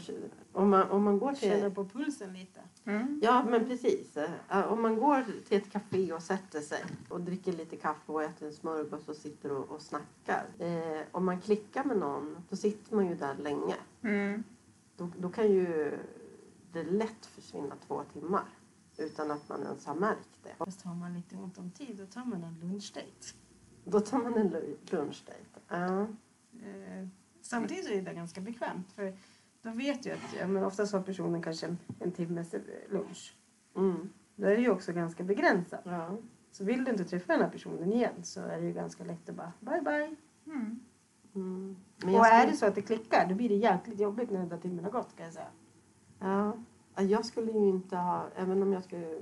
om, 0.54 0.70
man, 0.70 0.90
om 0.90 1.04
man 1.04 1.20
går 1.20 1.34
till... 1.34 1.50
Känna 1.50 1.70
på 1.70 1.86
pulsen 1.86 2.34
lite. 2.34 2.62
Mm. 2.86 3.20
Ja, 3.24 3.46
men 3.50 3.66
precis. 3.66 4.18
Eh, 4.18 4.72
Om 4.72 4.82
man 4.82 4.96
går 5.00 5.26
till 5.48 5.58
ett 5.58 5.72
café 5.72 6.14
och 6.14 6.22
sätter 6.24 6.62
sig 6.62 6.84
och 7.10 7.22
dricker 7.22 7.54
lite 7.54 7.76
kaffe 7.76 8.12
och 8.12 8.24
äter 8.24 8.48
en 8.48 8.54
smörgås 8.54 9.10
och 9.10 9.16
sitter 9.16 9.52
och, 9.52 9.70
och 9.70 9.82
snackar. 9.82 10.46
Eh, 10.60 11.02
om 11.12 11.26
man 11.26 11.42
klickar 11.42 11.84
med 11.84 11.98
någon, 11.98 12.38
då 12.50 12.56
sitter 12.56 12.96
man 12.96 13.08
ju 13.08 13.16
där 13.16 13.36
länge. 13.36 13.76
Mm. 14.02 14.44
Då, 14.98 15.12
då 15.18 15.30
kan 15.30 15.52
ju 15.52 15.98
det 16.72 16.84
lätt 16.84 17.26
försvinna 17.26 17.76
två 17.88 18.04
timmar 18.14 18.46
utan 18.98 19.32
att 19.32 19.50
man 19.50 19.64
ens 19.64 19.86
har 19.86 19.96
märkt 19.96 20.44
det. 20.44 20.56
Fast 20.58 20.82
har 20.82 20.96
man 20.96 21.14
lite 21.14 21.36
ont 21.36 21.58
om 21.58 21.72
tid 21.72 21.98
då 21.98 22.06
tar 22.06 22.26
man 22.26 22.44
en 22.44 22.60
lunchdate. 22.60 23.34
Då 23.90 24.00
tar 24.00 24.18
man 24.18 24.34
en 24.38 24.50
lu- 24.54 24.76
lunchdate. 24.92 25.38
Ja. 25.68 26.02
Eh, 26.54 27.08
samtidigt 27.42 27.90
är 27.92 28.02
det 28.02 28.14
ganska 28.14 28.42
bekvämt. 28.42 28.92
För 28.92 29.14
då 29.62 29.70
vet 29.70 30.06
jag 30.06 30.14
att 30.16 30.36
ja, 30.40 30.48
men 30.48 30.64
oftast 30.64 30.94
har 30.94 31.02
personen 31.02 31.42
kanske 31.42 31.66
en, 31.68 31.78
en 32.00 32.12
timmes 32.12 32.56
lunch. 32.90 33.36
Mm. 33.76 34.10
Då 34.36 34.48
är 34.48 34.56
det 34.56 34.62
ju 34.62 34.70
också 34.72 34.94
ganska 34.94 35.24
begränsat. 35.24 35.82
Ja. 35.84 36.18
Så 36.52 36.64
vill 36.64 36.84
du 36.84 36.92
inte 36.92 37.06
träffa 37.06 37.34
den 37.34 37.42
här 37.42 37.50
personen 37.50 37.94
igen 37.94 38.24
så 38.24 38.42
är 38.42 38.58
det 38.62 38.66
ju 38.68 38.74
ganska 38.74 39.04
lätt 39.04 39.30
att 39.30 39.36
bara 39.36 39.52
bye 39.60 39.82
bye. 39.82 40.16
Mm. 40.46 40.80
Mm. 41.36 41.76
Men 41.98 42.10
Och 42.10 42.16
jag 42.16 42.28
är 42.34 42.40
skulle- 42.40 42.52
det 42.52 42.58
så 42.58 42.66
att 42.66 42.76
det 42.76 42.82
klickar 42.82 43.26
då 43.30 43.36
blir 43.36 43.50
det 43.50 43.56
jäkligt 43.56 44.00
jobbigt 44.00 44.30
när 44.32 44.40
den 44.40 44.50
där 44.50 44.58
timmen 44.58 44.84
har 44.84 44.92
gått 44.92 45.16
kan 45.16 45.26
jag 45.26 45.34
säga. 45.34 45.48
Ja, 46.20 46.54
Ja, 46.96 47.04
jag 47.04 47.26
skulle 47.26 47.52
ju 47.52 47.70
inte 47.70 47.96
ha, 47.96 48.26
även 48.36 48.62
om 48.64 48.74
jag 48.74 48.84
skulle 48.84 49.20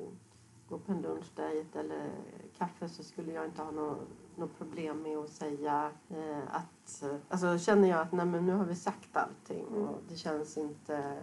gå 0.70 0.78
på 0.80 0.92
en 0.92 1.02
lunchdate 1.02 1.80
eller 1.80 2.10
kaffe 2.58 2.90
så 2.90 3.04
skulle 3.04 3.32
jag 3.32 3.46
inte 3.46 3.62
ha 3.62 3.72
något 3.72 4.08
något 4.38 4.58
problem 4.58 5.02
med 5.02 5.18
att 5.18 5.30
säga 5.30 5.92
eh, 6.10 6.56
att, 6.56 7.04
eh, 7.04 7.16
alltså 7.30 7.58
känner 7.58 7.88
jag 7.90 8.00
att 8.02 8.12
nej 8.12 8.26
men 8.26 8.46
nu 8.46 8.52
har 8.54 8.66
vi 8.66 8.76
sagt 8.76 9.18
allting 9.18 9.66
Mm. 9.68 9.88
och 9.88 9.98
det 10.10 10.16
känns 10.16 10.58
inte 10.58 11.18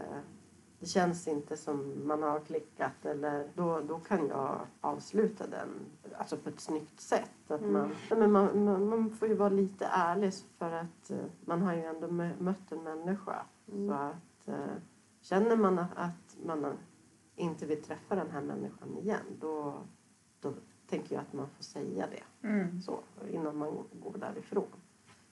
det 0.78 0.86
känns 0.86 1.28
inte 1.28 1.56
som 1.56 2.06
man 2.08 2.22
har 2.22 2.40
klickat 2.40 3.04
eller 3.04 3.50
då, 3.54 3.80
då 3.80 3.98
kan 3.98 4.28
jag 4.28 4.60
avsluta 4.80 5.46
den 5.46 5.68
alltså 6.16 6.36
på 6.36 6.48
ett 6.48 6.60
snyggt 6.60 7.00
sätt. 7.00 7.30
Att 7.50 7.60
Mm. 7.60 7.72
man, 7.72 7.88
nej, 8.10 8.18
men 8.18 8.32
man, 8.32 8.64
man, 8.64 8.88
man 8.88 9.10
får 9.10 9.28
ju 9.28 9.34
vara 9.34 9.48
lite 9.48 9.86
ärlig 9.86 10.32
för 10.58 10.72
att 10.72 11.10
eh, 11.10 11.16
man 11.44 11.62
har 11.62 11.74
ju 11.74 11.84
ändå 11.84 12.06
mö- 12.06 12.40
mött 12.40 12.72
en 12.72 12.82
människa. 12.82 13.42
Mm. 13.72 13.88
Så 13.88 13.94
att 13.94 14.48
eh, 14.48 14.74
känner 15.20 15.56
man 15.56 15.78
att, 15.78 15.90
att 15.96 16.36
man 16.44 16.72
inte 17.36 17.66
vill 17.66 17.82
träffa 17.82 18.14
den 18.14 18.30
här 18.30 18.40
människan 18.42 18.96
igen 18.98 19.36
då, 19.40 19.74
då 20.40 20.52
tänker 20.92 21.14
jag 21.14 21.22
att 21.22 21.32
man 21.32 21.48
får 21.56 21.64
säga 21.64 22.06
det 22.10 22.48
Mm. 22.48 22.80
så, 22.82 23.00
innan 23.30 23.56
man 23.56 23.84
går 24.02 24.14
därifrån. 24.18 24.66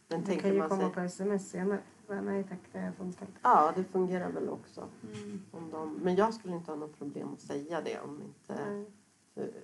Men 0.09 0.20
Det 0.20 0.27
tänker 0.27 0.42
kan 0.42 0.53
ju 0.53 0.59
man 0.59 0.68
komma 0.68 0.81
sig, 0.83 0.92
på 0.94 1.01
sms 1.01 1.51
senare. 1.51 1.81
Nej 2.23 2.44
tack, 2.44 2.59
det 2.73 2.92
funkar 2.99 3.27
inte. 3.27 3.38
Ja, 3.42 3.73
det 3.77 3.85
fungerar 3.85 4.31
väl 4.33 4.49
också. 4.49 4.88
Mm. 5.14 5.40
Om 5.51 5.70
de, 5.70 5.92
men 6.03 6.16
jag 6.16 6.35
skulle 6.35 6.55
inte 6.55 6.70
ha 6.70 6.77
något 6.77 6.99
problem 6.99 7.33
att 7.33 7.40
säga 7.40 7.81
det 7.81 8.01
om 8.01 8.23
inte 8.23 8.64
Nej. 8.70 8.85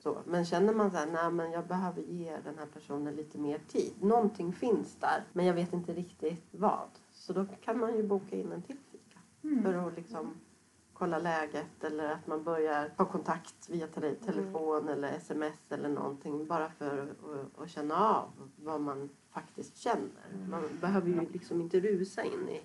så. 0.03 0.19
Men 0.25 0.45
känner 0.45 0.75
man 0.75 0.91
så 0.91 0.97
här, 0.97 1.07
nej 1.07 1.31
men 1.33 1.51
jag 1.53 1.67
behöver 1.67 2.03
ge 2.03 2.37
den 2.45 2.59
här 2.59 2.67
personen 2.67 3.15
lite 3.17 3.39
mer 3.39 3.59
tid. 3.69 3.93
Någonting 4.01 4.53
finns 4.53 4.97
där, 5.01 5.25
men 5.33 5.47
jag 5.47 5.55
vet 5.55 5.73
inte 5.73 5.93
riktigt 5.95 6.45
vad. 6.51 6.89
Så 7.13 7.33
då 7.33 7.47
kan 7.65 7.79
man 7.81 7.97
ju 7.97 8.03
boka 8.03 8.37
in 8.37 8.53
en 8.53 8.63
till 8.63 8.77
fika. 8.93 9.19
Mm. 9.43 9.63
För 9.63 9.75
att 9.75 9.97
liksom 9.97 10.35
kolla 10.99 11.19
läget 11.19 11.85
eller 11.85 12.13
att 12.13 12.27
man 12.27 12.45
börjar 12.45 12.91
ha 12.97 13.05
kontakt 13.05 13.69
via 13.69 13.87
tele 13.87 14.15
telefon 14.15 14.89
eller 14.89 15.09
sms 15.09 15.73
eller 15.73 15.89
någonting. 15.89 16.47
Bara 16.47 16.71
för 16.71 17.15
att, 17.59 17.71
känna 17.71 17.95
av 17.95 18.31
vad 18.57 18.81
man 18.81 19.09
faktiskt 19.31 19.77
känner. 19.77 20.49
Man 20.49 20.63
behöver 20.81 21.09
ju 21.09 21.29
liksom 21.33 21.61
inte 21.61 21.81
rusa 21.81 22.25
in 22.25 22.49
i 22.49 22.61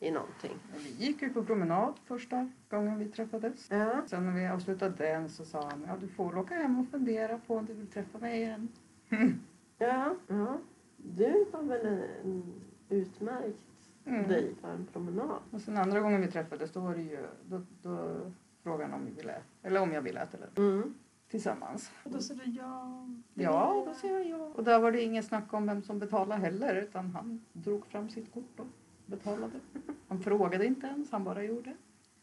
i 0.00 0.10
någonting. 0.10 0.56
Vi 0.84 1.06
gick 1.06 1.22
ju 1.22 1.28
på 1.28 1.44
promenad 1.44 1.94
första 2.04 2.50
gången 2.70 2.98
vi 2.98 3.08
träffades. 3.08 3.70
Ja. 3.70 4.02
Sen 4.06 4.26
när 4.26 4.32
vi 4.32 4.46
avslutade 4.46 4.94
den 4.96 5.28
så 5.28 5.44
sa 5.44 5.62
han, 5.70 5.84
ja 5.86 5.96
du 6.00 6.08
får 6.08 6.38
åka 6.38 6.54
hem 6.54 6.80
och 6.80 6.88
fundera 6.88 7.38
på 7.38 7.56
om 7.56 7.66
du 7.66 7.74
vill 7.74 7.86
träffa 7.86 8.18
mig 8.18 8.42
igen. 8.42 8.68
Ja. 9.80 10.14
ja. 10.26 10.58
Du 10.96 11.46
var 11.52 11.62
väl 11.62 11.86
en, 11.86 12.02
en 12.24 12.52
utmärkt 12.88 13.58
Mm. 14.08 14.28
dig 14.28 14.54
för 14.60 14.68
en 14.68 14.86
promenad? 14.92 15.38
Och 15.50 15.60
sen 15.60 15.76
andra 15.76 16.00
gången 16.00 16.20
vi 16.20 16.28
träffades 16.28 16.72
då 16.72 16.80
var 16.80 16.94
det 16.94 17.02
ju, 17.02 17.26
då, 17.48 17.60
då 17.82 18.16
frågade 18.62 18.84
han 18.90 19.00
om 19.00 19.06
vi 19.06 19.12
ville, 19.12 19.34
eller 19.62 19.80
om 19.82 19.92
jag 19.92 20.02
ville 20.02 20.20
äta 20.20 20.36
lunch 20.38 20.58
Mm. 20.58 20.94
tillsammans. 21.28 21.90
Och 22.04 22.10
då 22.10 22.18
sa 22.20 22.34
du 22.34 22.50
ja. 22.50 23.08
Ja, 23.34 23.82
då 23.86 23.94
säger 23.94 24.14
jag 24.18 24.26
ja. 24.40 24.52
Och 24.54 24.64
där 24.64 24.78
var 24.80 24.92
det 24.92 25.02
ingen 25.02 25.22
snack 25.22 25.52
om 25.52 25.66
vem 25.66 25.82
som 25.82 25.98
betalade 25.98 26.40
heller 26.40 26.74
utan 26.82 27.10
han 27.10 27.44
drog 27.52 27.86
fram 27.86 28.08
sitt 28.10 28.32
kort 28.34 28.60
och 28.60 28.66
betalade. 29.06 29.60
Han 30.08 30.20
frågade 30.20 30.66
inte 30.66 30.86
ens, 30.86 31.10
han 31.12 31.24
bara 31.24 31.42
gjorde. 31.44 31.76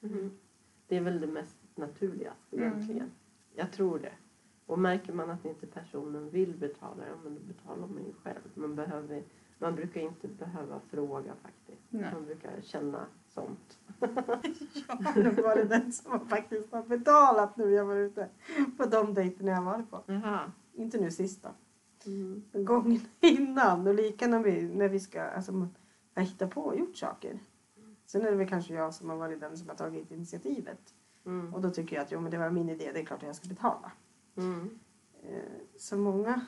Mm. 0.03 0.31
Det 0.87 0.95
är 0.97 1.01
väl 1.01 1.21
det 1.21 1.27
mest 1.27 1.55
naturligaste 1.75 2.55
Mm. 2.57 2.67
egentligen. 2.67 3.11
Jag 3.55 3.71
tror 3.71 3.99
det. 3.99 4.11
Och 4.65 4.79
märker 4.79 5.13
man 5.13 5.29
att 5.29 5.45
inte 5.45 5.67
personen 5.67 6.29
vill 6.29 6.53
betala, 6.57 7.03
ja 7.07 7.15
men 7.23 7.35
då 7.35 7.41
betalar 7.41 7.87
man 7.87 8.03
ju 8.05 8.13
själv. 8.23 8.41
Man, 8.53 8.75
behöver, 8.75 9.23
man 9.57 9.75
brukar 9.75 10.01
inte 10.01 10.27
behöva 10.27 10.79
fråga 10.89 11.33
faktiskt. 11.43 11.81
Nej. 11.89 12.13
Man 12.13 12.25
brukar 12.25 12.61
känna 12.61 13.05
sånt. 13.27 13.79
Jag 13.99 14.95
har 14.95 15.23
nog 15.23 15.39
varit 15.39 15.69
den 15.69 15.91
som 15.91 16.27
faktiskt 16.27 16.71
har 16.71 16.83
betalat 16.83 17.57
nu 17.57 17.71
jag 17.71 17.85
var 17.85 17.95
ute 17.95 18.29
på 18.77 18.85
de 18.85 19.13
dejterna 19.13 19.51
jag 19.51 19.61
varit 19.61 19.91
på. 19.91 20.03
Jaha. 20.05 20.51
Inte 20.73 20.97
nu 20.97 21.11
sista. 21.11 21.51
Mm. 22.05 22.43
Gången 22.65 22.99
innan 23.19 23.87
och 23.87 23.93
lika 23.93 24.27
när 24.27 24.39
vi, 24.39 24.61
när 24.61 24.89
vi 24.89 24.99
ska, 24.99 25.21
alltså 25.21 25.67
hittat 26.15 26.51
på 26.51 26.61
och 26.61 26.79
gjort 26.79 26.97
saker. 26.97 27.39
Sen 28.05 28.21
är 28.25 28.31
det 28.31 28.37
väl 28.37 28.49
kanske 28.49 28.73
jag 28.73 28.93
som 28.93 29.09
har 29.09 29.17
varit 29.17 29.39
den 29.39 29.57
som 29.57 29.69
har 29.69 29.75
tagit 29.75 30.11
initiativet. 30.11 30.93
Mm. 31.25 31.53
Och 31.53 31.61
då 31.61 31.69
tycker 31.69 31.95
jag 31.95 32.03
att 32.03 32.11
jo, 32.11 32.19
men 32.19 32.31
det 32.31 32.37
var 32.37 32.49
min 32.49 32.69
idé, 32.69 32.91
det 32.93 32.99
är 32.99 33.05
klart 33.05 33.19
att 33.19 33.27
jag 33.27 33.35
ska 33.35 33.47
betala. 33.47 33.91
Mm. 34.37 34.79
Eh, 35.23 35.39
Så 35.77 35.97
många, 35.97 36.41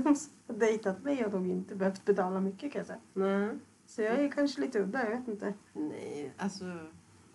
de 0.00 0.14
som 0.16 0.32
har 0.46 0.54
dejtat 0.54 1.02
mig 1.02 1.22
har 1.22 1.30
nog 1.30 1.48
inte 1.48 1.74
behövt 1.76 2.04
betala 2.04 2.40
mycket 2.40 2.72
kan 2.72 2.78
jag 2.78 2.86
säga. 2.86 3.00
Nej. 3.12 3.58
Så 3.86 4.02
jag 4.02 4.24
är 4.24 4.30
kanske 4.30 4.60
lite 4.60 4.78
udda, 4.82 5.04
jag 5.10 5.18
vet 5.18 5.28
inte. 5.28 5.54
Nej, 5.72 6.32
alltså 6.38 6.64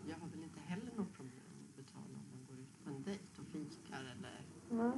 jag 0.07 0.15
har 0.15 0.27
väl 0.27 0.43
inte 0.43 0.59
heller 0.59 0.91
något 0.95 1.13
problem 1.13 1.43
att 1.69 1.75
betala 1.75 2.05
om 2.05 2.29
man 2.33 2.45
går 2.49 2.59
ut 2.59 2.83
på 2.83 2.89
en 2.89 3.03
dejt 3.03 3.41
och 3.41 3.47
fikar 3.47 4.15
eller 4.17 4.45
Ja. 4.71 4.91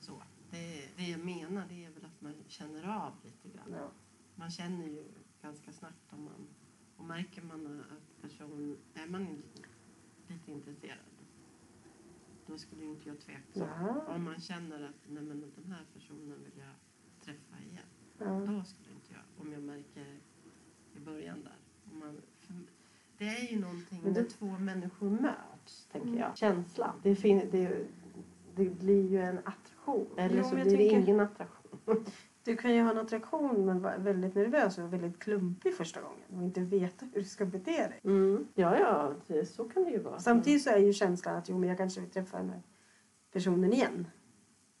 så. 0.00 0.22
Det, 0.50 0.88
det 0.96 1.10
jag 1.10 1.24
menar 1.24 1.66
det 1.68 1.84
är 1.84 1.90
väl 1.90 2.04
att 2.04 2.20
man 2.20 2.34
känner 2.48 2.88
av 3.06 3.12
lite 3.24 3.56
grann. 3.56 3.72
Ja. 3.80 3.90
Man 4.34 4.50
känner 4.50 4.86
ju 4.86 5.04
ganska 5.42 5.72
snabbt 5.72 6.12
om 6.12 6.24
man... 6.24 6.46
Och 6.96 7.04
märker 7.04 7.42
man 7.42 7.80
att 7.80 8.22
person... 8.22 8.76
Är 8.94 9.06
man 9.06 9.42
lite 10.28 10.50
intresserad 10.52 10.98
då 12.46 12.58
skulle 12.58 12.82
ju 12.84 12.90
inte 12.90 13.08
jag 13.08 13.20
tveka. 13.20 13.42
Ja. 13.52 14.06
Om 14.08 14.24
man 14.24 14.40
känner 14.40 14.82
att 14.82 15.08
nej 15.08 15.22
men 15.22 15.52
den 15.56 15.72
här 15.72 15.86
personen 15.94 16.44
vill 16.44 16.58
jag 16.58 16.74
träffa 17.24 17.56
igen. 17.70 17.84
Ja. 18.18 18.24
Då 18.24 18.64
skulle 18.64 18.90
inte 18.94 19.12
jag, 19.12 19.46
om 19.46 19.52
jag 19.52 19.62
märker 19.62 20.06
i 20.96 21.00
början 21.00 21.42
där. 21.44 21.56
Man, 22.00 22.16
det 23.18 23.24
är 23.24 23.52
ju 23.52 23.60
någonting 23.60 24.00
Men 24.04 24.12
när 24.12 24.24
två 24.24 24.46
människor 24.46 25.10
möts, 25.10 25.86
tänker 25.92 26.08
Mm. 26.08 26.20
jag. 26.20 26.36
Känslan. 26.38 27.00
Det, 27.02 27.14
fin, 27.14 27.42
det, 27.50 27.86
det 28.56 28.64
blir 28.70 29.08
ju 29.10 29.20
en 29.20 29.38
attraktion. 29.38 30.06
Eller 30.16 30.36
Jo, 30.36 30.44
så 30.44 30.54
blir 30.54 30.64
det 30.64 30.70
tänker- 30.70 30.98
ingen 30.98 31.20
attraktion. 31.20 31.78
Du 32.44 32.56
kan 32.56 32.74
ju 32.74 32.82
ha 32.82 32.90
en 32.90 32.98
attraktion 32.98 33.66
men 33.66 33.80
vara 33.82 33.98
väldigt 33.98 34.34
nervös 34.34 34.78
och 34.78 34.92
väldigt 34.92 35.18
klumpig 35.18 35.74
första 35.76 36.00
gången 36.02 36.24
och 36.36 36.42
inte 36.42 36.60
veta 36.60 37.06
hur 37.12 37.20
du 37.20 37.24
ska 37.26 37.44
bete 37.46 37.70
dig. 37.88 38.00
Mm. 38.04 38.46
Ja, 38.54 38.78
ja, 38.78 39.44
så 39.44 39.64
kan 39.64 39.84
det 39.84 39.90
ju 39.90 39.98
vara. 39.98 40.18
Samtidigt 40.20 40.62
så 40.62 40.70
är 40.70 40.78
ju 40.78 40.92
känslan 40.92 41.36
att 41.36 41.48
jo, 41.48 41.58
men 41.58 41.68
jag 41.68 41.78
kanske 41.78 42.00
vill 42.00 42.10
träffa 42.10 42.36
den 42.38 42.50
här 42.50 42.62
personen 43.32 43.72
igen. 43.72 44.06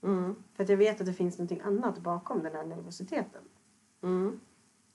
Mm. 0.02 0.34
För 0.54 0.62
att 0.62 0.68
jag 0.68 0.76
vet 0.76 1.00
att 1.00 1.06
det 1.06 1.12
finns 1.12 1.38
någonting 1.38 1.60
annat 1.60 1.98
bakom 1.98 2.42
den 2.42 2.54
här 2.54 2.64
nervositeten. 2.64 3.42
Mm. 4.02 4.40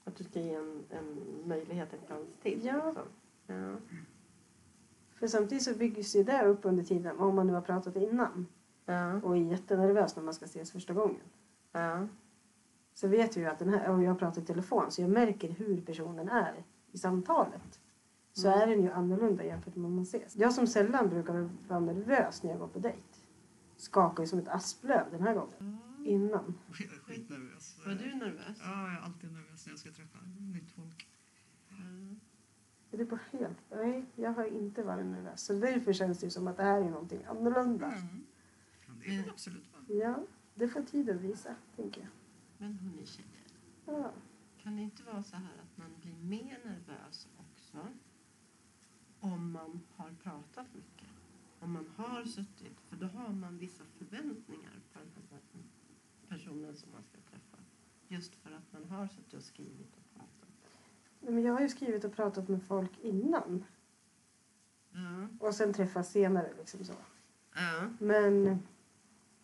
Att 0.04 0.16
du 0.16 0.24
ska 0.24 0.40
ge 0.40 0.54
en, 0.54 0.84
en 0.90 1.18
möjlighet, 1.46 1.94
en 1.94 2.08
chans 2.08 2.28
till. 2.42 2.66
Ja. 2.66 2.86
Liksom. 2.86 3.04
Ja. 3.48 3.76
För 5.20 5.28
samtidigt 5.28 5.64
så 5.64 5.74
byggs 5.74 6.16
ju 6.16 6.24
det 6.24 6.46
upp 6.46 6.60
under 6.66 6.84
tiden 6.84 7.20
om 7.20 7.36
man 7.36 7.48
nu 7.48 7.54
har 7.54 7.62
pratat 7.62 7.96
innan 7.96 8.48
Ja. 8.86 9.22
och 9.22 9.38
är 9.38 9.42
jättenervös 9.42 10.16
när 10.16 10.24
man 10.24 10.34
ska 10.34 10.46
ses 10.46 10.72
första 10.72 10.94
gången. 10.94 11.22
Ja. 11.72 12.08
Så 12.94 13.08
vet 13.08 13.36
jag 13.36 13.44
ju 13.44 13.50
att 13.50 13.60
den 13.60 13.70
här, 13.70 13.92
och 13.92 14.04
jag 14.04 14.20
pratar 14.20 14.42
i 14.42 14.46
telefon 14.46 14.92
så 14.92 15.02
jag 15.02 15.10
märker 15.10 15.50
hur 15.50 15.82
personen 15.82 16.30
är 16.30 16.64
i 16.92 16.98
samtalet. 16.98 17.80
Så 18.34 18.48
Mm. 18.48 18.60
är 18.62 18.68
den 18.68 18.82
ju 18.82 18.92
annorlunda 18.92 19.44
jämfört 19.44 19.76
med 19.76 19.86
om 19.86 19.96
man 19.96 20.04
ses. 20.04 20.36
Jag 20.36 20.54
som 20.54 20.68
sällan 20.68 21.10
brukar 21.10 21.50
vara 21.68 21.80
nervös 21.80 22.44
när 22.44 22.52
jag 22.52 22.60
går 22.60 22.68
på 22.68 22.80
dejt. 22.80 23.00
Skakar 23.78 24.24
ju 24.24 24.28
som 24.28 24.40
ett 24.40 24.48
asplöv 24.48 25.12
den 25.12 25.22
här 25.22 25.34
gången. 25.34 25.78
Innan. 26.06 26.54
Jag 26.68 26.82
är 26.82 27.00
skitnervös. 27.00 27.78
Var 27.86 27.94
du 27.94 28.16
nervös? 28.16 28.58
Ja, 28.64 28.82
jag 28.88 28.94
är 28.94 29.00
alltid 29.02 29.32
nervös 29.32 29.66
när 29.66 29.72
jag 29.74 29.80
ska 29.80 29.92
träffa 29.92 30.20
nytt 30.54 30.72
folk. 30.72 31.08
Mm. 31.70 32.20
Är 32.92 32.98
det 32.98 33.06
på 33.06 33.20
helt? 33.32 33.58
Nej, 33.72 34.06
jag 34.16 34.32
har 34.34 34.46
inte 34.46 34.84
varit 34.84 35.06
nervös. 35.06 35.42
Så 35.42 35.54
därför 35.54 35.94
känns 35.94 36.20
det 36.20 36.26
ju 36.26 36.30
som 36.30 36.48
att 36.48 36.58
det 36.58 36.64
här 36.64 36.82
är 36.82 36.90
någonting 36.90 37.24
annorlunda. 37.24 37.92
Mm. 37.92 38.26
Men 38.88 39.00
det 39.00 39.06
är 39.16 39.22
väl 39.22 39.30
absolut 39.30 39.66
vara. 39.74 40.00
Ja, 40.00 40.24
det 40.56 40.68
får 40.68 40.82
tiden 40.82 41.20
visa, 41.22 41.56
tänker 41.76 42.02
jag. 42.02 42.10
Men 42.58 42.74
hörni 42.74 43.06
tjejer, 43.06 43.30
Ja. 43.86 44.12
kan 44.64 44.76
det 44.76 44.82
inte 44.82 45.04
vara 45.04 45.24
så 45.24 45.36
här 45.36 45.54
att 45.64 45.78
man 45.78 45.88
blir 46.02 46.14
mer 46.16 46.60
nervös 46.66 47.28
också 47.38 47.88
om 49.20 49.52
man 49.52 49.82
har 49.96 50.10
pratat 50.24 50.68
mycket? 50.76 50.97
Om 51.60 51.74
man 51.74 51.88
har 51.96 52.24
suttit, 52.24 52.80
för 52.90 52.96
då 52.96 53.06
har 53.06 53.34
man 53.34 53.58
vissa 53.58 53.84
förväntningar 53.98 54.82
på 54.94 55.00
den 55.00 55.28
här 55.32 55.40
personen 56.30 56.76
som 56.76 56.92
man 56.92 57.04
ska 57.04 57.18
träffa. 57.32 57.58
Just 58.08 58.36
för 58.36 58.52
att 58.52 58.74
man 58.74 58.86
har 58.86 59.08
suttit 59.08 59.34
och 59.34 59.44
skrivit 59.44 59.98
och 59.98 60.14
pratat. 60.14 60.50
Men 61.20 61.44
jag 61.44 61.54
har 61.54 61.62
ju 61.62 61.70
skrivit 61.70 62.04
och 62.04 62.14
pratat 62.14 62.50
med 62.50 62.64
folk 62.64 63.00
innan. 63.02 63.64
Ja. 64.92 65.28
Och 65.48 65.56
sen 65.56 65.74
träffas 65.74 66.12
senare 66.12 66.54
liksom 66.58 66.84
så. 66.84 66.94
Ja. 67.56 67.90
Men 68.00 68.44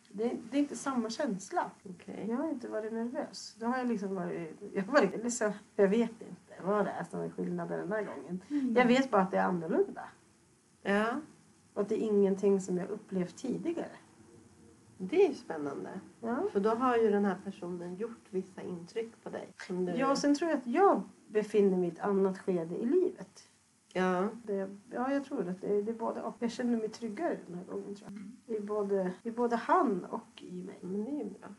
det, 0.09 0.37
det 0.51 0.57
är 0.57 0.61
inte 0.61 0.75
samma 0.75 1.09
känsla. 1.09 1.71
Okej. 1.83 2.25
Jag 2.29 2.37
har 2.37 2.49
inte 2.49 2.67
varit 2.67 2.93
nervös. 2.93 3.55
Då 3.59 3.65
har 3.65 3.77
jag 3.77 3.87
liksom 3.87 4.15
varit... 4.15 4.61
Jag, 4.73 4.83
har 4.83 4.93
varit 4.93 5.23
liksom, 5.23 5.53
jag 5.75 5.87
vet 5.87 6.21
inte 6.21 6.53
vad 6.61 6.85
det 6.85 6.91
är 6.91 7.03
som 7.03 7.19
är 7.19 7.29
skillnaden 7.29 7.79
den 7.79 7.91
här 7.91 8.03
gången. 8.03 8.41
Jag 8.75 8.85
vet 8.85 9.11
bara 9.11 9.21
att 9.21 9.31
det 9.31 9.37
är 9.37 9.43
annorlunda. 9.43 10.09
Ja. 10.81 11.21
Och 11.73 11.81
att 11.81 11.89
det 11.89 11.95
är 11.95 12.07
ingenting 12.07 12.61
som 12.61 12.77
jag 12.77 12.89
upplevt 12.89 13.37
tidigare. 13.37 13.97
Det 14.97 15.25
är 15.25 15.29
ju 15.29 15.35
spännande. 15.35 15.89
Ja. 16.21 16.43
För 16.51 16.59
då 16.59 16.69
har 16.69 16.97
ju 16.97 17.11
den 17.11 17.25
här 17.25 17.37
personen 17.43 17.95
gjort 17.95 18.27
vissa 18.29 18.61
intryck 18.61 19.23
på 19.23 19.29
dig. 19.29 19.47
Som 19.67 19.85
du... 19.85 19.91
Ja, 19.91 20.11
och 20.11 20.17
sen 20.17 20.35
tror 20.35 20.49
jag 20.49 20.59
att 20.59 20.67
jag 20.67 21.01
befinner 21.27 21.77
mig 21.77 21.89
i 21.89 21.91
ett 21.91 21.99
annat 21.99 22.37
skede 22.39 22.75
i 22.75 22.85
livet. 22.85 23.49
ja. 23.93 24.29
Det, 24.43 24.77
ja, 24.91 25.13
jag 25.13 25.25
tror 25.25 25.49
att 25.49 25.61
det, 25.61 25.81
det 25.81 25.91
är 25.91 25.95
både 25.95 26.21
och. 26.21 26.35
Jag 26.39 26.51
känner 26.51 26.77
mig 26.77 26.89
tryggare 26.89 27.37
den 27.47 27.57
här 27.57 27.65
gången 27.65 27.95
tror 27.95 28.11
jag. 28.45 28.57
I 28.57 28.59
både, 28.59 29.13
I 29.23 29.31
både 29.31 29.55
han 29.55 30.05
och 30.05 30.43
i 30.43 30.63
mig. 30.63 30.77
Men 30.81 31.03
det 31.03 31.11
är 31.11 31.23
ju 31.23 31.29
bra. 31.29 31.49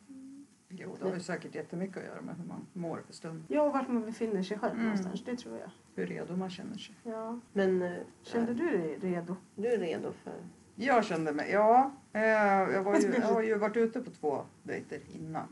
Jo, 0.78 0.96
det 1.00 1.08
har 1.08 1.14
ju 1.14 1.20
säkert 1.20 1.54
jättemycket 1.54 1.96
att 1.96 2.04
göra 2.04 2.20
med 2.20 2.36
hur 2.36 2.44
man 2.44 2.66
mår 2.72 3.02
för 3.06 3.12
stunden. 3.12 3.44
Ja, 3.48 3.62
och 3.62 3.72
vart 3.72 3.88
man 3.88 4.04
befinner 4.04 4.42
sig 4.42 4.58
själv 4.58 4.72
Mm. 4.72 4.84
någonstans. 4.84 5.24
Det 5.24 5.36
tror 5.36 5.58
jag. 5.58 5.70
Hur 5.94 6.06
redo 6.06 6.36
man 6.36 6.50
känner 6.50 6.76
sig. 6.78 6.94
Ja. 7.02 7.40
Men 7.52 7.82
eh, 7.82 7.92
Kände 8.22 8.54
du 8.54 8.70
dig 8.70 8.98
redo? 9.00 9.36
du 9.56 9.68
är 9.72 9.78
redo 9.78 10.12
för... 10.12 10.32
Jag 10.76 11.04
kände 11.04 11.32
mig, 11.32 11.50
ja. 11.50 11.92
eh, 12.12 12.22
Jag, 12.22 12.82
var 12.82 13.00
ju, 13.00 13.12
jag 13.20 13.26
har 13.26 13.42
ju 13.42 13.54
varit 13.58 13.76
ute 13.76 14.00
på 14.00 14.10
två 14.10 14.42
dejter 14.62 15.00
innan. 15.14 15.48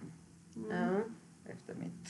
Mm. 0.56 1.02
Efter, 1.46 1.74
mitt, 1.74 2.08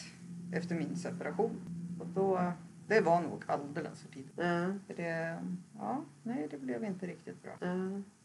efter 0.53 0.75
min 0.75 0.97
separation. 0.97 1.61
Och 2.01 2.07
då, 2.07 2.53
det 2.87 3.01
var 3.01 3.21
nog 3.21 3.43
alldeles 3.47 4.03
för 4.03 4.09
tidigt. 4.09 4.33
Ja. 4.37 4.75
För 4.87 4.95
det, 4.97 5.39
ja, 5.79 6.01
nej, 6.23 6.49
det 6.51 6.59
blev 6.59 6.85
inte 6.85 7.07
riktigt 7.07 7.43
bra. 7.43 7.53
Ja. 7.61 7.75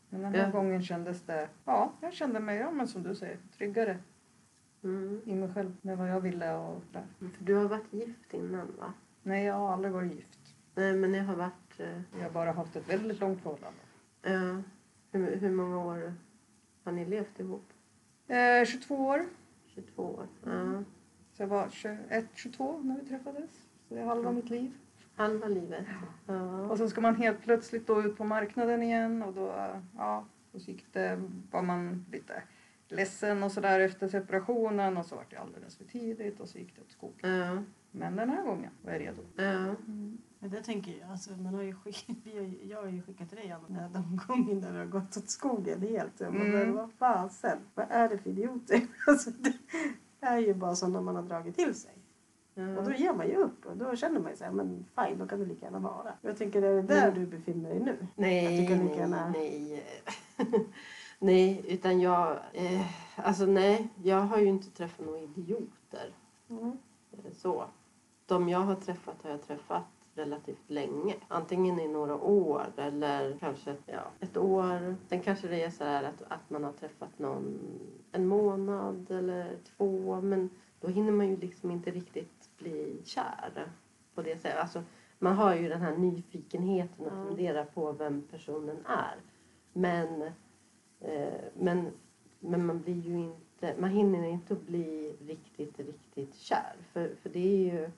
Men 0.10 0.22
den 0.22 0.36
här 0.36 0.44
Ja. 0.46 0.50
gången 0.52 0.82
kändes 0.84 1.22
det, 1.22 1.50
ja, 1.66 1.92
jag 2.02 2.14
kände 2.14 2.40
mig, 2.40 2.58
ja, 2.58 2.72
men 2.72 2.88
som 2.88 3.04
du 3.04 3.16
säger, 3.16 3.38
tryggare 3.58 3.98
Mm. 4.84 5.22
i 5.26 5.36
mig 5.36 5.54
själv 5.54 5.76
med 5.82 5.98
vad 5.98 6.10
jag 6.10 6.22
ville 6.22 6.56
och 6.56 6.82
där. 6.92 7.06
För 7.20 7.30
du 7.46 7.54
har 7.56 7.66
varit 7.66 7.94
gift 7.94 8.34
innan 8.34 8.68
va? 8.80 8.94
Nej, 9.24 9.46
jag 9.46 9.54
har 9.54 9.74
aldrig 9.74 9.94
varit 9.94 10.14
gift. 10.14 10.40
Nej 10.76 10.94
men 10.96 11.14
jag 11.14 11.24
har 11.24 11.36
varit... 11.36 11.80
eh, 11.80 12.02
Jag 12.18 12.24
har 12.24 12.30
bara 12.32 12.52
haft 12.52 12.76
ett 12.76 12.90
väldigt 12.90 13.20
långt 13.20 13.42
förhållande. 13.42 13.80
Ja. 14.22 14.62
hur, 15.12 15.36
hur 15.36 15.52
många 15.52 15.78
år 15.86 16.14
har 16.84 16.92
ni 16.92 17.06
levt 17.06 17.40
ihop? 17.40 17.66
Eh, 18.28 18.66
22 18.66 18.96
år. 18.96 19.26
22 19.68 20.04
år? 20.04 20.28
Ja. 20.44 20.84
Så 21.34 21.44
jag 21.44 21.48
var 21.48 21.70
21, 21.70 22.26
22 22.34 22.80
när 22.84 23.00
vi 23.00 23.06
träffades. 23.10 23.50
Så 23.88 23.96
det 23.96 24.02
är 24.02 24.06
halva 24.06 24.32
mitt 24.32 24.50
liv. 24.50 24.72
Halva 25.16 25.48
livet? 25.48 25.86
Ja. 26.26 26.62
Och 26.68 26.78
sen 26.78 26.90
ska 26.90 27.02
man 27.02 27.16
helt 27.16 27.42
plötsligt 27.42 27.88
då 27.88 28.02
ut 28.04 28.18
på 28.18 28.24
marknaden 28.24 28.84
igen 28.84 29.24
och 29.24 29.34
då, 29.34 29.56
ja, 29.98 30.26
så 30.52 30.58
gick 30.58 30.86
det, 30.94 31.22
var 31.52 31.62
man 31.62 32.06
lite 32.12 32.44
ledsen 32.92 33.44
och 33.44 33.52
sådär 33.52 33.80
efter 33.80 34.08
separationen 34.08 34.98
och 34.98 35.06
så 35.06 35.16
var 35.16 35.26
det 35.30 35.36
alldeles 35.38 35.78
för 35.78 35.84
tidigt 35.86 36.40
och 36.40 36.50
så 36.50 36.58
gick 36.58 36.76
det 36.76 36.82
åt 36.82 36.92
skogen. 36.92 37.32
Ja. 37.38 37.64
Men 37.92 38.16
den 38.16 38.30
här 38.30 38.44
gången 38.44 38.72
var 38.86 38.92
jag 38.92 39.02
redo. 39.02 39.22
Ja. 39.36 39.76
Men 40.40 40.50
det 40.50 40.62
tänker 40.64 40.98
jag, 41.00 41.12
alltså, 41.12 41.32
man 41.32 41.54
har 41.56 41.62
ju 41.64 41.76
skickat, 41.76 42.16
vi 42.24 42.38
har, 42.38 42.46
ju- 42.46 42.66
jag 42.70 42.82
har 42.82 42.90
ju 42.90 43.02
skickat 43.02 43.30
till 43.30 43.38
dig 43.38 43.52
Anna, 43.52 43.90
de 43.90 44.20
gånger 44.28 44.56
när 44.56 44.74
det 44.74 44.80
har 44.80 44.86
gått 44.86 45.18
åt 45.18 45.30
skogen 45.30 45.82
helt. 45.82 46.20
Jag 46.20 46.34
bara, 46.34 46.42
Mm. 46.46 46.60
men 46.60 46.74
vad 46.76 46.92
fasen, 46.94 47.58
vad 47.76 47.86
är 47.90 48.10
det 48.10 48.18
för 48.18 48.30
idioter? 48.30 48.82
Alltså, 49.08 49.30
det 49.32 49.54
är 50.20 50.38
ju 50.38 50.54
bara 50.54 50.76
sådana 50.76 51.02
man 51.02 51.16
har 51.16 51.24
dragit 51.24 51.56
till 51.56 51.76
sig. 51.76 51.92
Och 52.78 52.84
då 52.84 52.92
ger 52.92 53.14
man 53.14 53.28
ju 53.28 53.36
upp 53.36 53.66
och 53.66 53.78
då 53.78 53.96
känner 53.96 54.20
man 54.20 54.32
ju 54.32 54.38
så 54.38 54.44
här, 54.44 54.52
men 54.52 54.86
fine, 54.96 55.20
då 55.20 55.28
kan 55.28 55.40
det 55.40 55.46
lika 55.46 55.66
gärna 55.66 55.80
vara. 55.80 56.14
Jag 56.22 56.38
tänker, 56.38 56.62
är 56.62 56.74
det 56.76 56.82
där 56.82 57.08
Mm. 57.12 57.20
du 57.20 57.26
befinner 57.38 57.70
dig 57.70 57.80
nu? 57.80 58.08
Nej, 58.16 58.70
nej, 58.70 59.08
nej. 59.34 59.84
nej, 61.20 61.66
utan 61.68 62.02
jag... 62.02 62.40
Eh, 62.54 62.86
alltså 63.16 63.46
nej, 63.46 63.88
jag 64.04 64.22
har 64.22 64.38
ju 64.38 64.46
inte 64.46 64.72
träffat 64.72 65.06
några 65.06 65.20
idioter. 65.20 66.14
Mm. 66.50 66.78
Eh, 67.12 67.32
Så. 67.34 67.66
De 68.26 68.50
jag 68.50 68.60
har 68.60 68.76
träffat 68.76 69.24
har 69.24 69.30
jag 69.30 69.42
träffat 69.42 69.86
relativt 70.16 70.70
länge. 70.70 71.16
Antingen 71.28 71.80
i 71.80 71.88
några 71.88 72.16
år 72.16 72.66
eller 72.78 73.38
kanske 73.40 73.76
ja, 73.86 74.04
ett 74.20 74.38
år. 74.38 74.96
Sen 75.10 75.22
kanske 75.22 75.48
det 75.48 75.64
är 75.64 75.70
så 75.70 75.84
här 75.84 76.04
att, 76.04 76.22
att 76.28 76.50
man 76.50 76.64
har 76.64 76.72
träffat 76.72 77.20
någon 77.20 77.60
en 78.12 78.28
månad 78.28 79.12
eller 79.12 79.58
två. 79.78 80.22
Men 80.22 80.50
då 80.80 80.88
hinner 80.88 81.12
man 81.12 81.28
ju 81.28 81.38
liksom 81.38 81.72
inte 81.72 81.92
riktigt 81.92 82.50
bli 82.58 83.02
kär 83.06 83.72
på 84.16 84.22
det 84.22 84.42
sättet. 84.42 84.60
Alltså, 84.60 84.84
man 85.20 85.36
har 85.36 85.56
ju 85.56 85.70
den 85.70 85.82
här 85.82 85.98
nyfikenheten 85.98 87.06
att 87.06 87.28
fundera 87.28 87.66
på 87.66 87.92
vem 87.92 88.22
personen 88.22 88.86
är. 88.86 89.16
Men, 89.74 90.32
men, 91.54 91.92
men 92.40 92.66
man 92.66 92.82
blir 92.82 93.02
ju 93.02 93.20
inte, 93.20 93.76
man 93.80 93.90
hinner 93.90 94.24
inte 94.28 94.54
att 94.54 94.62
bli 94.62 95.16
riktigt, 95.20 95.80
riktigt 95.80 96.36
kär. 96.36 96.76
För, 96.94 97.16
för 97.22 97.30
det 97.30 97.40
är 97.40 97.74
ju, 97.74 97.92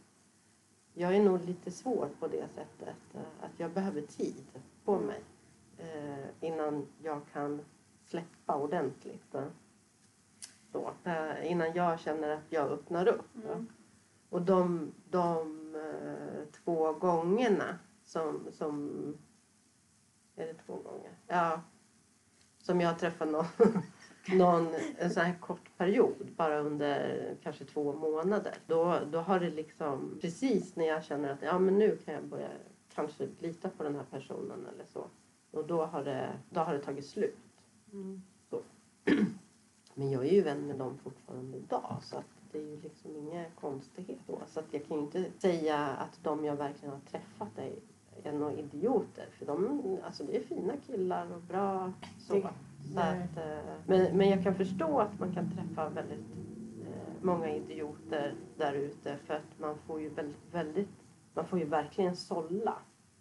jag 0.94 1.16
är 1.16 1.24
nog 1.24 1.46
lite 1.46 1.72
svår 1.72 2.10
på 2.20 2.28
det 2.28 2.48
sättet. 2.56 2.96
eh, 3.14 3.22
Att 3.42 3.60
jag 3.60 3.72
behöver 3.72 4.02
tid 4.02 4.46
på 4.86 5.00
mig. 5.00 5.22
Eh, 5.78 6.26
innan 6.48 6.88
jag 7.04 7.22
kan 7.34 7.62
släppa 8.06 8.56
ordentligt. 8.56 9.36
eh. 9.36 9.48
Så, 10.72 10.92
eh, 11.04 11.52
innan 11.52 11.74
jag 11.74 12.00
känner 12.00 12.30
att 12.30 12.46
jag 12.52 12.72
öppnar 12.72 13.08
upp. 13.08 13.36
Mm. 13.46 13.68
Och 14.30 14.42
de, 14.42 14.92
de 15.10 15.76
eh, 15.76 16.46
två 16.64 16.94
gångerna 16.94 17.80
som, 18.06 18.48
som... 18.52 18.90
Är 20.36 20.46
det 20.48 20.54
två 20.54 20.76
gånger? 20.76 21.12
Ja. 21.28 21.62
Som 22.64 22.82
jag 22.82 23.00
träffade 23.00 23.32
någon, 23.32 23.46
någon 24.38 24.68
en 24.98 25.10
sån 25.10 25.24
här 25.24 25.36
kort 25.40 25.78
period, 25.78 26.32
bara 26.38 26.60
under 26.60 27.36
kanske 27.44 27.66
två 27.66 27.94
månader. 27.94 28.54
Då, 28.68 29.00
då 29.12 29.20
har 29.20 29.40
det 29.40 29.50
liksom, 29.50 30.18
precis 30.22 30.76
när 30.76 30.86
jag 30.86 31.04
känner 31.04 31.30
att 31.30 31.42
ja, 31.42 31.60
men 31.60 31.80
nu 31.80 31.98
kan 32.06 32.14
jag 32.14 32.24
börja 32.24 32.50
kanske 32.96 33.28
lita 33.40 33.70
på 33.70 33.84
den 33.84 33.96
här 33.96 34.06
personen 34.12 34.68
eller 34.74 34.86
så. 34.86 35.08
Och 35.52 35.68
då 35.68 35.86
har 35.86 36.04
det, 36.04 36.30
då 36.50 36.60
har 36.60 36.74
det 36.74 36.80
tagit 36.80 37.06
slut. 37.06 37.38
Mm. 37.94 38.22
Men 39.94 40.12
jag 40.12 40.26
är 40.26 40.32
ju 40.32 40.42
vän 40.42 40.68
med 40.68 40.78
dem 40.78 40.98
fortfarande 41.04 41.58
idag 41.58 41.98
så 42.02 42.18
att 42.18 42.26
det 42.52 42.58
är 42.60 42.64
ju 42.64 42.82
liksom 42.82 43.16
inga 43.16 43.46
konstigheter 43.50 44.24
då. 44.28 44.42
Så 44.48 44.60
att 44.60 44.66
jag 44.72 44.88
kan 44.88 44.98
ju 44.98 45.04
inte 45.04 45.26
säga 45.40 45.78
att 45.78 46.20
de 46.24 46.46
jag 46.46 46.56
verkligen 46.56 46.94
har 46.94 47.02
träffat 47.12 47.58
är, 47.58 47.76
är 48.24 48.32
några 48.32 48.54
idioter. 48.54 49.26
För 49.40 49.46
de, 49.46 49.82
alltså 50.06 50.24
det 50.24 50.38
är 50.38 50.42
fina 50.44 50.74
killar 50.88 51.34
och 51.36 51.42
bra 51.42 51.92
så. 52.18 52.34
Det- 52.34 52.42
så 52.94 53.00
att, 53.00 53.38
eh, 53.38 53.74
men, 53.88 54.18
men 54.18 54.30
jag 54.30 54.44
kan 54.44 54.56
förstå 54.56 55.00
att 55.00 55.20
man 55.20 55.34
kan 55.34 55.52
träffa 55.52 55.90
väldigt 55.90 56.26
eh, 56.82 57.14
många 57.22 57.50
idioter 57.56 58.36
där 58.58 58.74
ute 58.74 59.18
för 59.26 59.34
att 59.34 59.60
man 59.60 59.78
får 59.88 60.02
ju 60.02 60.10
väldigt, 60.10 60.38
väldigt 60.54 60.90
man 61.34 61.46
får 61.46 61.60
ju 61.60 61.66
verkligen 61.66 62.16
sålla. 62.16 62.74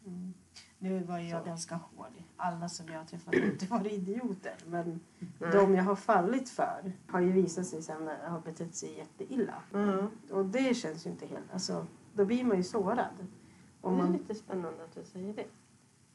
Mm. 0.07 0.35
Nu 0.79 0.99
var 1.05 1.19
jag 1.19 1.43
Så. 1.43 1.47
ganska 1.49 1.75
hård. 1.75 2.07
Alla 2.37 2.69
som 2.69 2.87
jag 2.89 2.99
har 2.99 3.05
träffat 3.05 3.35
har 3.35 3.43
inte 3.45 3.67
varit 3.67 3.93
idioter. 3.93 4.55
Men 4.67 5.01
Nej. 5.39 5.51
de 5.53 5.75
jag 5.75 5.85
har 5.85 5.97
fallit 5.97 6.49
för 6.51 6.93
har 7.09 7.21
ju 7.21 7.33
visat 7.33 7.67
sig 7.67 7.83
sen 7.83 8.09
ha 8.29 8.41
betett 8.45 8.75
sig 8.75 8.99
jätteilla. 8.99 9.55
Mm. 9.75 10.07
Och 10.31 10.45
det 10.45 10.75
känns 10.77 11.07
ju 11.07 11.11
inte 11.11 11.27
helt... 11.27 11.53
Alltså, 11.53 11.87
då 12.15 12.25
blir 12.25 12.45
man 12.45 12.57
ju 12.57 12.63
sårad. 12.63 13.27
Om 13.81 13.97
Det 13.97 14.03
är 14.03 14.05
man, 14.05 14.13
lite 14.13 14.35
spännande 14.35 14.85
att 14.85 14.95
du 14.95 15.05
säger 15.05 15.35
det. 15.35 15.45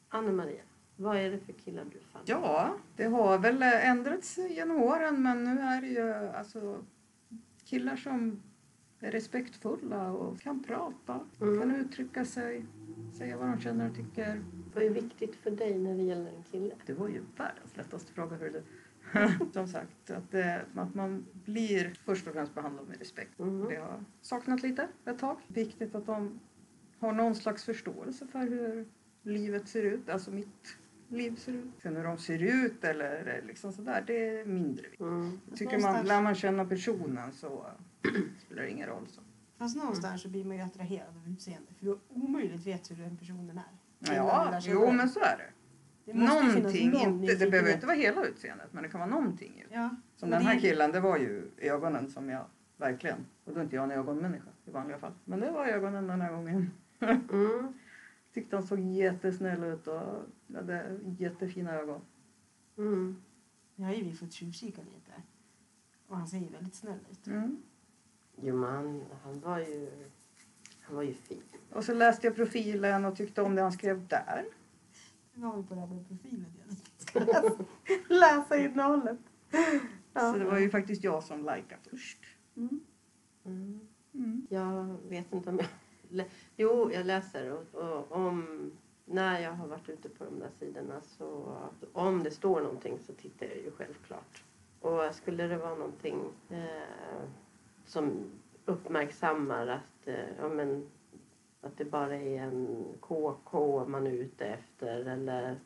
Anna-Maria, 0.09 0.61
vad 0.95 1.17
är 1.17 1.31
det 1.31 1.39
för 1.39 1.53
killar 1.53 1.83
du 1.83 1.99
faller 1.99 2.25
Ja, 2.25 2.75
det 2.95 3.03
har 3.05 3.37
väl 3.37 3.63
ändrats 3.63 4.37
genom 4.37 4.77
åren 4.77 5.23
men 5.23 5.43
nu 5.43 5.61
är 5.61 5.81
det 5.81 5.87
ju 5.87 6.13
alltså 6.13 6.83
killar 7.65 7.95
som 7.95 8.41
är 8.99 9.11
respektfulla 9.11 10.11
och 10.11 10.39
kan 10.41 10.63
prata, 10.63 11.19
Mm. 11.41 11.59
kan 11.59 11.75
uttrycka 11.75 12.25
sig, 12.25 12.65
säga 13.17 13.37
vad 13.37 13.47
de 13.47 13.59
känner 13.61 13.89
och 13.89 13.95
tycker. 13.95 14.43
Vad 14.73 14.83
är 14.83 14.89
viktigt 14.89 15.35
för 15.35 15.51
dig 15.51 15.77
när 15.77 15.95
det 15.95 16.03
gäller 16.03 16.31
en 16.31 16.43
kille? 16.51 16.75
Det 16.85 16.93
var 16.93 17.07
ju 17.07 17.21
världens 17.37 17.77
lättaste 17.77 18.13
fråga, 18.13 18.35
hör 18.37 18.49
du. 18.49 18.63
Som 19.53 19.67
sagt, 19.67 20.09
att, 20.11 20.31
det, 20.31 20.65
att 20.75 20.95
man 20.95 21.25
blir 21.45 21.93
först 22.05 22.27
och 22.27 22.33
främst 22.33 22.55
behandlad 22.55 22.87
med 22.87 22.99
respekt. 22.99 23.39
Mm. 23.39 23.59
Det 23.59 23.65
har 23.75 23.87
jag 23.87 24.03
saknat 24.21 24.63
lite 24.63 24.87
ett 25.05 25.19
tag. 25.19 25.37
Viktigt 25.47 25.95
att 25.95 26.05
de 26.05 26.39
har 27.03 27.13
någon 27.13 27.35
slags 27.35 27.63
förståelse 27.63 28.27
för 28.27 28.39
hur 28.39 28.85
livet 29.23 29.67
ser 29.67 29.83
ut, 29.83 30.09
alltså 30.09 30.31
mitt 30.31 30.77
liv 31.07 31.35
ser 31.35 31.53
ut. 31.53 31.65
Sen 31.81 31.95
hur 31.95 32.03
de 32.03 32.17
ser 32.17 32.39
ut 32.39 32.83
eller 32.83 33.41
liksom 33.47 33.71
sådär, 33.73 34.03
det 34.07 34.29
är 34.29 34.45
mindre 34.45 34.83
viktigt. 34.83 34.99
Mm. 34.99 35.39
Tycker 35.55 35.79
man, 35.79 36.05
lär 36.05 36.21
man 36.21 36.35
känna 36.35 36.65
personen 36.65 37.33
så 37.33 37.65
spelar 38.45 38.63
det 38.63 38.69
ingen 38.69 38.87
roll. 38.87 39.07
Så. 39.07 39.21
fast 39.57 39.77
någonstans 39.77 40.21
så 40.21 40.29
blir 40.29 40.45
man 40.45 40.57
ju 40.57 40.63
attraherad 40.63 41.17
av 41.17 41.31
utseende. 41.31 41.67
För 41.79 41.85
du 41.85 41.99
omöjligt 42.09 42.67
vet 42.67 42.91
hur 42.91 42.95
den 42.95 43.17
personen 43.17 43.57
är. 43.57 44.13
Ja, 44.15 44.59
jo 44.63 44.91
men 44.91 45.09
så 45.09 45.19
är 45.19 45.37
det. 45.37 45.49
Det 46.05 46.13
Någonting, 46.13 46.91
någon 46.91 47.23
inte, 47.23 47.35
det 47.35 47.51
behöver 47.51 47.73
inte 47.73 47.85
vara 47.85 47.97
hela 47.97 48.25
utseendet 48.25 48.73
men 48.73 48.83
det 48.83 48.89
kan 48.89 48.99
vara 48.99 49.09
någonting. 49.09 49.53
Ju. 49.57 49.75
Ja, 49.75 49.89
Som 50.15 50.29
men 50.29 50.39
den 50.39 50.47
här 50.47 50.59
killen, 50.59 50.91
det 50.91 50.99
var 50.99 51.17
ju 51.17 51.51
ögonen 51.57 52.09
som 52.09 52.29
jag 52.29 52.45
verkligen, 52.77 53.25
och 53.45 53.53
då 53.53 53.59
är 53.59 53.63
inte 53.63 53.75
jag 53.75 53.83
en 53.83 53.91
ögonmänniska 53.91 54.49
i 54.65 54.71
vanliga 54.71 54.97
fall. 54.97 55.11
Men 55.25 55.39
det 55.39 55.51
var 55.51 55.65
ögonen 55.65 56.07
den 56.07 56.21
här 56.21 56.31
gången. 56.33 56.71
Mm. 57.09 57.73
Tyckte 58.33 58.55
han 58.55 58.67
såg 58.67 58.79
jättesnäll 58.79 59.63
ut 59.63 59.87
och 59.87 60.01
hade 60.55 60.99
jättefina 61.17 61.73
ögon. 61.73 62.01
Mm. 62.77 63.23
Nu 63.75 63.85
har 63.85 63.93
ju 63.93 64.03
vi 64.03 64.13
fått 64.13 64.31
tjuvkika 64.31 64.81
lite. 64.81 65.21
Och 66.07 66.17
han 66.17 66.27
ser 66.27 66.37
ju 66.37 66.49
väldigt 66.49 66.75
snäll 66.75 66.99
ut. 67.11 67.27
Mm. 67.27 67.57
Jo, 68.41 68.55
men 68.55 68.69
han, 68.69 69.03
han 69.23 69.39
var 69.39 69.59
ju... 69.59 69.89
Han 70.81 70.95
var 70.95 71.03
ju 71.03 71.13
fin. 71.13 71.41
Och 71.71 71.83
så 71.83 71.93
läste 71.93 72.27
jag 72.27 72.35
profilen 72.35 73.05
och 73.05 73.15
tyckte 73.15 73.41
om 73.41 73.55
det 73.55 73.61
han 73.61 73.71
skrev 73.71 74.07
där. 74.07 74.45
Nu 75.33 75.45
var 75.45 75.57
vi 75.57 75.63
på 75.63 75.73
det 75.73 75.79
här 75.79 75.87
med 75.87 76.07
profilen 76.07 76.45
igen. 76.55 76.77
Läsa, 77.13 77.65
läsa 78.13 78.57
innehållet. 78.57 79.19
Så 80.13 80.37
det 80.37 80.45
var 80.45 80.59
ju 80.59 80.69
faktiskt 80.69 81.03
jag 81.03 81.23
som 81.23 81.39
likade 81.39 81.81
först. 81.89 82.19
Mm. 82.55 82.79
Mm. 83.45 83.79
Mm. 84.13 84.47
Jag 84.49 84.97
vet 85.09 85.33
inte 85.33 85.49
om 85.49 85.57
jag... 85.57 85.67
Jo, 86.55 86.91
jag 86.91 87.05
läser. 87.05 87.51
Och, 87.51 87.75
och 87.75 88.11
om, 88.11 88.71
när 89.05 89.39
jag 89.39 89.51
har 89.51 89.67
varit 89.67 89.89
ute 89.89 90.09
på 90.09 90.23
de 90.25 90.39
där 90.39 90.49
sidorna 90.59 91.01
så... 91.01 91.57
Om 91.93 92.23
det 92.23 92.31
står 92.31 92.61
någonting 92.61 92.99
så 92.99 93.13
tittar 93.13 93.45
jag 93.45 93.57
ju 93.57 93.71
självklart. 93.71 94.43
Och 94.81 95.15
skulle 95.15 95.47
det 95.47 95.57
vara 95.57 95.75
någonting 95.75 96.21
eh, 96.49 97.23
som 97.85 98.31
uppmärksammar 98.65 99.67
att, 99.67 100.07
eh, 100.07 100.37
ja, 100.39 100.49
men, 100.49 100.89
att 101.61 101.77
det 101.77 101.85
bara 101.85 102.15
är 102.15 102.41
en 102.41 102.85
KK 102.99 103.85
man 103.87 104.07
är 104.07 104.11
ute 104.11 104.45
efter 104.45 105.05
eller 105.05 105.59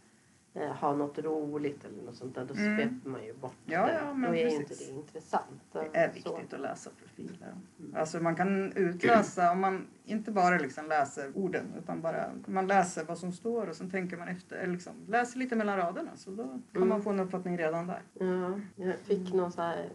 eh, 0.62 0.68
har 0.72 0.96
något 0.96 1.20
roligt 1.20 1.86
eller 1.86 2.04
något 2.04 2.16
sånt 2.16 2.36
där, 2.36 2.46
då 2.46 2.54
Mm. 2.54 2.78
sveper 2.78 3.10
man 3.10 3.24
ju 3.26 3.34
bort 3.34 3.56
Ja, 3.66 3.86
det. 3.86 3.94
ja, 3.94 4.14
men 4.14 4.32
då 4.32 4.38
är 4.38 4.44
precis. 4.44 4.60
inte 4.60 4.74
det 4.94 4.98
intressant. 5.00 5.46
Det 5.72 5.80
är 5.94 6.08
Så. 6.08 6.14
viktigt 6.36 6.54
att 6.54 6.60
läsa 6.60 6.90
profiler. 7.00 7.54
Alltså 7.96 8.20
man 8.20 8.36
kan 8.36 8.72
utläsa, 8.72 9.52
om 9.52 9.60
man 9.62 9.88
inte 10.06 10.32
bara 10.32 10.58
liksom 10.58 10.88
läser 10.88 11.32
orden 11.38 11.74
utan 11.78 12.02
bara 12.02 12.26
man 12.46 12.68
läser 12.68 13.04
vad 13.06 13.18
som 13.18 13.32
står 13.32 13.70
och 13.70 13.76
sen 13.76 13.90
tänker 13.92 14.18
man 14.18 14.28
efter, 14.28 14.56
eller 14.56 14.74
liksom 14.74 14.94
läser 15.08 15.40
lite 15.40 15.56
mellan 15.56 15.78
raderna 15.78 16.12
så 16.16 16.32
då 16.32 16.44
kan 16.44 16.62
Mm. 16.76 16.90
man 16.90 17.02
få 17.02 17.10
en 17.10 17.20
uppfattning 17.20 17.58
redan 17.58 17.88
där. 17.88 18.02
Ja, 18.14 18.60
jag 18.76 19.00
fick 19.00 19.34
någon 19.34 19.52
så 19.52 19.62
här... 19.62 19.90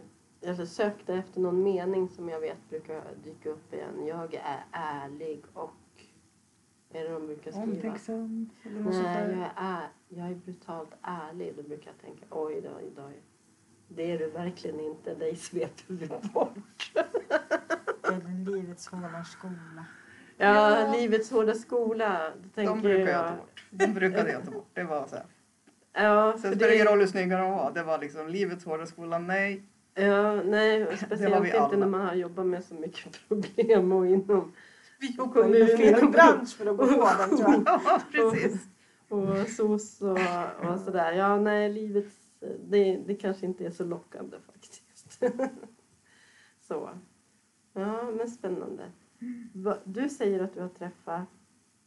Jag 0.45 0.67
sökte 0.67 1.13
efter 1.13 1.39
någon 1.41 1.63
mening 1.63 2.09
som 2.09 2.29
jag 2.29 2.39
vet 2.39 2.69
brukar 2.69 3.01
dyka 3.23 3.49
upp 3.49 3.73
igen. 3.73 4.05
Jag 4.05 4.33
är 4.33 4.63
ärlig 4.71 5.41
och... 5.53 5.71
Är 6.93 7.03
det 7.03 7.09
de 7.09 7.25
brukar 7.27 7.51
skriva? 7.51 7.65
Omtänksam 7.65 8.49
eller 8.63 8.79
något 8.79 8.93
sånt 8.93 9.05
Nej, 9.05 9.29
jag 9.29 9.39
är, 9.39 9.77
är, 9.77 9.87
jag 10.09 10.27
är 10.27 10.35
brutalt 10.35 10.91
ärlig. 11.01 11.53
Då 11.57 11.63
brukar 11.63 11.91
jag 11.91 11.97
tänka, 12.01 12.25
oj 12.29 12.61
då, 12.61 12.69
oj 12.77 12.91
då. 12.95 13.09
Det 13.87 14.11
är 14.11 14.17
du 14.19 14.29
verkligen 14.29 14.79
inte. 14.79 15.15
Dig 15.15 15.35
sveper 15.35 15.83
vi 15.93 16.07
bort. 16.33 16.91
Eller 18.07 18.51
livets 18.51 18.87
hårda 18.87 19.23
skola. 19.23 19.85
Ja, 20.37 20.79
Ja. 20.81 20.93
livets 20.97 21.31
hårda 21.31 21.53
skola. 21.53 22.31
Det 22.55 22.61
De 22.63 22.81
brukar 22.81 22.99
jag 22.99 23.09
jag. 23.09 23.27
ta 23.29 23.35
bort. 23.35 23.63
De 23.69 23.87
brukade 23.93 24.31
jag 24.31 24.45
ta 24.45 24.51
bort. 24.51 24.69
Det 24.73 24.83
var 24.83 25.07
så 25.07 25.15
här. 25.15 25.25
Ja, 25.93 26.31
Sen 26.37 26.51
spelar 26.55 26.67
det 26.67 26.75
ingen 26.75 26.87
roll 26.87 26.99
hur 26.99 27.07
snygga 27.07 27.37
de 27.37 27.51
var. 27.51 27.71
Det 27.73 27.83
var 27.83 27.97
liksom 27.99 28.27
livets 28.27 28.65
hårda 28.65 28.85
skola. 28.85 29.19
Nej. 29.19 29.63
ja, 29.93 30.35
nej, 30.43 30.97
speciellt 31.05 31.45
inte 31.45 31.59
alla. 31.61 31.77
när 31.77 31.87
man 31.87 32.01
har 32.01 32.13
jobbat 32.15 32.45
med 32.45 32.63
så 32.63 32.73
mycket 32.75 33.19
problem 33.27 33.91
och 33.91 34.07
inom 34.07 34.53
Vi 35.03 35.15
jobbar 35.17 35.55
i 35.55 35.77
fel 35.77 36.09
bransch 36.09 36.55
för 36.57 36.65
att 36.65 36.77
gå 36.77 36.87
på 36.87 37.09
den 37.17 37.29
tror 37.37 37.51
jag. 37.53 37.63
Ja, 37.85 38.01
precis. 38.11 38.67
och 39.09 39.49
SOS 39.49 40.01
och, 40.01 40.17
och 40.71 40.79
sådär. 40.79 41.11
Ja, 41.13 41.37
nej, 41.39 41.73
livet 41.73 42.05
det, 42.65 42.97
det 43.07 43.15
kanske 43.15 43.45
inte 43.45 43.65
är 43.65 43.71
så 43.71 43.83
lockande 43.83 44.37
faktiskt. 44.53 45.19
så. 46.67 46.89
Ja, 47.73 48.11
men 48.11 48.27
spännande. 48.31 48.91
Va- 49.53 49.77
Du 49.83 50.09
säger 50.09 50.39
att 50.39 50.53
du 50.53 50.61
har 50.61 50.69
träffat, 50.69 51.27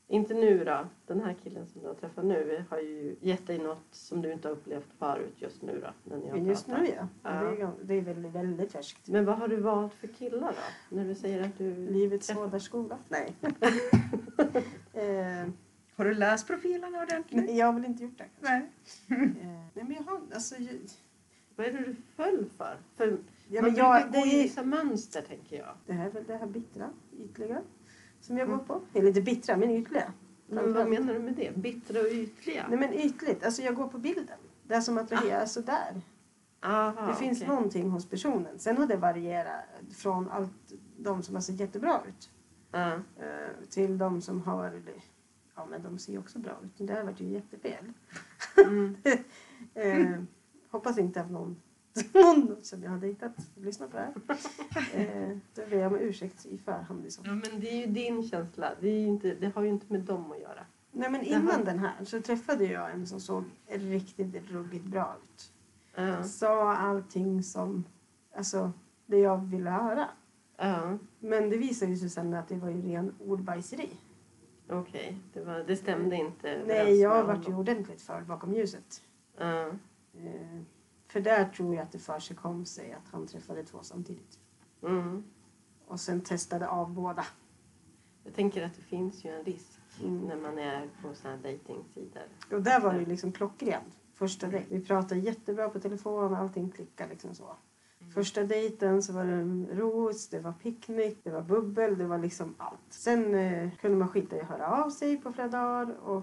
inte 0.08 0.34
nu 0.34 0.64
då, 0.64 0.86
den 1.06 1.20
här 1.20 1.34
killen 1.42 1.66
som 1.66 1.80
du 1.82 1.86
har 1.86 1.94
träffat 1.94 2.24
nu 2.24 2.64
har 2.70 2.78
ju 2.78 3.16
gett 3.20 3.46
dig 3.46 3.58
något 3.58 3.84
som 3.90 4.22
du 4.22 4.32
inte 4.32 4.48
har 4.48 4.52
upplevt 4.52 4.88
förut 4.98 5.34
just 5.36 5.62
nu 5.62 5.80
då. 5.80 6.10
När 6.10 6.16
ni 6.22 6.28
har 6.28 6.36
Men 6.36 6.46
just 6.46 6.66
pratat. 6.66 6.82
nu 6.82 6.90
ja. 6.96 7.08
Ja. 7.22 7.30
Det 7.30 7.46
är, 7.46 7.56
gan- 7.66 7.82
det 7.84 7.94
är 7.94 8.00
väldigt, 8.00 8.32
väldigt 8.32 8.72
färskt. 8.72 9.08
Men 9.08 9.24
vad 9.24 9.38
har 9.38 9.48
du 9.48 9.56
valt 9.56 9.94
för 9.94 10.06
killar 10.06 10.52
då? 10.90 10.96
När 10.96 11.04
du 11.04 11.14
säger 11.14 11.42
att 11.44 11.58
du... 11.58 11.74
Livets 11.74 12.26
sådarskola? 12.26 12.98
Nej. 13.08 13.34
eh, 14.92 15.48
Har 15.96 16.04
du 16.04 16.14
läst 16.14 16.46
profilerna 16.46 17.02
ordentligt? 17.02 17.44
nej, 17.44 17.58
jag 17.58 17.66
har 17.66 17.72
väl 17.72 17.84
inte 17.84 18.02
gjort 18.04 18.18
det. 18.18 18.26
Nej. 18.40 18.70
Eh, 19.10 19.18
nej 19.74 19.84
men 19.84 19.92
jag 19.92 20.02
har, 20.02 20.20
alltså, 20.34 20.54
jag, 20.56 20.74
Vad 21.56 21.66
är 21.66 21.72
det 21.72 21.78
du 21.78 21.96
föll 22.16 22.44
för? 22.56 22.76
För 22.96 23.18
ja, 23.48 23.62
man 23.62 23.70
men 23.70 23.74
jag, 23.74 24.02
brukar 24.02 24.20
gå 24.20 24.24
det, 24.24 24.30
i 24.36 24.38
är, 24.38 24.42
vissa 24.42 24.62
mönster 24.62 25.22
tänker 25.22 25.56
jag. 25.56 25.74
det 25.86 25.92
här 25.92 26.06
är 26.06 26.10
väl 26.10 26.24
det 26.26 26.36
här 26.36 26.46
bittra, 26.46 26.90
ytliga 27.18 27.62
som 28.20 28.38
jag 28.38 28.48
går 28.48 28.58
på. 28.58 28.80
Eller 28.94 29.08
inte 29.08 29.22
bittra, 29.22 29.56
men 29.56 29.70
ytliga. 29.70 30.12
Men 30.46 30.72
vad 30.72 30.88
menar 30.88 31.14
du 31.14 31.18
med 31.20 31.34
det? 31.34 31.56
Bittra 31.56 32.00
och 32.00 32.06
ytliga? 32.06 32.66
Nej 32.68 32.78
men 32.78 32.94
ytligt, 32.94 33.44
alltså 33.44 33.62
jag 33.62 33.74
går 33.74 33.88
på 33.88 33.98
bilden. 33.98 34.38
Det 34.62 34.82
som 34.82 34.98
attraherar 34.98 35.46
sådär. 35.46 36.00
Aha, 36.60 37.06
Det 37.06 37.14
finns 37.14 37.38
okej. 37.38 37.48
någonting 37.54 37.90
hos 37.90 38.06
personen. 38.10 38.58
Sen 38.58 38.76
har 38.76 38.86
det 38.86 38.96
varierat 38.96 39.64
från 39.96 40.30
allt 40.30 40.72
de 40.96 41.22
som 41.22 41.34
har 41.34 41.42
sett 41.42 41.60
jättebra 41.60 42.00
ut 42.08 42.30
eh, 42.72 42.98
till 43.70 43.98
de 43.98 44.20
som 44.22 44.42
har, 44.42 44.82
ja 45.56 45.66
men 45.70 45.82
de 45.82 45.98
ser 45.98 46.18
också 46.18 46.38
bra 46.38 46.52
ut. 46.64 46.86
Det 46.86 46.92
här 46.92 47.04
vart 47.04 47.20
ju 47.20 47.28
jättefel. 47.28 47.92
Mm. 48.56 48.96
Eh, 49.74 50.20
hoppas 50.70 50.98
inte 50.98 51.20
att 51.20 51.30
någon, 51.30 51.56
någon 52.14 52.56
som 52.62 52.82
jag 52.82 52.90
har 52.90 52.98
dejtat 52.98 53.32
lyssnar 53.54 53.86
på 53.88 53.96
det 53.96 54.02
här. 54.02 54.14
Eh, 54.94 55.36
då 55.54 55.62
ber 55.70 55.76
jag 55.76 55.92
om 55.92 55.98
ursäkt 55.98 56.46
i 56.46 56.58
förhand 56.58 57.14
fall. 57.14 57.24
Ja, 57.26 57.32
men 57.50 57.60
det 57.60 57.68
är 57.70 57.86
ju 57.86 57.92
din 57.92 58.28
känsla. 58.28 58.72
Det, 58.80 58.88
är 58.88 59.06
inte, 59.06 59.34
det 59.34 59.54
har 59.54 59.62
ju 59.62 59.68
inte 59.68 59.92
med 59.92 60.00
dem 60.00 60.32
att 60.32 60.40
göra. 60.40 60.66
Nej 60.92 61.10
men 61.10 61.22
innan 61.22 61.64
den 61.64 61.78
här 61.78 62.04
så 62.04 62.20
träffade 62.22 62.64
jag 62.64 62.90
en 62.90 63.06
som 63.06 63.20
såg 63.20 63.44
riktigt 63.66 64.50
ruggigt 64.50 64.84
bra 64.84 65.16
ut. 65.24 65.52
Ja. 65.94 66.22
Sa 66.22 66.74
allting 66.74 67.42
som, 67.42 67.84
alltså 68.36 68.72
det 69.06 69.18
jag 69.18 69.38
ville 69.46 69.70
höra. 69.70 70.08
Ja, 70.56 70.98
Men 71.18 71.50
det 71.50 71.56
visade 71.56 71.90
ju 71.90 71.96
sig 71.96 72.10
sen 72.10 72.34
att 72.34 72.48
det 72.48 72.56
var 72.56 72.68
ju 72.68 72.82
ren 72.82 73.14
ordbajseri. 73.26 73.88
okej. 74.68 75.18
Det, 75.32 75.40
var- 75.40 75.64
det 75.66 75.76
stämde 75.76 76.16
inte 76.16 76.62
Nej, 76.66 77.00
jag 77.00 77.24
vart 77.24 77.48
ju 77.48 77.54
ordentligt 77.54 78.02
förd 78.02 78.26
bakom 78.26 78.52
ljuset. 78.54 79.02
Ja. 79.38 79.70
För 81.08 81.20
där 81.20 81.44
tror 81.44 81.74
jag 81.74 81.82
att 81.82 81.92
det 81.92 81.98
för 81.98 82.18
sig 82.18 82.36
kom 82.36 82.64
sig 82.64 82.92
att 82.92 83.12
han 83.12 83.26
träffade 83.26 83.64
två 83.64 83.78
samtidigt. 83.82 84.38
Mm. 84.82 85.24
Och 85.86 86.00
sen 86.00 86.20
testade 86.20 86.68
av 86.68 86.90
båda. 86.90 87.24
Jag 88.24 88.34
tänker 88.34 88.64
att 88.64 88.74
det 88.74 88.82
finns 88.82 89.24
ju 89.24 89.30
en 89.30 89.44
risk 89.44 89.80
Mm. 90.02 90.18
när 90.18 90.36
man 90.36 90.58
är 90.58 90.88
på 91.02 91.28
här 91.28 91.36
dejtingsidor. 91.36 92.22
Och 92.52 92.62
där 92.62 92.80
var 92.80 92.92
det 92.92 92.98
ju 93.00 93.06
liksom 93.06 93.32
klockrent. 93.32 93.98
Första 94.14 94.46
dejt. 94.46 94.66
Vi 94.70 94.84
pratade 94.84 95.20
jättebra 95.20 95.68
på 95.68 95.80
telefon, 95.80 96.34
allting 96.34 96.70
klickade 96.70 97.10
liksom 97.10 97.34
så. 97.34 97.56
Första 98.14 98.44
dejten 98.44 99.02
så 99.02 99.12
var 99.12 99.24
det 99.24 99.32
en 99.32 99.66
ros, 99.72 100.28
det 100.28 100.40
var 100.40 100.52
picknick, 100.52 101.24
det 101.24 101.30
var 101.30 101.42
bubbel, 101.42 101.98
det 101.98 102.06
var 102.06 102.18
liksom 102.18 102.54
allt. 102.58 102.80
Sen 102.88 103.34
eh, 103.34 103.70
kunde 103.80 103.96
man 103.96 104.08
skita 104.08 104.36
i 104.36 104.40
att 104.40 104.48
höra 104.48 104.84
av 104.84 104.90
sig 104.90 105.16
på 105.16 105.32
flera 105.32 105.48
dagar 105.48 105.96
och 106.00 106.22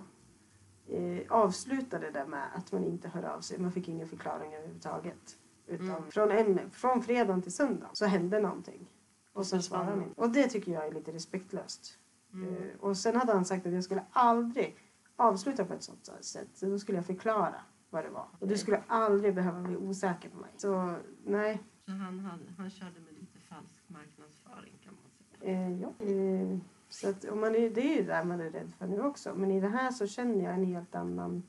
eh, 0.88 1.22
avslutade 1.32 2.12
det 2.12 2.26
med 2.26 2.48
att 2.56 2.72
man 2.72 2.84
inte 2.84 3.08
hör 3.10 3.24
av 3.24 3.42
sig. 3.42 3.60
Man 3.60 3.72
fick 3.72 3.88
ingen 3.88 4.08
förklaring 4.08 4.54
överhuvudtaget. 4.54 5.38
Utan 5.68 5.90
Mm. 5.90 6.12
från, 6.12 6.32
en, 6.32 6.72
från 6.72 7.02
fredagen 7.04 7.42
till 7.42 7.54
söndag 7.54 7.90
så 7.94 8.06
hände 8.06 8.40
någonting. 8.40 8.88
Och 9.34 9.46
sen 9.46 9.64
svarade 9.64 9.90
han 9.90 10.04
inte. 10.04 10.22
Och 10.22 10.30
det 10.30 10.48
tycker 10.48 10.72
jag 10.72 10.88
är 10.88 10.92
lite 10.92 11.12
respektlöst. 11.12 12.00
Mm. 12.34 12.54
Eh, 12.58 12.64
Och 12.80 12.98
sen 12.98 13.16
hade 13.16 13.34
han 13.34 13.46
sagt 13.46 13.66
att 13.66 13.74
jag 13.74 13.84
skulle 13.84 14.04
aldrig 14.12 14.78
avsluta 15.16 15.66
på 15.66 15.74
ett 15.74 15.84
sånt 15.84 16.10
sätt. 16.22 16.48
Så 16.54 16.66
då 16.66 16.80
skulle 16.80 16.98
jag 16.98 17.06
förklara 17.06 17.56
vad 17.90 18.04
det 18.04 18.10
var. 18.10 18.28
Och 18.40 18.48
du 18.48 18.58
skulle 18.58 18.84
aldrig 18.88 19.36
behöva 19.36 19.62
bli 19.62 19.76
osäker 19.78 20.30
på 20.30 20.38
mig. 20.38 20.52
Så 20.58 20.96
nej, 21.26 21.62
Så 21.86 21.92
han, 21.92 22.20
hade, 22.20 22.44
han 22.58 22.70
körde 22.70 23.00
med 23.00 23.14
lite 23.20 23.40
falsk 23.40 23.84
marknadsföring 23.88 24.74
kan 24.84 24.94
man 24.94 25.12
säga. 25.40 25.52
eh, 25.54 25.82
ja. 25.82 25.88
Eh, 26.00 26.58
så 26.94 27.10
att, 27.10 27.24
och 27.24 27.38
man 27.38 27.56
är, 27.56 27.70
det 27.70 27.82
är 27.82 27.98
ju 27.98 28.04
där 28.04 28.24
man 28.24 28.42
är 28.42 28.50
rädd 28.50 28.72
för 28.80 28.88
nu 28.88 29.02
också. 29.02 29.34
Men 29.36 29.52
i 29.52 29.60
det 29.62 29.68
här 29.68 29.92
så 29.92 30.08
känner 30.08 30.44
jag 30.44 30.54
en 30.54 30.66
helt 30.66 30.96
annan... 30.96 31.44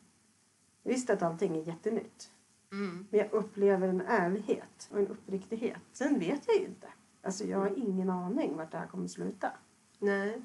Visst 0.83 1.11
att 1.11 1.23
allting 1.23 1.57
är 1.57 1.63
jättenytt. 1.63 2.31
Mm. 2.73 3.07
Men 3.11 3.21
jag 3.21 3.33
upplever 3.33 3.89
en 3.89 4.01
ärlighet 4.01 4.89
och 4.93 4.99
en 4.99 5.09
uppriktighet. 5.09 5.79
Sen 5.93 6.19
vet 6.19 6.43
jag 6.47 6.57
ju 6.57 6.65
inte. 6.65 6.87
Alltså 7.23 7.45
jag 7.45 7.59
har 7.59 7.79
ingen 7.79 8.11
aning 8.11 8.57
vart 8.57 8.71
det 8.71 8.79
här 8.79 8.87
kommer 8.87 9.07
sluta. 9.09 9.53
Nej. 9.99 10.43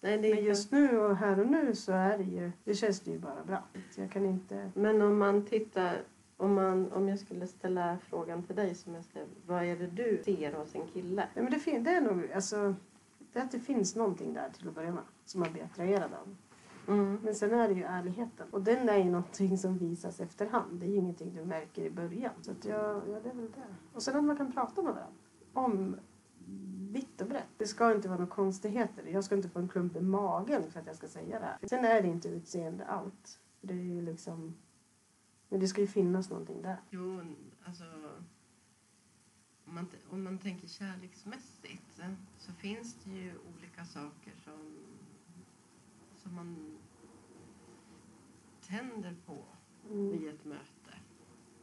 Nej, 0.00 0.18
det 0.18 0.30
är 0.30 0.34
Men 0.34 0.44
just 0.44 0.72
nu 0.72 0.98
och 0.98 1.16
här 1.16 1.40
och 1.40 1.46
nu 1.46 1.74
så 1.74 1.92
är 1.92 2.18
det 2.18 2.24
ju, 2.24 2.52
det 2.64 2.74
känns 2.74 3.00
det 3.00 3.10
ju 3.10 3.18
bara 3.18 3.44
bra. 3.44 3.62
Jag 3.96 4.10
kan 4.10 4.26
inte, 4.26 4.70
Men 4.74 5.02
om 5.02 5.18
man 5.18 5.44
tittar, 5.46 6.02
om, 6.36 6.54
man, 6.54 6.92
om 6.92 7.08
jag 7.08 7.18
skulle 7.18 7.46
ställa 7.46 7.98
frågan 8.08 8.42
till 8.42 8.56
dig 8.56 8.74
som 8.74 8.94
jag 8.94 9.04
skrev, 9.04 9.26
vad 9.46 9.64
är 9.64 9.76
det 9.76 9.86
du 9.86 10.22
ser 10.24 10.52
hos 10.52 10.74
en 10.74 10.86
kille? 10.86 11.28
nej 11.34 11.44
men 11.44 11.50
det, 11.52 11.58
fin- 11.58 11.84
det 11.84 11.90
är 11.90 12.00
nog, 12.00 12.32
alltså, 12.32 12.74
det 13.36 13.40
är 13.40 13.44
att 13.44 13.50
det 13.50 13.60
finns 13.60 13.96
någonting 13.96 14.34
där 14.34 14.50
till 14.50 14.68
att 14.68 14.74
börja 14.74 14.92
med 14.92 15.02
som 15.24 15.40
man 15.40 15.52
blir 15.52 15.64
attraherad 15.64 16.10
av. 16.14 16.36
Mm. 16.88 17.18
Men 17.22 17.34
sen 17.34 17.54
är 17.54 17.68
det 17.68 17.74
ju 17.74 17.82
ärligheten. 17.82 18.46
Och 18.50 18.62
den 18.62 18.88
är 18.88 18.96
ju 18.96 19.04
någonting 19.04 19.58
som 19.58 19.78
visas 19.78 20.20
efterhand. 20.20 20.80
Det 20.80 20.86
är 20.86 20.90
ju 20.90 20.96
ingenting 20.96 21.34
du 21.34 21.44
märker 21.44 21.82
i 21.82 21.90
början. 21.90 22.32
Så 22.40 22.50
att 22.50 22.64
jag, 22.64 23.02
ja 23.08 23.20
det 23.20 23.30
är 23.30 23.34
väl 23.34 23.50
det. 23.50 23.74
Och 23.92 24.02
sen 24.02 24.16
att 24.16 24.24
man 24.24 24.36
kan 24.36 24.52
prata 24.52 24.82
med 24.82 24.94
varandra. 24.94 25.14
Om 25.52 25.96
vitt 26.92 27.20
och 27.20 27.28
brett. 27.28 27.48
Det 27.56 27.66
ska 27.66 27.92
inte 27.92 28.08
vara 28.08 28.18
några 28.18 28.34
konstigheter. 28.34 29.06
Jag 29.06 29.24
ska 29.24 29.34
inte 29.34 29.48
få 29.48 29.58
en 29.58 29.68
klump 29.68 29.96
i 29.96 30.00
magen 30.00 30.70
för 30.70 30.80
att 30.80 30.86
jag 30.86 30.96
ska 30.96 31.08
säga 31.08 31.38
det 31.38 31.44
här. 31.46 31.58
Sen 31.68 31.84
är 31.84 32.02
det 32.02 32.08
inte 32.08 32.28
utseende 32.28 32.86
allt. 32.86 33.38
Det 33.60 33.74
är 33.74 33.78
ju 33.78 34.02
liksom... 34.02 34.54
Men 35.48 35.60
det 35.60 35.68
ska 35.68 35.80
ju 35.80 35.86
finnas 35.86 36.30
någonting 36.30 36.62
där. 36.62 36.80
Jo, 36.90 37.20
alltså... 37.64 37.84
Om 39.66 39.74
man, 39.74 39.86
om 40.10 40.24
man 40.24 40.38
tänker 40.38 40.68
kärleksmässigt 40.68 41.98
eh, 41.98 42.12
så 42.38 42.52
finns 42.52 42.94
det 43.04 43.10
ju 43.10 43.38
olika 43.38 43.84
saker 43.84 44.32
som, 44.44 44.76
som 46.16 46.34
man 46.34 46.78
tänder 48.60 49.16
på 49.26 49.44
Mm. 49.90 50.10
vid 50.10 50.28
ett 50.28 50.44
möte. 50.44 50.98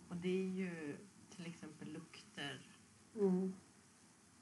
Och 0.09 0.15
det 0.15 0.29
är 0.29 0.49
ju 0.49 0.97
till 1.29 1.45
exempel 1.45 1.93
lukter. 1.93 2.61
Mm. 3.15 3.53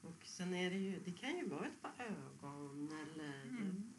Och 0.02 0.24
sen 0.26 0.54
är 0.54 0.70
det 0.70 0.76
ju, 0.78 1.00
det 1.04 1.12
kan 1.12 1.36
ju 1.36 1.48
vara 1.48 1.66
ett 1.66 1.82
par 1.82 1.94
ögon 2.04 2.88
eller 3.02 3.42
Mm. 3.44 3.92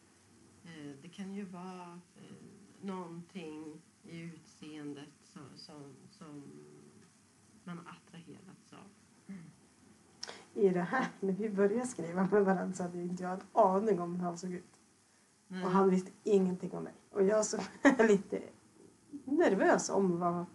eh, 0.64 0.96
det 1.02 1.10
kan 1.10 1.34
ju 1.34 1.44
vara 1.46 2.00
eh, 2.16 2.36
någonting 2.82 3.82
i 4.04 4.20
utseendet 4.20 5.14
som, 5.24 5.50
som, 5.56 5.94
som 6.12 6.44
man 7.64 7.80
av. 7.80 7.94
I 10.54 10.70
det 10.70 10.82
här, 10.82 11.08
när 11.20 11.34
vi 11.34 11.50
började 11.50 11.88
skriva 11.88 12.28
med 12.32 12.46
varandra 12.46 12.74
så 12.74 12.84
hade 12.84 13.02
inte 13.02 13.24
jag 13.24 13.34
en 13.34 13.42
aning 13.54 14.00
om 14.00 14.16
hur 14.16 14.24
han 14.24 14.38
såg 14.38 14.52
ut. 14.52 14.80
Nej. 15.48 15.66
Och 15.66 15.72
han 15.72 15.90
visste 15.90 16.12
ingenting 16.24 16.72
om 16.72 16.84
mig. 16.84 16.94
Och 17.10 17.24
jag 17.24 17.46
som 17.46 17.60
är 17.82 18.08
lite 18.08 18.42
nervös 19.26 19.90
om 19.90 20.20
vad 20.20 20.46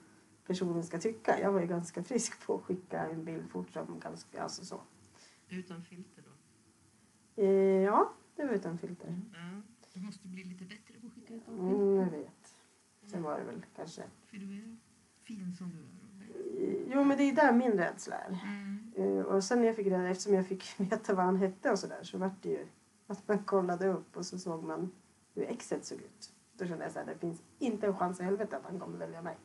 personen 0.47 0.85
ska 0.85 0.99
tycka. 0.99 1.41
Jag 1.41 1.53
var 1.53 1.61
ju 1.61 1.67
ganska 1.67 2.03
frisk 2.03 2.47
på 2.47 2.55
att 2.55 2.63
skicka 2.63 3.07
en 3.07 3.25
bild 3.25 3.51
fort 3.51 3.71
som 3.71 4.01
ganska, 4.01 4.43
alltså 4.43 4.65
så. 4.65 4.81
Utan 5.49 5.83
filter 5.85 6.23
då? 6.23 7.43
Eh, 7.43 7.83
ja, 7.83 8.13
det 8.37 8.45
var 8.45 8.53
utan 8.53 8.79
filter. 8.79 9.21
Ja. 9.33 9.63
Du 9.95 10.01
måste 10.01 10.29
bli 10.29 10.45
lite 10.45 10.65
bättre 10.65 11.01
på 11.01 11.07
att 11.07 11.13
skicka 11.13 11.35
ut 11.35 11.47
dem. 11.47 11.61
Mm, 11.61 11.97
jag 11.97 12.11
vet. 12.11 12.55
Sen 13.03 13.23
var 13.23 13.39
det 13.39 13.45
väl 13.45 13.67
kanske... 13.77 14.03
För 14.25 14.37
du 14.37 14.59
är 14.59 14.77
fin 15.23 15.55
som 15.55 15.71
du 15.71 15.79
är. 15.79 15.98
Jo, 16.87 17.05
men 17.05 17.19
det 17.19 17.23
är 17.23 17.35
där 17.35 17.53
min 17.53 17.73
rädsla 17.73 18.17
är. 18.17 18.41
Mm. 18.45 19.19
Eh, 19.19 19.25
och 19.25 19.45
sen 19.45 19.61
när 19.61 19.67
jag 19.67 19.77
fick 19.77 19.87
reda, 19.87 20.09
eftersom 20.09 20.35
jag 20.35 20.47
fick 20.47 20.65
veta 20.81 21.15
vad 21.15 21.25
han 21.25 21.37
hette 21.37 21.71
och 21.71 21.79
sådär 21.79 22.03
så 22.03 22.19
vart 22.19 22.43
det 22.43 22.49
ju 22.49 22.67
att 23.07 23.29
man 23.29 23.39
kollade 23.39 23.89
upp 23.89 24.17
och 24.17 24.27
så 24.27 24.39
såg 24.39 24.65
man 24.65 24.91
hur 25.35 25.43
exet 25.43 25.85
såg 25.85 25.99
ut. 25.99 26.33
Då 26.53 26.67
kände 26.67 26.85
jag 26.85 26.93
så 26.93 26.99
här, 26.99 27.07
det 27.07 27.19
finns 27.19 27.43
inte 27.59 27.87
en 27.87 27.97
chans 27.97 28.21
i 28.21 28.23
helvete 28.23 28.57
att 28.57 28.65
han 28.65 28.81
kommer 28.81 28.99
välja 28.99 29.23
mig. 29.23 29.37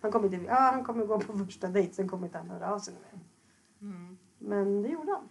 Han 0.00 0.12
kommer, 0.12 0.34
inte, 0.34 0.46
ja, 0.46 0.54
han 0.54 0.84
kommer 0.84 1.06
gå 1.06 1.20
på 1.20 1.38
första 1.46 1.68
dejt, 1.68 1.92
sen 1.94 2.08
kommer 2.08 2.26
inte 2.26 2.38
han 2.38 2.50
höra 2.50 2.74
av 2.74 2.78
sig 2.78 2.94
mer. 2.94 3.20
Mm. 3.80 4.18
Men 4.38 4.82
det 4.82 4.88
gjorde 4.88 5.12
han. 5.12 5.28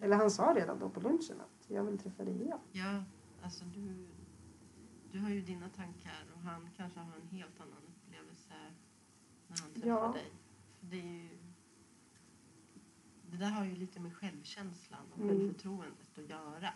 Eller 0.00 0.16
han 0.16 0.30
sa 0.30 0.54
redan 0.56 0.78
då 0.78 0.88
på 0.88 1.00
lunchen 1.00 1.40
att 1.40 1.70
jag 1.70 1.84
vill 1.84 1.98
träffa 1.98 2.24
dig 2.24 2.42
igen. 2.42 2.58
Ja, 2.72 3.04
alltså 3.42 3.64
du, 3.64 4.06
du 5.12 5.18
har 5.18 5.30
ju 5.30 5.40
dina 5.40 5.68
tankar 5.68 6.26
och 6.34 6.40
han 6.40 6.68
kanske 6.76 7.00
har 7.00 7.16
en 7.22 7.28
helt 7.28 7.60
annan 7.60 7.83
när 9.54 9.62
han 9.62 9.72
träffar 9.74 9.88
Ja. 9.88 10.12
dig. 10.12 10.32
Det, 10.80 10.96
ju, 10.96 11.28
det 13.30 13.36
där 13.36 13.50
har 13.50 13.64
ju 13.64 13.74
lite 13.76 14.00
med 14.00 14.14
självkänslan 14.16 15.00
och 15.12 15.18
Mm. 15.18 15.28
självförtroendet 15.38 16.18
att 16.18 16.30
göra. 16.30 16.70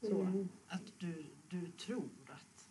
Så. 0.00 0.20
Mm. 0.20 0.48
Att 0.68 0.82
du, 0.98 1.26
du 1.48 1.70
tror 1.70 2.08
att 2.26 2.68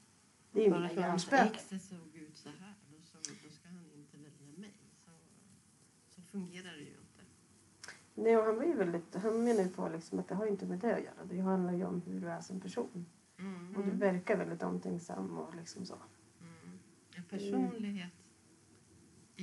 Det 0.52 0.70
bara 0.70 0.80
mina 0.80 0.90
för 0.90 0.96
att 0.98 1.02
hjärnspöken. 1.02 1.48
exet 1.54 1.82
såg 1.84 2.16
ut 2.16 2.38
så 2.38 2.50
här 2.50 2.74
då, 2.92 2.98
så, 3.06 3.18
då 3.44 3.50
ska 3.50 3.68
han 3.70 3.92
inte 3.96 4.18
välja 4.18 4.58
mig. 4.58 4.74
Så, 5.06 5.12
så 6.16 6.22
fungerar 6.22 6.72
det 6.74 6.80
ju 6.80 6.88
inte. 6.88 7.24
Nej, 8.16 8.38
och 8.38 8.44
han, 8.44 8.56
var 8.56 8.64
ju 8.64 8.74
väldigt, 8.74 9.16
han 9.16 9.44
menar 9.44 9.64
ju 9.64 9.70
på 9.70 9.90
liksom 9.90 10.20
att 10.20 10.28
det 10.28 10.36
har 10.36 10.46
inte 10.48 10.66
med 10.66 10.80
det 10.80 10.96
att 10.96 11.04
göra. 11.04 11.26
Det 11.26 11.40
handlar 11.40 11.74
ju 11.74 11.86
om 11.86 12.02
hur 12.02 12.22
du 12.22 12.30
är 12.30 12.42
som 12.42 12.60
person. 12.62 13.06
Mm. 13.40 13.76
Och 13.76 13.84
du 13.86 13.92
verkar 13.92 14.38
väldigt 14.38 14.64
omtänksam 14.64 15.38
och 15.38 15.56
liksom 15.56 15.86
så. 15.86 15.96
Mm. 16.42 16.80
En 17.16 17.24
personlighet 17.24 18.14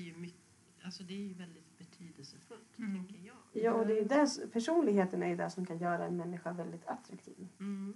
är 0.01 0.05
ju 0.05 0.17
mycket, 0.17 0.41
alltså 0.85 1.03
det 1.03 1.15
är 1.15 1.27
ju 1.29 1.35
väldigt 1.35 1.79
betydelsefullt, 1.79 2.79
Mm. 2.79 2.95
tänker 2.97 3.27
jag. 3.27 3.37
Ja, 3.65 3.73
och 3.73 3.87
det 3.87 3.99
är 3.99 4.05
det, 4.05 4.53
personligheten 4.53 5.23
är 5.23 5.29
ju 5.29 5.37
det 5.37 5.51
som 5.51 5.67
kan 5.67 5.79
göra 5.79 6.05
en 6.07 6.17
människa 6.17 6.53
väldigt 6.53 6.87
attraktiv. 6.87 7.49
Mm. 7.61 7.95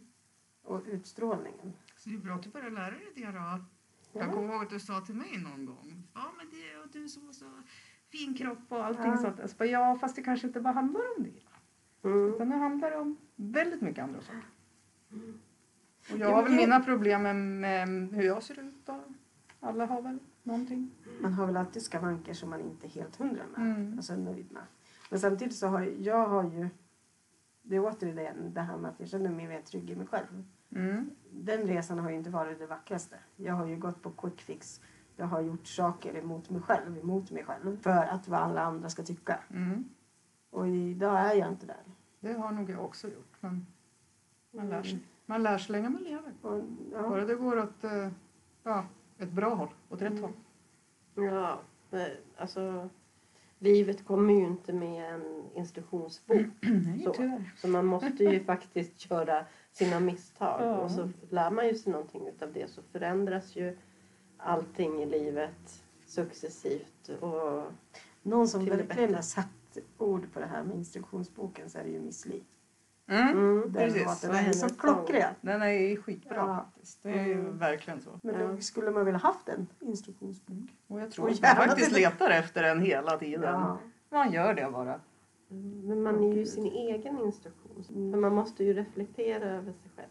Och 0.62 0.82
utstrålningen. 0.86 1.72
Så 1.96 2.08
det 2.08 2.14
är 2.14 2.18
bra 2.20 2.34
att 2.34 2.42
du 2.42 2.50
börjar 2.50 2.70
lära 2.70 2.90
dig 2.90 3.12
det 3.14 3.26
då. 3.26 3.32
Jag 4.12 4.28
Ja. 4.28 4.32
kommer 4.32 4.54
ihåg 4.54 4.62
att 4.64 4.70
du 4.70 4.80
sa 4.80 5.00
till 5.00 5.14
mig 5.14 5.38
någon 5.38 5.66
gång. 5.66 6.02
Ja 6.14 6.32
men 6.36 6.46
det 6.50 6.78
och 6.78 6.88
du 6.92 7.08
som 7.08 7.26
var 7.26 7.32
så 7.32 7.62
fin 8.08 8.34
kropp. 8.34 8.58
Och 8.68 8.84
allting 8.84 9.04
Ja. 9.04 9.16
sånt. 9.16 9.36
där. 9.36 9.46
Så 9.46 9.56
bara, 9.56 9.64
ja, 9.68 9.98
fast 10.00 10.16
det 10.16 10.22
kanske 10.22 10.46
inte 10.46 10.60
bara 10.60 10.74
handlar 10.74 11.00
om 11.16 11.24
det. 11.24 11.42
Mm. 12.08 12.34
Utan 12.34 12.48
det 12.48 12.56
handlar 12.56 12.92
om 13.00 13.16
väldigt 13.36 13.80
mycket 13.80 14.04
andra 14.04 14.20
saker. 14.20 14.42
Och 16.12 16.18
jag 16.18 16.20
Ja, 16.20 16.34
har 16.34 16.42
väl 16.42 16.52
mina 16.52 16.80
problem 16.80 17.22
med, 17.22 17.36
med 17.36 17.88
hur 18.12 18.22
jag 18.22 18.42
ser 18.42 18.60
ut. 18.60 18.88
Och 18.88 19.02
alla 19.60 19.86
har 19.86 20.02
väl 20.02 20.18
någonting. 20.42 20.90
Man 21.20 21.32
har 21.32 21.46
väl 21.46 21.56
alltid 21.56 21.82
skavanker 21.82 22.34
som 22.34 22.50
man 22.50 22.60
inte 22.60 22.86
är 22.86 22.90
helt 22.90 23.16
hundra 23.16 23.42
med. 23.56 23.60
Mm. 23.66 23.94
Alltså 23.96 24.16
nöjd 24.16 24.52
med. 24.52 24.62
Men 25.10 25.20
samtidigt 25.20 25.56
så 25.56 25.66
har 25.66 25.80
jag 25.82 26.28
har 26.28 26.44
ju... 26.44 26.68
Det 27.62 27.76
är 27.76 27.80
återigen 27.84 28.54
det 28.54 28.60
här 28.60 28.76
med 28.76 28.90
att 28.90 29.00
jag 29.00 29.08
känner 29.08 29.30
mig 29.30 29.48
mer 29.48 29.60
trygg 29.62 29.90
i 29.90 29.96
mig 29.96 30.06
själv. 30.06 30.44
Mm. 30.70 31.10
Den 31.30 31.62
resan 31.62 31.98
har 31.98 32.10
ju 32.10 32.16
inte 32.16 32.30
varit 32.30 32.58
det 32.58 32.66
vackraste. 32.66 33.16
Jag 33.36 33.54
har 33.54 33.66
ju 33.66 33.76
gått 33.76 34.02
på 34.02 34.10
quick 34.10 34.40
fix. 34.40 34.80
Jag 35.16 35.26
har 35.26 35.40
gjort 35.40 35.66
saker 35.66 36.16
emot 36.16 36.50
mig 36.50 36.62
själv, 36.62 36.98
emot 36.98 37.30
mig 37.30 37.44
själv. 37.44 37.80
För 37.82 37.90
att 37.90 38.28
vad 38.28 38.40
alla 38.40 38.62
andra 38.62 38.88
ska 38.88 39.02
tycka. 39.02 39.38
Mm. 39.50 39.84
Och 40.50 40.68
idag 40.68 41.18
är 41.18 41.34
jag 41.34 41.48
inte 41.48 41.66
där. 41.66 41.82
Det 42.20 42.32
har 42.32 42.52
nog 42.52 42.70
jag 42.70 42.84
också 42.84 43.08
gjort. 43.08 43.36
Men 43.40 43.66
man 44.50 44.64
Mm. 44.66 44.76
lär 44.76 44.82
sig. 44.82 44.98
Man 45.26 45.42
lär 45.42 45.58
sig 45.58 45.72
länge 45.72 45.88
man 45.88 46.02
lever. 46.02 46.32
Och, 46.42 46.62
ja. 46.92 47.08
Bara 47.08 47.24
det 47.24 47.34
går 47.34 47.58
åt 47.58 47.84
eh, 47.84 48.08
ja, 48.62 48.84
ett 49.20 49.30
bra 49.32 49.54
håll. 49.54 49.68
Åt 49.90 50.02
rätt 50.02 50.10
Mm. 50.10 50.22
håll. 50.22 50.32
Ja, 51.14 51.58
men 51.90 52.10
alltså 52.36 52.88
livet 53.58 54.04
kommer 54.06 54.34
ju 54.34 54.46
inte 54.46 54.72
med 54.72 55.14
en 55.14 55.44
instruktionsbok. 55.54 56.46
Nej, 56.60 57.02
Så. 57.04 57.40
Så 57.56 57.68
man 57.68 57.86
måste 57.86 58.24
ju 58.24 58.44
faktiskt 58.44 59.10
göra 59.10 59.44
sina 59.72 60.00
misstag. 60.00 60.60
Ja. 60.62 60.76
Och 60.76 60.90
så 60.90 61.10
lär 61.30 61.50
man 61.50 61.66
ju 61.68 61.74
sig 61.74 61.92
någonting 61.92 62.26
utav 62.28 62.52
det 62.52 62.70
så 62.70 62.82
förändras 62.82 63.56
ju 63.56 63.76
allting 64.36 65.02
i 65.02 65.06
livet 65.06 65.82
successivt. 66.06 67.08
Och 67.20 67.64
Någon 68.22 68.48
som 68.48 68.64
verkligen 68.64 69.14
har 69.14 69.22
satt 69.22 69.78
ord 69.98 70.32
på 70.32 70.40
det 70.40 70.46
här 70.46 70.62
med 70.64 70.76
instruktionsboken 70.76 71.70
så 71.70 71.78
är 71.78 71.82
det 71.84 71.90
ju 71.90 72.00
Miss 72.00 72.26
Li. 72.26 72.42
Mm. 73.10 73.28
mm, 73.28 73.60
Den 73.62 73.72
Precis. 73.72 74.04
låten 74.04 74.30
Vad 74.30 74.38
är 74.48 74.52
så 74.52 74.74
klockren. 74.74 75.34
Den 75.40 75.62
är 75.62 75.96
skitbra 75.96 76.36
Ja. 76.36 76.54
faktiskt. 76.64 77.02
Det 77.02 77.10
är 77.10 77.26
ju 77.26 77.32
Mm. 77.32 77.58
verkligen 77.58 78.00
så. 78.00 78.10
Men 78.22 78.56
då 78.56 78.60
skulle 78.62 78.90
man 78.90 79.04
vilja 79.04 79.18
haft 79.18 79.48
en 79.48 79.66
instruktionsbok. 79.80 80.70
Och 80.86 81.00
jag 81.00 81.10
tror 81.12 81.24
Och 81.26 81.30
att 81.32 81.42
man 81.42 81.68
faktiskt 81.68 81.94
det. 81.94 82.00
letar 82.00 82.30
efter 82.30 82.62
den 82.62 82.80
hela 82.80 83.16
tiden. 83.18 83.42
Ja. 83.54 83.78
Man 84.10 84.32
gör 84.32 84.54
det 84.54 84.68
bara. 84.72 85.00
men 85.84 86.02
man 86.02 86.24
är 86.24 86.34
ju 86.34 86.46
sin 86.46 86.66
egen 86.66 87.18
instruktion. 87.18 87.84
Men 88.10 88.20
man 88.20 88.34
måste 88.34 88.64
ju 88.64 88.72
reflektera 88.72 89.44
över 89.50 89.72
sig 89.72 89.90
själv. 89.96 90.08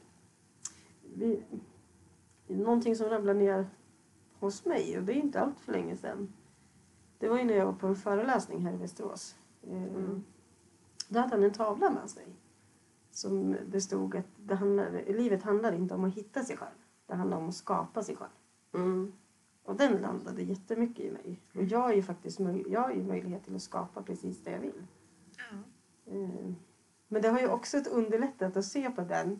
Vi, 1.15 1.43
någonting 2.47 2.95
som 2.95 3.09
ramlar 3.09 3.33
ner 3.33 3.67
hos 4.39 4.65
mig, 4.65 4.97
och 4.97 5.03
det 5.03 5.13
är 5.13 5.15
inte 5.15 5.39
allt 5.41 5.59
för 5.59 5.71
länge 5.71 5.95
sedan. 5.97 6.33
Det 7.19 7.29
var 7.29 7.37
ju 7.37 7.43
när 7.43 7.53
jag 7.53 7.65
var 7.65 7.73
på 7.73 7.87
en 7.87 7.95
föreläsning 7.95 8.65
här 8.65 8.73
i 8.73 8.77
Västerås. 8.77 9.35
Eh, 9.67 9.83
Mm. 9.83 10.23
Då 11.07 11.19
hade 11.19 11.31
han 11.35 11.43
en 11.43 11.51
tavla 11.53 11.89
med 11.89 12.09
sig. 12.09 12.25
Som 13.19 13.55
det 13.67 13.81
stod 13.81 14.15
att 14.15 14.25
det 14.37 14.55
handlar, 14.55 14.91
livet 15.07 15.43
handlar 15.43 15.73
inte 15.73 15.93
om 15.95 16.03
att 16.03 16.13
hitta 16.13 16.43
sig 16.43 16.57
själv. 16.57 16.77
Det 17.07 17.15
handlar 17.15 17.37
om 17.37 17.49
att 17.49 17.55
skapa 17.55 18.03
sig 18.03 18.15
själv. 18.15 18.31
Mm. 18.73 19.13
Och 19.63 19.75
den 19.75 20.01
landade 20.01 20.43
jättemycket 20.43 21.05
i 21.05 21.11
mig. 21.11 21.39
Och 21.55 21.63
jag 21.63 21.79
har 21.79 21.93
ju 21.93 22.03
faktiskt 22.03 22.39
jag 22.67 22.81
har 22.81 22.91
ju 22.91 23.03
möjlighet 23.03 23.43
till 23.43 23.55
att 23.55 23.61
skapa 23.61 24.03
precis 24.03 24.43
det 24.43 24.51
jag 24.51 24.59
vill. 24.59 24.85
Ja. 25.37 25.57
Eh, 26.13 26.53
Men 27.07 27.21
det 27.21 27.27
har 27.29 27.39
ju 27.39 27.47
också 27.47 27.77
ett 27.77 27.87
underlättat 27.87 28.57
att 28.57 28.65
se 28.65 28.91
på 28.91 29.01
den 29.01 29.39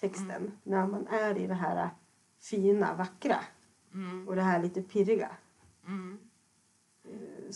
texten 0.00 0.52
när 0.62 0.86
man 0.86 1.06
är 1.06 1.38
i 1.38 1.46
det 1.46 1.54
här 1.54 1.90
fina, 2.40 2.94
vackra 2.96 3.36
Mm. 3.94 4.28
och 4.28 4.36
det 4.36 4.42
här 4.42 4.62
lite 4.62 4.82
pirriga. 4.82 5.30
Mm. 5.86 6.18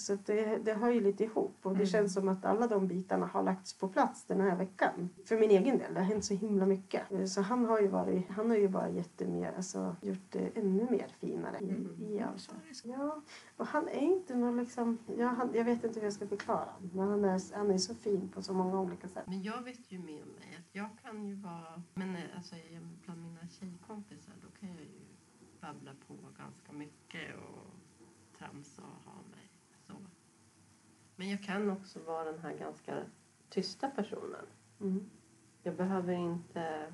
Så 0.07 0.14
det, 0.26 0.57
det 0.57 0.74
hör 0.74 0.90
ju 0.90 1.01
lite 1.01 1.24
ihop 1.24 1.57
och 1.62 1.70
det 1.70 1.76
Mm. 1.76 1.86
känns 1.86 2.14
som 2.14 2.28
att 2.28 2.44
alla 2.44 2.66
de 2.66 2.86
bitarna 2.88 3.26
har 3.26 3.42
lagts 3.42 3.74
på 3.78 3.88
plats 3.88 4.24
den 4.24 4.40
här 4.40 4.57
veckan. 4.57 5.11
För 5.24 5.38
min 5.38 5.51
egen 5.51 5.78
del, 5.78 5.94
det 5.94 6.01
har 6.01 6.07
hänt 6.07 6.24
så 6.24 6.34
himla 6.34 6.66
mycket. 6.66 7.30
Så 7.30 7.40
han 7.42 7.64
har 7.66 7.80
ju 7.80 7.88
varit, 7.88 8.28
han 8.30 8.51
har 8.51 8.57
ju 8.57 8.68
bara 8.68 8.88
jättemer, 8.90 9.53
alltså 9.57 9.96
gjort 10.03 10.30
det 10.30 10.57
ännu 10.59 10.90
mer 10.90 11.07
finare 11.20 11.59
i, 11.61 11.70
Mm. 11.70 12.03
i. 12.03 12.24
Ja, 12.84 13.22
och 13.57 13.66
han 13.66 13.88
är 13.88 14.01
inte 14.01 14.36
någon 14.36 14.57
liksom, 14.57 14.99
ja, 15.18 15.26
han, 15.28 15.51
jag 15.55 15.64
vet 15.64 15.84
inte 15.84 16.01
hur 16.01 16.07
jag 16.07 16.12
ska 16.12 16.26
förklara 16.26 16.68
men 16.92 17.09
han 17.09 17.24
är, 17.24 17.57
han 17.57 17.70
är 17.70 17.78
så 17.78 17.94
fin 17.94 18.28
på 18.28 18.42
så 18.42 18.53
många 18.53 18.80
olika 18.80 19.09
sätt. 19.09 19.24
Men 19.26 19.42
jag 19.42 19.62
vet 19.62 19.92
ju 19.92 19.99
med 19.99 20.07
mig 20.26 20.57
att 20.59 20.74
jag 20.74 20.88
kan 21.03 21.24
ju 21.26 21.34
vara... 21.34 21.82
Men 21.94 22.16
eh, 22.16 22.22
alltså, 22.36 22.55
bland 23.05 23.22
mina 23.22 23.49
tjejkompisar 23.49 24.34
då 24.42 24.49
kan 24.61 24.68
jag 24.68 24.78
ju 24.80 25.01
babbla 25.61 25.90
på 26.07 26.14
ganska 26.38 26.72
mycket 26.72 27.34
och 27.36 28.38
tramsa 28.38 28.82
och 28.82 29.12
ha 29.12 29.18
så. 29.32 29.38
Men 31.19 31.31
jag 31.31 31.43
kan 31.43 31.71
också 31.71 31.99
vara 32.07 32.25
den 32.25 32.39
här 32.39 32.53
ganska 32.53 32.95
tysta 33.49 33.91
personen. 33.91 34.47
Mm. 34.81 35.11
Jag 35.62 35.77
behöver 35.77 36.12
inte 36.12 36.93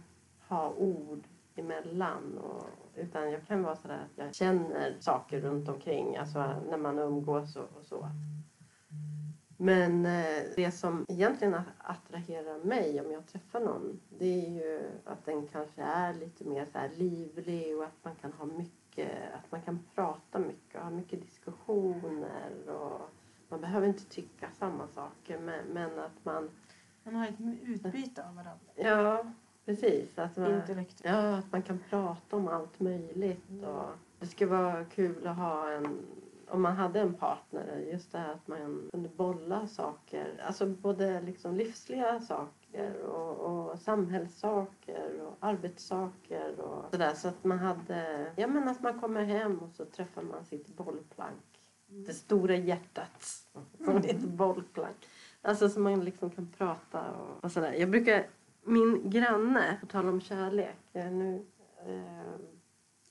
ha 0.48 0.70
ord 0.70 1.24
emellan. 1.54 2.38
Och, 2.38 2.66
utan 2.94 3.30
jag 3.30 3.46
kan 3.46 3.62
vara 3.62 3.76
sådär 3.76 3.98
att 4.04 4.18
jag 4.18 4.34
känner 4.34 4.96
saker 5.00 5.40
runt 5.40 5.68
omkring. 5.68 6.16
Alltså 6.16 6.38
när 6.70 6.76
man 6.76 6.98
umgås 6.98 7.56
och, 7.56 7.68
och 7.78 7.84
så. 7.84 8.08
Men 9.56 10.06
eh, 10.06 10.42
det 10.56 10.70
som 10.70 11.04
egentligen 11.08 11.60
attraherar 11.78 12.64
mig 12.64 13.00
om 13.00 13.12
jag 13.12 13.26
träffar 13.26 13.60
någon 13.60 14.00
det 14.18 14.46
är 14.46 14.50
ju 14.50 14.90
att 15.04 15.24
den 15.24 15.46
kanske 15.46 15.82
är 15.82 16.14
lite 16.14 16.44
mer 16.44 16.64
så 16.64 16.78
livlig 16.96 17.76
och 17.76 17.84
att 17.84 18.04
man 18.04 18.14
kan 18.14 18.32
ha 18.32 18.46
mycket, 18.46 19.10
att 19.34 19.50
man 19.52 19.62
kan 19.62 19.78
prata 19.94 20.38
mycket 20.38 20.74
och 20.74 20.82
ha 20.82 20.90
mycket 20.90 21.22
diskussioner 21.22 22.68
och 22.68 23.10
man 23.48 23.60
behöver 23.60 23.86
inte 23.86 24.04
tycka 24.04 24.50
samma 24.58 24.88
saker 24.88 25.38
men, 25.38 25.64
men 25.66 25.98
att 25.98 26.24
man, 26.24 26.50
Man 27.04 27.14
har 27.14 27.26
ett 27.26 27.40
utbyte 27.62 28.24
av 28.28 28.34
varandra. 28.34 28.58
ja 28.74 29.24
precis, 29.64 30.18
att 30.18 30.36
man, 30.36 30.54
Intellektuellt. 30.54 31.16
Ja, 31.16 31.36
att 31.36 31.52
man 31.52 31.62
kan 31.62 31.78
prata 31.90 32.36
om 32.36 32.48
allt 32.48 32.80
möjligt. 32.80 33.50
Och 33.64 33.88
det 34.18 34.26
skulle 34.26 34.50
vara 34.50 34.84
kul 34.84 35.26
att 35.26 35.36
ha 35.36 35.70
en, 35.70 35.98
om 36.48 36.62
man 36.62 36.76
hade 36.76 37.00
en 37.00 37.14
partner, 37.14 37.78
just 37.92 38.12
det 38.12 38.18
här 38.18 38.32
att 38.32 38.48
man 38.48 38.88
kunde 38.92 39.08
bolla 39.08 39.66
saker. 39.66 40.40
Alltså 40.46 40.66
både 40.66 41.20
liksom 41.20 41.54
livsliga 41.54 42.20
saker 42.20 43.02
och, 43.02 43.36
och 43.36 43.78
samhällssaker 43.78 45.20
och 45.20 45.36
arbetssaker 45.40 46.60
och 46.60 46.84
sådär. 46.90 47.14
Så 47.14 47.28
att 47.28 47.44
man 47.44 47.58
hade, 47.58 48.26
ja 48.36 48.46
men 48.46 48.68
att 48.68 48.82
man 48.82 49.00
kommer 49.00 49.24
hem 49.24 49.58
och 49.58 49.70
så 49.70 49.84
träffar 49.84 50.22
man 50.22 50.44
sitt 50.44 50.76
bollplank. 50.76 51.53
Det 52.06 52.14
stora 52.14 52.56
hjärtat 52.56 53.22
som 53.84 53.96
är 53.96 54.10
ett 54.10 54.20
bollplank. 54.20 54.96
Alltså 55.42 55.68
så 55.68 55.80
man 55.80 56.04
liksom 56.04 56.30
kan 56.30 56.48
prata 56.58 57.10
och, 57.12 57.44
och 57.44 57.52
sådär. 57.52 57.72
Jag 57.72 57.90
brukar 57.90 58.26
min 58.64 59.10
granne, 59.10 59.76
på 59.80 59.86
tal 59.86 60.08
om 60.08 60.20
kärlek. 60.20 60.76
eh, 60.92 61.10
Nu, 61.10 61.44
eh, 61.86 61.98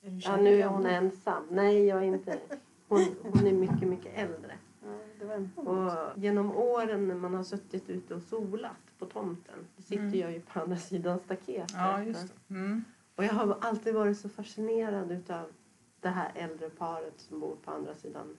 Är 0.02 0.20
ja, 0.24 0.38
nu 0.38 0.62
är 0.62 0.68
hon 0.68 0.86
ensam. 0.86 1.44
Nej, 1.52 1.86
jag 1.86 1.98
är 1.98 2.04
inte. 2.04 2.40
Hon, 2.88 3.06
hon 3.22 3.48
är 3.48 3.54
mycket, 3.54 3.88
mycket 3.88 4.12
äldre. 4.18 4.58
Ja, 4.86 5.62
Och 5.62 6.18
genom 6.20 6.52
åren 6.58 7.08
när 7.08 7.16
man 7.16 7.34
har 7.34 7.44
suttit 7.44 7.90
ute 7.90 8.16
och 8.16 8.22
solat 8.22 8.72
på 9.00 9.06
tomten. 9.06 9.56
Då 9.76 9.82
sitter 9.84 10.04
Mm. 10.04 10.20
jag 10.20 10.32
ju 10.32 10.40
på 10.42 10.60
andra 10.60 10.78
sidan 10.78 11.20
staketet. 11.20 11.72
Ja. 11.74 12.04
Mm. 12.50 12.84
Och 13.16 13.24
jag 13.26 13.34
har 13.34 13.58
alltid 13.62 13.94
varit 13.94 14.18
så 14.18 14.30
fascinerad 14.30 15.12
utav 15.12 15.46
det 16.00 16.10
här 16.10 16.32
äldre 16.36 16.70
paret 16.70 17.14
som 17.18 17.40
bor 17.40 17.56
på 17.66 17.72
andra 17.72 17.96
sidan 17.96 18.38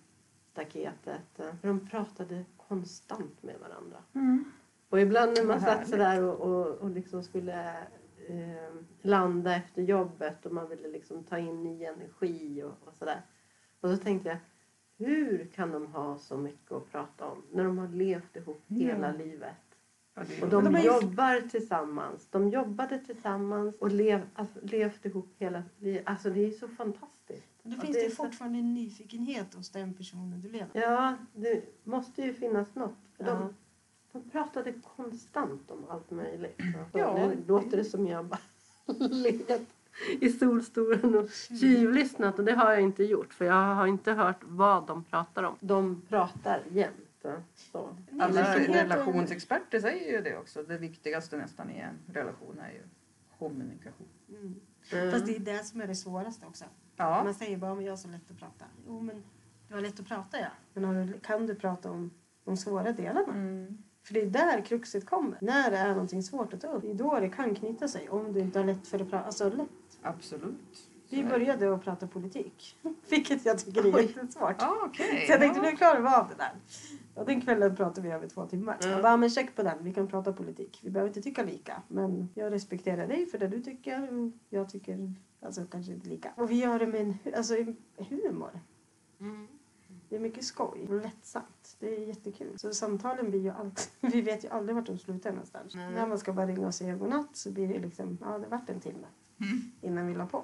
staketet. 0.55 1.37
För 1.61 1.69
de 1.69 1.89
pratade 1.89 2.45
konstant 2.57 3.43
med 3.43 3.59
varandra. 3.61 3.97
Mm. 4.15 4.45
Och 4.89 5.01
ibland 5.01 5.33
när 5.37 5.45
man 5.45 5.61
satt 5.61 5.89
sådär 5.89 6.23
och, 6.23 6.41
och, 6.41 6.67
och 6.67 6.91
liksom 6.91 7.23
skulle 7.23 7.71
eh, 8.29 8.75
landa 9.03 9.57
efter 9.57 9.83
jobbet 9.83 10.47
och 10.47 10.53
man 10.53 10.69
ville 10.69 10.89
liksom 10.89 11.25
ta 11.25 11.39
in 11.39 11.63
ny 11.63 11.85
energi 11.85 12.63
och, 12.63 12.89
och 12.89 12.95
sådär. 12.95 13.23
Och 13.81 13.91
så 13.91 13.97
tänkte 13.97 14.29
jag, 14.29 14.39
hur 15.07 15.51
kan 15.55 15.71
de 15.71 15.87
ha 15.87 16.19
så 16.19 16.37
mycket 16.37 16.73
att 16.73 16.91
prata 16.93 17.27
om 17.27 17.43
när 17.53 17.65
de 17.65 17.79
har 17.79 17.89
levt 17.89 18.37
ihop 18.37 18.63
hela 18.67 19.13
livet? 19.13 19.57
Och 20.43 20.49
de, 20.49 20.65
de 20.65 20.81
jobbar 20.81 21.49
tillsammans. 21.49 22.29
De 22.31 22.49
jobbade 22.49 22.99
tillsammans 22.99 23.75
och 23.81 23.93
lev, 23.93 24.21
alltså, 24.35 24.59
levt 24.63 25.05
ihop 25.05 25.35
hela 25.39 25.63
livet. 25.79 26.03
Alltså 26.07 26.31
det 26.31 26.47
är 26.47 26.51
så 26.51 26.69
fantastiskt. 26.69 27.54
Då 27.67 27.77
Ja, 27.77 27.81
finns 27.81 27.97
det 27.97 28.05
det 28.05 28.11
fortfarande 28.11 28.59
en 28.59 28.75
nyfikenhet 28.75 29.55
hos 29.55 29.71
den 29.71 29.95
personen 29.95 30.41
du 30.41 30.49
lever 30.49 30.69
med. 30.73 30.83
Ja, 30.83 31.15
det 31.35 31.63
måste 31.85 32.23
ju 32.23 32.35
finnas 32.35 32.75
något. 32.75 32.95
För 33.17 33.25
Ja. 33.25 33.31
de, 33.35 33.55
de 34.13 34.31
pratade 34.31 34.73
konstant 34.97 35.71
om 35.71 35.85
allt 35.89 36.11
möjligt. 36.11 36.61
Alltså, 36.81 36.99
Ja. 36.99 37.27
Nu 37.29 37.45
låter 37.47 37.77
det 37.77 37.85
som 37.85 38.07
jag 38.07 38.25
bara 38.25 38.41
legat 39.09 39.63
i 40.21 40.29
solstolen 40.31 41.15
och 41.15 41.31
tjuvlyssnat 41.31 42.39
och 42.39 42.45
det 42.45 42.53
har 42.53 42.73
jag 42.73 42.81
inte 42.83 43.05
gjort 43.05 43.35
för 43.35 43.45
jag 43.45 43.75
har 43.75 43.87
inte 43.87 44.13
hört 44.13 44.41
vad 44.43 44.87
de 44.87 45.05
pratar 45.05 45.43
om. 45.43 45.57
De 45.61 46.03
pratar 46.09 46.63
jämt. 46.71 46.95
Så. 47.55 47.97
Alla 48.21 48.59
relationsexperter 48.59 49.81
säger 49.81 50.13
ju 50.13 50.21
det 50.21 50.39
också. 50.39 50.63
Det 50.63 50.79
viktigaste 50.79 51.37
nästan 51.37 51.71
i 51.71 51.79
en 51.79 52.15
relation 52.15 52.59
är 52.59 52.73
ju 52.73 52.83
kommunikation. 53.39 54.07
Mm. 54.29 54.55
Mm. 54.93 55.13
Fast 55.13 55.27
det 55.27 55.37
är 55.37 55.41
det 55.41 55.65
som 55.65 55.81
är 55.81 55.87
det 55.87 55.95
svåraste 55.95 56.47
också. 56.47 56.65
Ja, 56.97 57.25
Man 57.25 57.35
säger 57.35 57.57
bara 57.57 57.75
men 57.75 57.85
jag 57.85 57.93
har 57.93 57.97
så 57.97 58.09
lätt 58.09 58.31
att 58.31 58.39
prata. 58.39 58.65
Jo 58.87 59.01
men 59.01 59.23
du 59.69 59.75
har 59.75 59.81
lätt 59.83 60.01
att 60.01 60.07
prata 60.07 60.39
ja. 60.39 60.49
Men 60.75 61.07
du, 61.07 61.21
kan 61.21 61.47
du 61.47 61.55
prata 61.55 61.91
om 61.91 62.11
de 62.45 62.57
svåra 62.57 62.93
delarna? 62.93 63.33
mm. 63.33 63.79
För 64.07 64.15
det 64.15 64.21
är 64.21 64.27
där 64.27 64.61
kruxet 64.65 65.07
kommer. 65.07 65.39
När 65.41 65.71
det 65.71 65.77
är 65.77 65.89
någonting 65.89 66.23
svårt 66.23 66.55
att 66.55 66.61
ta 66.61 66.69
upp. 66.69 66.83
Det 66.83 66.91
är 66.91 66.95
då 66.95 67.21
det 67.21 67.29
kan 67.29 67.55
knyta 67.55 67.89
sig. 67.89 68.09
Om 68.09 68.33
du 68.33 68.41
inte 68.41 68.59
har 68.59 68.67
lätt 68.67 68.87
för 68.89 69.01
att 69.01 69.11
prata. 69.11 69.25
Alltså 69.25 69.51
lätt. 69.51 69.69
absolut. 70.03 70.77
Så 71.07 71.17
Vi 71.17 71.25
började 71.25 71.75
att 71.75 71.85
prata 71.85 72.07
politik. 72.07 72.77
Vilket 73.11 73.47
jag 73.47 73.59
tycker 73.59 73.87
är 73.87 73.97
Oj. 73.97 74.15
jättesvårt. 74.17 74.57
Ja, 74.59 74.77
okej. 74.85 75.25
Så 75.27 75.33
jag 75.33 75.41
tänkte 75.41 75.61
ja. 75.65 75.71
nu 75.71 75.77
klarar 75.77 76.01
vi 76.01 76.09
av 76.09 76.29
det 76.29 76.35
där. 76.35 76.53
Och 77.15 77.27
den 77.27 77.41
kvällen 77.41 77.77
pratade 77.77 78.09
vi 78.09 78.15
över 78.15 78.29
två 78.29 78.47
timmar. 78.47 78.79
Mm. 78.81 78.93
Jag 78.93 79.03
bara, 79.03 79.17
men 79.17 79.31
check 79.31 79.57
på 79.57 79.63
den. 79.63 79.79
Vi 79.85 79.95
kan 79.95 80.09
prata 80.09 80.33
politik. 80.33 80.81
Vi 80.83 80.91
behöver 80.91 81.09
inte 81.09 81.23
tycka 81.23 81.43
lika. 81.43 81.83
Men 81.89 82.29
jag 82.35 82.53
respekterar 82.53 83.07
dig 83.07 83.27
för 83.27 83.39
det 83.39 83.49
du 83.49 83.61
tycker. 83.61 84.03
och 84.19 84.31
Jag 84.51 84.69
tycker 84.69 85.15
alltså 85.45 85.67
kanske 85.71 85.93
inte 85.93 86.09
lika. 86.09 86.33
Och 86.37 86.51
vi 86.51 86.55
gör 86.55 86.79
det 86.79 86.87
med 86.87 87.01
en 87.01 87.35
alltså, 87.37 87.55
humor. 87.97 88.61
Mm. 89.21 89.49
Det 90.09 90.17
är 90.17 90.21
mycket 90.21 90.45
skoj 90.45 90.87
och 90.89 91.03
lättsamt. 91.03 91.77
Det 91.81 91.97
är 91.97 92.07
jättekul. 92.07 92.59
Så 92.59 92.75
samtalen 92.75 93.31
blir 93.31 93.41
ju 93.41 93.51
alltid... 93.51 93.89
Vi 94.13 94.21
vet 94.21 94.45
ju 94.45 94.49
aldrig 94.49 94.77
vart 94.77 94.87
de 94.87 94.99
slutar 94.99 95.31
någonstans. 95.31 95.75
Nej. 95.75 95.91
När 95.91 96.07
man 96.07 96.19
ska 96.19 96.33
bara 96.33 96.47
ringa 96.47 96.67
och 96.67 96.75
säga 96.75 96.97
godnatt 96.97 97.37
så 97.37 97.51
blir 97.51 97.69
det 97.69 97.79
liksom... 97.79 98.19
Ja, 98.21 98.39
det 98.39 98.47
vart 98.47 98.71
en 98.71 98.81
timme 98.81 99.07
innan 99.81 100.07
vi 100.07 100.15
la 100.15 100.27
på. 100.27 100.39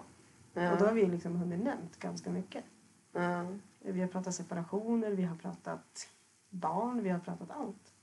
Och 0.54 0.78
då 0.78 0.84
har 0.84 0.92
vi 0.92 1.06
liksom 1.06 1.36
hunnit 1.36 1.64
nämnt 1.64 1.98
ganska 1.98 2.30
mycket. 2.30 2.64
Vi 3.78 4.00
har 4.00 4.08
pratat 4.08 4.34
separationer, 4.34 5.10
vi 5.10 5.22
har 5.22 5.36
pratat 5.36 6.08
barn, 6.50 7.02
vi 7.02 7.10
har 7.10 7.18
pratat 7.18 7.50
allt. 7.50 7.94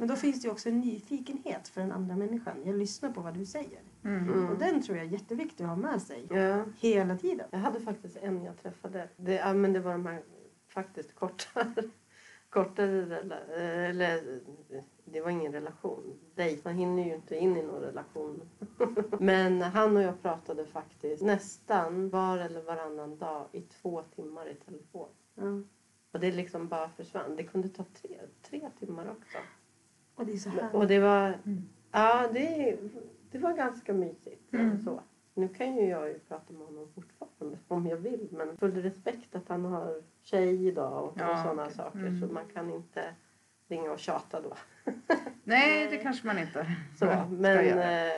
Men 0.00 0.08
då 0.08 0.16
finns 0.16 0.40
det 0.42 0.46
ju 0.46 0.52
också 0.52 0.68
en 0.68 0.80
nyfikenhet 0.80 1.68
för 1.68 1.80
den 1.80 1.92
andra 1.92 2.16
människan. 2.16 2.56
Jag 2.64 2.76
lyssnar 2.76 3.10
på 3.12 3.20
vad 3.20 3.34
du 3.34 3.46
säger. 3.46 3.80
Mm. 4.04 4.28
Mm. 4.28 4.48
Och 4.50 4.58
den 4.58 4.82
tror 4.82 4.96
jag 4.98 5.06
är 5.06 5.10
jätteviktig 5.10 5.64
att 5.64 5.70
ha 5.70 5.76
med 5.76 6.02
sig 6.02 6.26
Ja. 6.30 6.64
hela 6.78 7.16
tiden. 7.16 7.46
Jag 7.50 7.58
hade 7.58 7.80
faktiskt 7.80 8.16
en 8.16 8.42
jag 8.44 8.62
träffade. 8.62 9.08
Det, 9.16 9.34
ja, 9.34 9.52
men 9.54 9.72
det 9.72 9.80
var 9.80 9.92
de 9.92 10.06
här 10.06 10.22
faktiskt 10.68 11.14
kortare, 11.14 11.72
kortare 12.50 13.04
rela- 13.04 13.40
eller 13.88 14.40
det 15.04 15.20
var 15.20 15.30
ingen 15.30 15.52
relation. 15.52 16.18
Dejt, 16.34 16.60
man 16.64 16.74
hinner 16.74 17.04
ju 17.04 17.14
inte 17.14 17.36
in 17.36 17.56
i 17.56 17.62
någon 17.62 17.80
relation. 17.80 18.40
men 19.20 19.62
han 19.62 19.96
och 19.96 20.02
jag 20.02 20.22
pratade 20.22 20.66
faktiskt 20.66 21.22
nästan 21.22 22.10
var 22.10 22.38
eller 22.38 22.62
varannan 22.62 23.18
dag 23.18 23.46
i 23.52 23.60
två 23.62 24.02
timmar 24.02 24.48
i 24.48 24.54
telefon. 24.54 25.08
Ja. 25.34 25.62
Och 26.12 26.20
det 26.20 26.32
liksom 26.32 26.68
bara 26.68 26.88
försvann. 26.88 27.36
Det 27.36 27.42
kunde 27.44 27.68
ta 27.68 27.84
tre, 28.02 28.18
tre 28.42 28.70
timmar 28.78 29.10
också. 29.10 29.38
Och 30.18 30.26
det 30.26 30.32
är 30.32 30.36
så 30.36 30.48
Men- 30.48 30.58
här. 30.58 30.76
Och 30.76 30.86
det 30.86 30.98
var, 30.98 31.26
Mm. 31.44 31.62
ja 31.92 32.28
det, 32.32 32.76
det 33.30 33.38
var 33.38 33.52
ganska 33.52 33.92
mysigt. 33.92 34.52
Mm. 34.52 34.78
Så. 34.84 35.00
Nu 35.34 35.48
kan 35.48 35.76
ju 35.76 35.82
jag 35.88 36.08
ju 36.08 36.18
prata 36.18 36.52
med 36.52 36.66
honom 36.66 36.88
fortfarande 36.94 37.58
om 37.68 37.86
jag 37.86 37.96
vill. 37.96 38.28
Men 38.30 38.56
full 38.56 38.74
respekt 38.82 39.34
att 39.34 39.48
han 39.48 39.64
har 39.64 40.02
tjej 40.22 40.66
idag 40.66 41.04
och, 41.04 41.14
Ja, 41.20 41.32
och 41.32 41.38
sådana 41.38 41.62
okej. 41.62 41.74
saker. 41.76 41.98
Mm. 41.98 42.20
Så 42.20 42.26
man 42.26 42.44
kan 42.54 42.70
inte 42.70 43.14
ringa 43.68 43.92
och 43.92 43.98
tjata 43.98 44.40
då. 44.40 44.52
Nej, 45.44 45.88
det 45.90 45.96
kanske 45.96 46.26
man 46.26 46.38
inte 46.38 46.66
Så, 46.98 47.06
men 47.30 47.78
eh, 47.78 48.12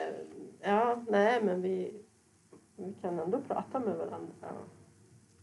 ja, 0.61 1.03
nej 1.09 1.43
men 1.43 1.63
vi, 1.63 2.03
vi 2.77 2.95
kan 3.01 3.19
ändå 3.19 3.41
prata 3.41 3.79
med 3.81 3.97
varandra. 3.97 4.49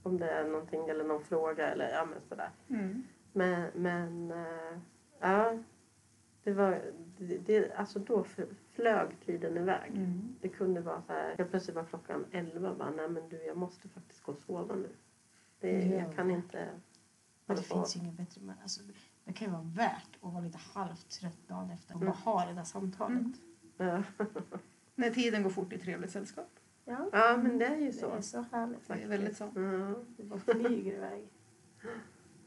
Om 0.03 0.18
det 0.18 0.30
är 0.30 0.43
någonting 0.47 0.88
eller 0.89 1.03
någon 1.03 1.24
fråga 1.24 1.68
eller 1.68 1.89
ja 1.89 2.05
men 2.05 2.22
sådär. 2.30 2.49
Mm. 2.70 3.03
Men, 3.34 3.68
men 3.76 4.32
eh, 4.32 4.78
ja, 5.20 5.58
det 6.47 6.53
var, 6.53 6.81
det, 7.17 7.37
det, 7.37 7.71
alltså 7.73 7.99
då 7.99 8.25
flög 8.75 9.19
tiden 9.25 9.57
iväg. 9.57 9.91
Mm. 9.95 10.35
Det 10.41 10.49
kunde 10.49 10.81
vara 10.81 11.01
så 11.01 11.13
här, 11.13 11.35
helt 11.37 11.49
plötsligt 11.49 11.75
var 11.75 11.83
klockan 11.85 12.25
elva 12.31 12.75
bara, 12.75 12.89
nej 12.89 13.09
men 13.09 13.29
du 13.29 13.43
jag 13.45 13.57
måste 13.57 13.89
faktiskt 13.89 14.23
gå 14.23 14.31
och 14.31 14.37
sova 14.37 14.75
nu. 14.75 14.89
Det, 15.59 15.71
Ja. 15.71 15.95
Jag 15.95 16.15
kan 16.15 16.31
inte 16.31 16.69
Men 17.45 17.57
det 17.57 17.63
finns 17.63 17.95
ju 17.95 17.99
inget 17.99 18.13
bättre. 18.13 18.41
Men 18.41 18.55
alltså, 18.61 18.81
det 19.25 19.33
kan 19.33 19.47
ju 19.47 19.53
vara 19.53 19.63
värt 19.63 20.17
att 20.21 20.33
vara 20.33 20.43
lite 20.43 20.57
halvt 20.73 21.09
trött 21.09 21.47
dagen 21.47 21.69
efter 21.71 21.95
och 21.95 22.01
Mm. 22.01 22.13
bara 22.13 22.31
ha 22.33 22.45
det 22.45 22.53
där 22.53 22.63
samtalet. 22.63 23.17
Mm. 23.19 23.33
Ja. 23.77 24.03
När 24.95 25.09
tiden 25.09 25.43
går 25.43 25.49
fort 25.49 25.73
i 25.73 25.77
trevligt 25.77 26.11
sällskap. 26.11 26.49
Ja, 26.85 27.09
ja 27.11 27.37
men 27.43 27.57
det 27.57 27.65
är 27.65 27.77
ju 27.77 27.87
det 27.87 27.93
så. 27.93 28.09
är 28.11 28.21
så 28.21 28.45
härligt. 28.51 28.87
Det 28.87 28.93
är 28.93 29.07
väldigt 29.07 29.37
så. 29.37 29.43
Ja. 29.55 29.95
Det 30.17 30.23
bara 30.23 30.39
flyger 30.39 30.93
iväg. 30.93 31.27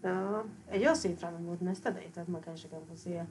Ja. 0.02 0.44
Jag 0.72 0.96
ser 0.96 1.16
fram 1.16 1.34
emot 1.36 1.60
nästa 1.60 1.90
dejt. 1.90 2.20
Att 2.20 2.28
man 2.28 2.42
kanske 2.42 2.68
kan 2.68 2.86
få 2.86 2.96
se 2.96 3.26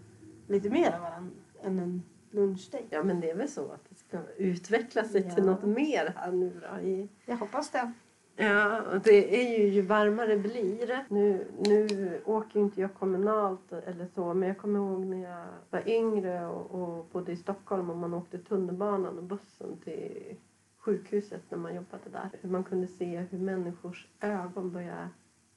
lite 0.50 0.70
mer 0.70 0.92
av 0.96 1.02
varandra 1.02 1.32
än 1.62 1.80
en 1.80 2.04
lunchdejt. 2.32 2.88
ja 2.90 3.04
men 3.04 3.20
det 3.20 3.30
är 3.32 3.36
väl 3.36 3.50
så 3.50 3.72
att 3.72 3.90
det 3.90 3.96
ska 3.96 4.18
utveckla 4.38 5.04
sig 5.04 5.26
Ja. 5.30 5.36
till 5.36 5.46
något 5.46 5.64
mer 5.64 6.14
här 6.16 6.32
nu 6.32 6.62
då. 6.72 6.80
I, 6.82 7.10
Jag 7.26 7.38
hoppas 7.38 7.70
det. 7.72 7.94
Ja, 8.36 8.82
och 8.82 9.00
det 9.02 9.42
är 9.42 9.60
ju 9.60 9.68
ju 9.68 9.82
varmare 9.82 10.28
det 10.28 10.38
blir. 10.38 11.06
Nu, 11.10 11.48
nu 11.60 12.22
åker 12.26 12.60
ju 12.60 12.66
inte 12.66 12.82
jag 12.82 12.94
kommunalt 12.94 13.72
eller 13.72 14.06
så, 14.16 14.34
men 14.34 14.48
jag 14.50 14.58
kommer 14.58 14.80
ihåg 14.80 15.06
när 15.06 15.30
jag 15.30 15.46
var 15.70 15.90
yngre 15.90 16.46
och, 16.48 16.72
och 16.82 17.06
bodde 17.12 17.32
i 17.32 17.36
Stockholm 17.38 17.90
och 17.90 17.98
man 17.98 18.14
åkte 18.14 18.38
tunnelbanan 18.38 19.18
och 19.18 19.24
bussen 19.24 19.78
till 19.84 20.36
sjukhuset 20.78 21.42
när 21.50 21.58
man 21.58 21.76
jobbade 21.76 22.10
där. 22.12 22.30
Hur 22.42 22.50
man 22.50 22.64
kunde 22.64 22.88
se 22.88 23.20
hur 23.20 23.40
människors 23.40 24.08
ögon 24.22 24.72
började 24.72 25.10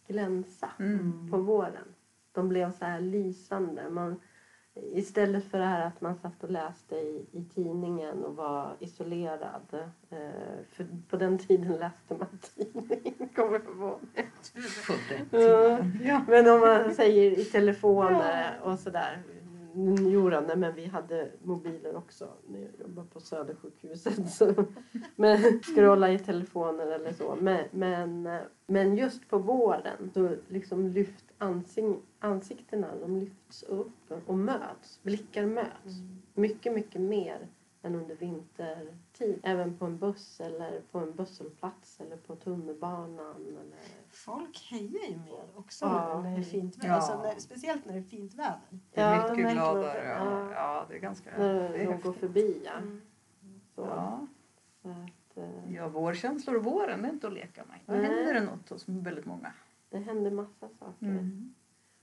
glänsa 0.07 0.69
Mm. 0.79 1.31
på 1.31 1.37
våren. 1.39 1.95
De 2.33 2.49
blev 2.49 2.73
så 2.73 2.85
här 2.85 3.01
lysande. 3.01 3.91
Man, 3.91 4.21
istället 4.75 5.45
för 5.45 5.59
det 5.59 5.65
här 5.65 5.87
att 5.87 6.01
man 6.01 6.17
satt 6.17 6.45
och 6.45 6.51
läste 6.51 6.97
i, 6.97 7.27
i 7.33 7.45
tidningen 7.55 8.25
och 8.25 8.37
var 8.37 8.77
isolerad. 8.81 9.63
Eh, 10.11 10.19
för 10.71 10.87
på 11.09 11.17
den 11.17 11.39
tiden 11.39 11.73
läste 11.73 12.15
man 12.15 12.39
tidning, 12.57 13.29
kommer 13.35 13.53
jag 13.53 13.77
ihåg. 13.77 14.01
Ja. 16.03 16.25
Men 16.29 16.49
om 16.49 16.61
man 16.61 16.95
säger 16.95 17.39
i 17.39 17.45
telefon 17.45 18.15
eh, 18.15 18.63
och 18.63 18.79
sådär. 18.79 19.23
Jo, 20.13 20.31
då, 20.31 20.41
nej, 20.41 20.57
men 20.57 20.75
vi 20.75 20.87
hade 20.87 21.31
mobiler 21.43 21.97
också 21.97 22.29
när 22.47 22.61
jag 22.61 22.71
jobbade 22.81 23.09
på 23.09 23.21
Södersjukhuset. 23.21 24.31
Så, 24.33 24.65
men 25.17 25.39
scrolla 25.63 26.13
i 26.13 26.19
telefoner 26.19 26.87
eller 26.87 27.13
så. 27.13 27.37
Men, 27.41 27.65
men, 27.71 28.27
eh, 28.27 28.41
men 28.67 28.97
just 28.97 29.29
på 29.29 29.39
våren 29.39 30.11
så 30.15 30.37
liksom 30.49 30.89
lyft 30.89 31.25
ansik, 31.43 31.85
ansiktena 32.19 32.97
de 33.01 33.17
lyfts 33.17 33.63
upp 33.63 34.13
och 34.27 34.39
möts. 34.39 35.01
Blickar 35.03 35.47
möts. 35.47 35.95
Mycket, 36.35 36.73
mycket 36.75 37.01
mer 37.01 37.49
än 37.83 37.95
under 37.95 38.15
vintertid. 38.17 39.41
Även 39.43 39.77
på 39.79 39.85
en 39.85 39.99
buss 39.99 40.41
eller 40.41 40.81
på 40.93 40.99
en 40.99 41.15
busshållplats 41.15 42.01
eller 42.01 42.17
på 42.17 42.37
tunnelbanan. 42.37 43.37
Eller... 43.47 43.79
Folk 44.11 44.59
hejar 44.71 45.09
ju 45.09 45.17
mer 45.17 45.45
också 45.57 45.85
Ja. 45.85 46.21
när 46.25 46.31
det 46.31 46.39
är 46.39 46.43
fint 46.43 46.77
väder. 46.79 46.89
Ja. 46.89 46.95
Alltså, 46.95 47.23
när, 47.23 47.39
speciellt 47.39 47.85
när 47.87 47.93
det 47.93 47.99
är 47.99 48.03
fint 48.03 48.35
väder. 48.35 48.61
Det 48.93 49.01
är 49.01 49.15
Ja, 49.17 49.23
mycket 49.31 49.45
man 49.45 49.55
gladare. 49.55 50.01
det. 50.03 50.09
Ja. 50.09 50.51
Ja. 50.53 50.87
det 50.89 50.95
är 50.95 50.99
ganska 50.99 51.31
När 51.39 51.69
det 51.69 51.85
de 51.85 52.01
går 52.01 52.13
förbi, 52.13 52.63
ja. 52.65 52.73
Mm. 52.73 53.01
Så, 53.75 53.81
Ja. 53.81 54.27
så 54.83 54.89
att, 54.89 55.37
eh, 55.37 55.75
ja, 55.75 55.89
vårkänslor 55.89 56.57
och 56.57 56.65
våren 56.65 57.03
det 57.03 57.09
är 57.09 57.13
inte 57.13 57.27
att 57.27 57.33
leka 57.33 57.65
med. 57.65 57.79
Då 57.87 57.93
händer 58.03 58.35
det 58.35 58.41
något 58.41 58.69
hos 58.69 58.89
väldigt 58.89 59.25
många. 59.27 59.53
Det 59.93 59.99
händer 59.99 60.31
massa 60.31 60.69
saker. 60.69 61.07
Mm. 61.07 61.55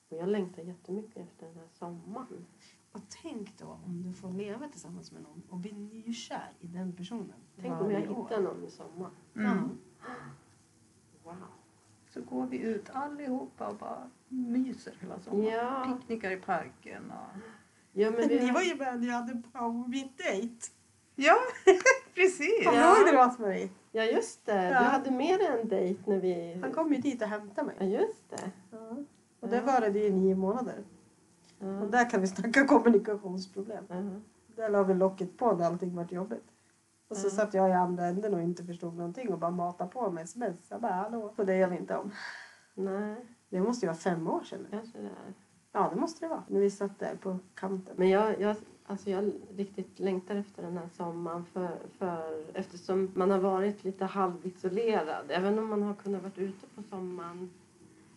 Och 0.10 0.18
jag 0.18 0.30
längtar 0.30 0.64
jättemycket 0.64 1.18
efter 1.18 1.48
den 1.48 1.56
här 1.56 1.68
sommaren. 1.74 2.46
Och 2.92 3.02
tänk 3.22 3.58
då 3.58 3.80
om 3.86 4.04
du 4.04 4.14
får 4.14 4.32
leva 4.32 4.68
tillsammans 4.68 5.12
med 5.12 5.22
någon 5.22 5.44
och 5.50 5.58
bli 5.58 5.72
nykär 5.72 6.54
i 6.60 6.68
den 6.68 6.94
personen. 6.96 7.34
Tänk 7.62 7.82
om 7.82 7.92
jag 7.92 8.12
år. 8.12 8.24
hittar 8.24 8.42
någon 8.42 8.64
i 8.64 8.70
sommar. 8.70 9.12
Mm. 9.36 9.78
Wow. 11.24 11.36
Så 12.10 12.22
går 12.22 12.46
vi 12.46 12.58
ut 12.58 12.90
allihopa 12.90 13.68
och 13.68 13.78
bara 13.78 14.10
myser 14.28 14.94
hela 15.02 15.20
sommaren. 15.20 15.46
Ja, 15.46 15.98
Picknickar 16.00 16.32
i 16.32 16.38
parken 16.38 17.12
och... 17.12 17.40
ja 17.92 18.12
men 18.12 18.20
vi 18.30 18.40
Ni 18.40 18.52
var 18.52 18.62
ju 18.62 18.76
med 18.76 19.00
när 19.00 19.08
jag 19.08 19.16
hade 19.16 19.42
power 19.52 19.88
meet 19.88 20.18
date. 20.18 20.72
Ja, 21.16 21.38
precis! 22.24 22.64
Kommer 22.66 22.78
du 22.78 22.84
Ja. 22.84 22.98
ihåg 22.98 23.08
det 23.08 23.26
Rosmarie? 23.26 23.70
Ja 23.92 24.04
just 24.04 24.46
det, 24.46 24.64
Ja. 24.64 24.80
du 24.80 24.86
hade 24.86 25.12
med 25.12 25.40
dig 25.40 25.48
en 25.62 25.68
dejt 25.68 26.00
när 26.06 26.18
vi... 26.20 26.60
Han 26.62 26.72
kom 26.72 26.94
ju 26.94 27.02
dit 27.02 27.22
och 27.22 27.28
hämtade 27.28 27.68
mig. 27.68 27.76
Ja 27.80 27.86
just 28.02 28.30
det. 28.30 28.52
Ja. 28.72 28.98
Och 29.40 29.48
det 29.50 29.56
Ja. 29.56 29.62
varade 29.66 30.00
ju 30.00 30.06
i 30.06 30.12
nio 30.12 30.36
månader. 30.36 30.84
Ja. 31.60 31.80
Och 31.82 31.88
där 31.92 32.10
kan 32.10 32.22
vi 32.22 32.28
snacka 32.28 32.66
kommunikationsproblem. 32.68 33.84
Ja. 33.90 33.96
Där 34.56 34.70
la 34.70 34.84
vi 34.84 34.94
locket 34.94 35.38
på 35.38 35.52
när 35.56 35.66
allting 35.66 35.96
vart 35.96 36.12
jobbigt. 36.12 36.46
Och 37.08 37.18
så 37.18 37.28
Ja. 37.28 37.32
satt 37.32 37.54
jag 37.54 37.70
i 37.70 37.74
andra 37.74 38.06
änden 38.06 38.34
och 38.34 38.42
inte 38.42 38.64
förstod 38.64 38.96
någonting 38.98 39.34
och 39.34 39.40
bara 39.40 39.52
matade 39.52 39.90
på 39.90 40.12
med 40.12 40.24
sms. 40.24 40.58
Jag 40.70 40.82
bara 40.82 40.92
hallå. 40.94 41.34
Och 41.36 41.46
det 41.46 41.56
gör 41.56 41.68
vi 41.70 41.78
inte 41.78 41.96
om. 41.98 42.12
Nej, 42.74 43.16
Det 43.50 43.60
måste 43.62 43.86
ju 43.86 43.88
vara 43.88 43.98
fem 43.98 44.28
år 44.28 44.44
sedan 44.44 44.60
nu. 44.62 44.68
kanske 44.78 44.98
det 44.98 45.06
är. 45.08 45.34
Ja 45.72 45.90
det 45.94 46.00
måste 46.00 46.26
det 46.26 46.30
vara. 46.30 46.44
När 46.48 46.60
vi 46.60 46.70
satt 46.72 47.00
där 47.00 47.16
på 47.16 47.38
kanten. 47.56 47.96
Men 47.98 48.10
jag, 48.10 48.42
jag, 48.42 48.56
alltså 48.90 49.10
jag 49.10 49.32
riktigt 49.56 50.00
längtar 50.00 50.36
efter 50.36 50.64
den 50.64 50.78
här 50.78 50.90
sommaren 50.98 51.46
för, 51.46 51.80
för, 51.98 52.46
eftersom 52.54 53.12
man 53.16 53.32
har 53.32 53.40
varit 53.40 53.84
lite 53.84 54.06
halvisolerad. 54.06 55.32
Även 55.32 55.60
om 55.60 55.68
man 55.68 55.84
har 55.84 55.94
kunnat 55.94 56.22
vara 56.22 56.34
ute 56.36 56.68
på 56.76 56.84
sommaren. 56.84 57.50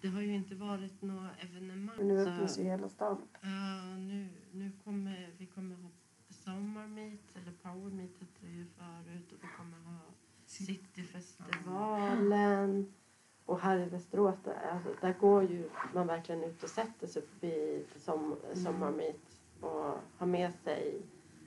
Det 0.01 0.09
har 0.09 0.21
ju 0.21 0.35
inte 0.35 0.55
varit 0.55 1.03
några 1.03 1.31
evenemang. 1.41 1.97
Men 1.97 2.09
nu 2.09 2.21
öppnas 2.21 2.59
ju 2.59 2.63
hela 2.63 2.89
stan. 2.89 3.17
Ja, 3.41 3.97
nu, 3.99 4.29
nu 4.53 4.71
kommer 4.85 5.31
vi 5.39 5.47
kommer 5.47 5.77
ha 5.77 5.89
sommarmeet, 6.29 7.21
eller 7.35 7.53
powermeet 7.63 8.11
hette 8.21 8.41
det 8.41 8.53
ju 8.53 8.67
förut. 8.67 9.33
Och 9.33 9.39
vi 9.43 9.47
kommer 9.57 9.79
ha 9.79 9.99
Cityfestivalen. 10.47 12.93
Och 13.45 13.61
här 13.61 13.79
i 13.79 13.85
Västerås, 13.85 14.35
där, 14.45 14.57
alltså, 14.73 14.89
där 15.01 15.15
går 15.21 15.43
ju 15.43 15.71
man 15.95 16.07
verkligen 16.07 16.45
ut 16.45 16.63
och 16.63 16.69
sätter 16.69 17.07
sig 17.07 17.23
vid 17.41 17.87
som, 17.97 18.37
sommarmeet 18.55 19.32
och 19.63 19.95
har 20.19 20.27
med 20.27 20.53
sig 20.65 20.95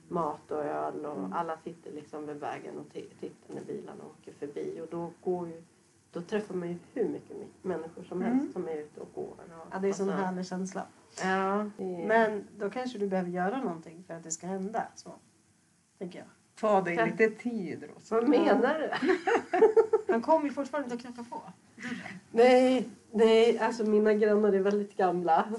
mat 0.08 0.50
och 0.50 0.64
öl 0.64 1.06
och 1.06 1.18
Mm. 1.18 1.32
alla 1.32 1.56
sitter 1.64 1.92
liksom 1.92 2.26
vid 2.26 2.36
vägen 2.36 2.78
och 2.78 2.86
ti- 2.94 3.10
tittar 3.20 3.54
när 3.54 3.62
bilarna 3.64 4.04
åker 4.04 4.32
förbi 4.32 4.80
och 4.82 4.88
då 4.90 5.10
går 5.24 5.48
ju 5.48 5.62
då 6.12 6.22
träffar 6.22 6.54
man 6.54 6.68
ju 6.68 6.76
hur 6.94 7.08
mycket 7.08 7.36
människor 7.62 8.02
som 8.02 8.22
helst 8.22 8.40
Mm. 8.40 8.52
som 8.52 8.68
är 8.68 8.76
ute 8.76 9.00
och 9.00 9.08
går. 9.14 9.22
Och, 9.24 9.66
Ja 9.72 9.78
det 9.78 9.86
är 9.86 9.88
en 9.88 9.94
sån 9.94 10.08
alltså, 10.10 10.24
härlig 10.24 10.46
känsla. 10.46 10.86
Ja, 11.22 11.26
är- 11.78 12.06
Men 12.08 12.46
då 12.58 12.70
kanske 12.70 12.98
du 12.98 13.08
behöver 13.08 13.30
göra 13.30 13.58
någonting 13.62 14.04
för 14.06 14.14
att 14.14 14.22
det 14.22 14.30
ska 14.30 14.46
hända. 14.46 14.82
Så. 14.94 15.14
Tänker 15.98 16.18
jag. 16.18 16.28
Ta 16.60 16.80
dig 16.80 17.06
lite 17.06 17.30
tid 17.30 17.84
Rosa. 17.94 18.14
Vad 18.14 18.28
menar 18.28 18.78
du? 18.78 19.08
Han 20.12 20.22
kommer 20.22 20.44
ju 20.44 20.52
fortfarande 20.52 20.94
inte 20.94 21.08
att 21.08 21.14
knacka 21.14 21.30
på. 21.30 21.42
Nej, 22.30 22.88
nej, 23.10 23.58
alltså 23.58 23.84
mina 23.84 24.14
grannar 24.14 24.52
är 24.52 24.60
väldigt 24.60 24.96
gamla. 24.96 25.48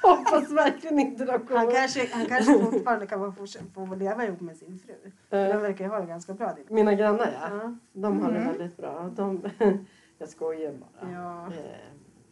Så 0.00 0.08
hoppas 0.08 0.50
verkligen 0.50 0.98
inte 0.98 1.24
de 1.24 1.38
kommer... 1.38 1.60
Han 1.60 1.70
kanske, 1.70 2.08
han 2.12 2.26
kanske 2.26 2.58
fortfarande 2.58 3.06
kan 3.06 3.32
få, 3.34 3.46
få 3.86 3.94
leva 3.94 4.24
ihop 4.26 4.40
med 4.40 4.56
sin 4.56 4.78
fru. 4.78 4.92
Eh, 5.04 5.12
De 5.30 5.56
verkar 5.62 5.84
ju 5.84 5.90
ha 5.90 6.00
det 6.00 6.06
ganska 6.06 6.34
bra. 6.34 6.52
Din. 6.52 6.64
Mina 6.68 6.94
grannar 6.94 7.30
ja. 7.40 7.48
Ja. 7.62 7.74
De 7.92 8.20
har 8.20 8.32
det 8.32 8.38
Mm. 8.38 8.52
väldigt 8.52 8.76
bra. 8.76 9.10
De... 9.16 9.42
Jag 10.18 10.28
skojar 10.28 10.72
bara. 10.72 11.12
Ja. 11.12 11.46
Eh, 11.46 11.76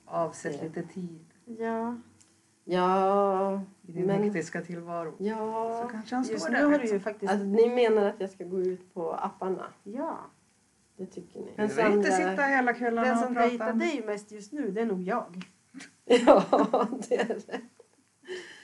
Avsätt 0.07 0.62
lite 0.62 0.83
tid 0.83 1.25
ja. 1.45 1.97
Ja, 2.64 3.61
i 3.87 3.93
din 3.93 4.07
Men- 4.07 4.23
hektiska 4.23 4.61
tillvaro. 4.61 5.11
Så 5.19 5.25
ja. 5.25 5.89
kanske 5.93 6.14
han 6.14 6.25
Just 6.25 6.41
står 6.41 6.51
nu 6.53 6.57
där. 6.59 6.64
har 6.71 6.79
du 6.79 6.85
ju 6.87 7.01
faktiskt... 7.01 7.33
Alltså, 7.33 7.47
ni 7.47 7.69
menar 7.75 8.03
att 8.09 8.21
jag 8.21 8.31
ska 8.31 8.45
gå 8.45 8.61
ut 8.61 8.95
på 8.95 9.12
apparna? 9.12 9.64
Ja. 9.83 10.19
Det 10.97 11.07
tycker 11.07 11.41
ni? 11.41 11.53
Men 11.57 11.69
behöver 11.69 11.97
inte 11.97 12.11
Sandra- 12.11 12.31
sitta 12.31 12.43
hela 12.43 12.62
Den 12.73 12.75
kvällarna 12.75 13.16
som 13.16 13.29
och 13.29 13.35
prata. 13.35 13.49
dejtar 13.49 13.73
dig 13.73 14.03
mest 14.07 14.33
just 14.33 14.53
nu, 14.53 14.71
det 14.71 14.81
är 14.81 14.87
nog 14.87 15.01
jag. 15.03 15.43
Ja, 16.05 16.45
det 17.09 17.16
är 17.16 17.24
det. 17.29 17.61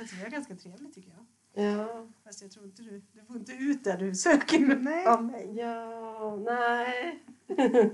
Alltså, 0.00 0.16
jag 0.16 0.26
är 0.26 0.30
ganska 0.30 0.54
trevlig 0.56 0.94
tycker 0.94 1.10
jag. 1.10 1.24
Ja, 1.64 2.06
Fast 2.24 2.42
jag 2.42 2.50
tror 2.50 2.64
inte 2.64 2.82
du... 2.82 3.02
Du 3.12 3.24
får 3.26 3.36
inte 3.36 3.52
ut 3.52 3.84
där 3.84 3.98
du 3.98 4.14
söker 4.14 4.72
av 5.08 5.24
mig. 5.24 5.54
ja, 5.58 6.36
nej. 6.36 7.22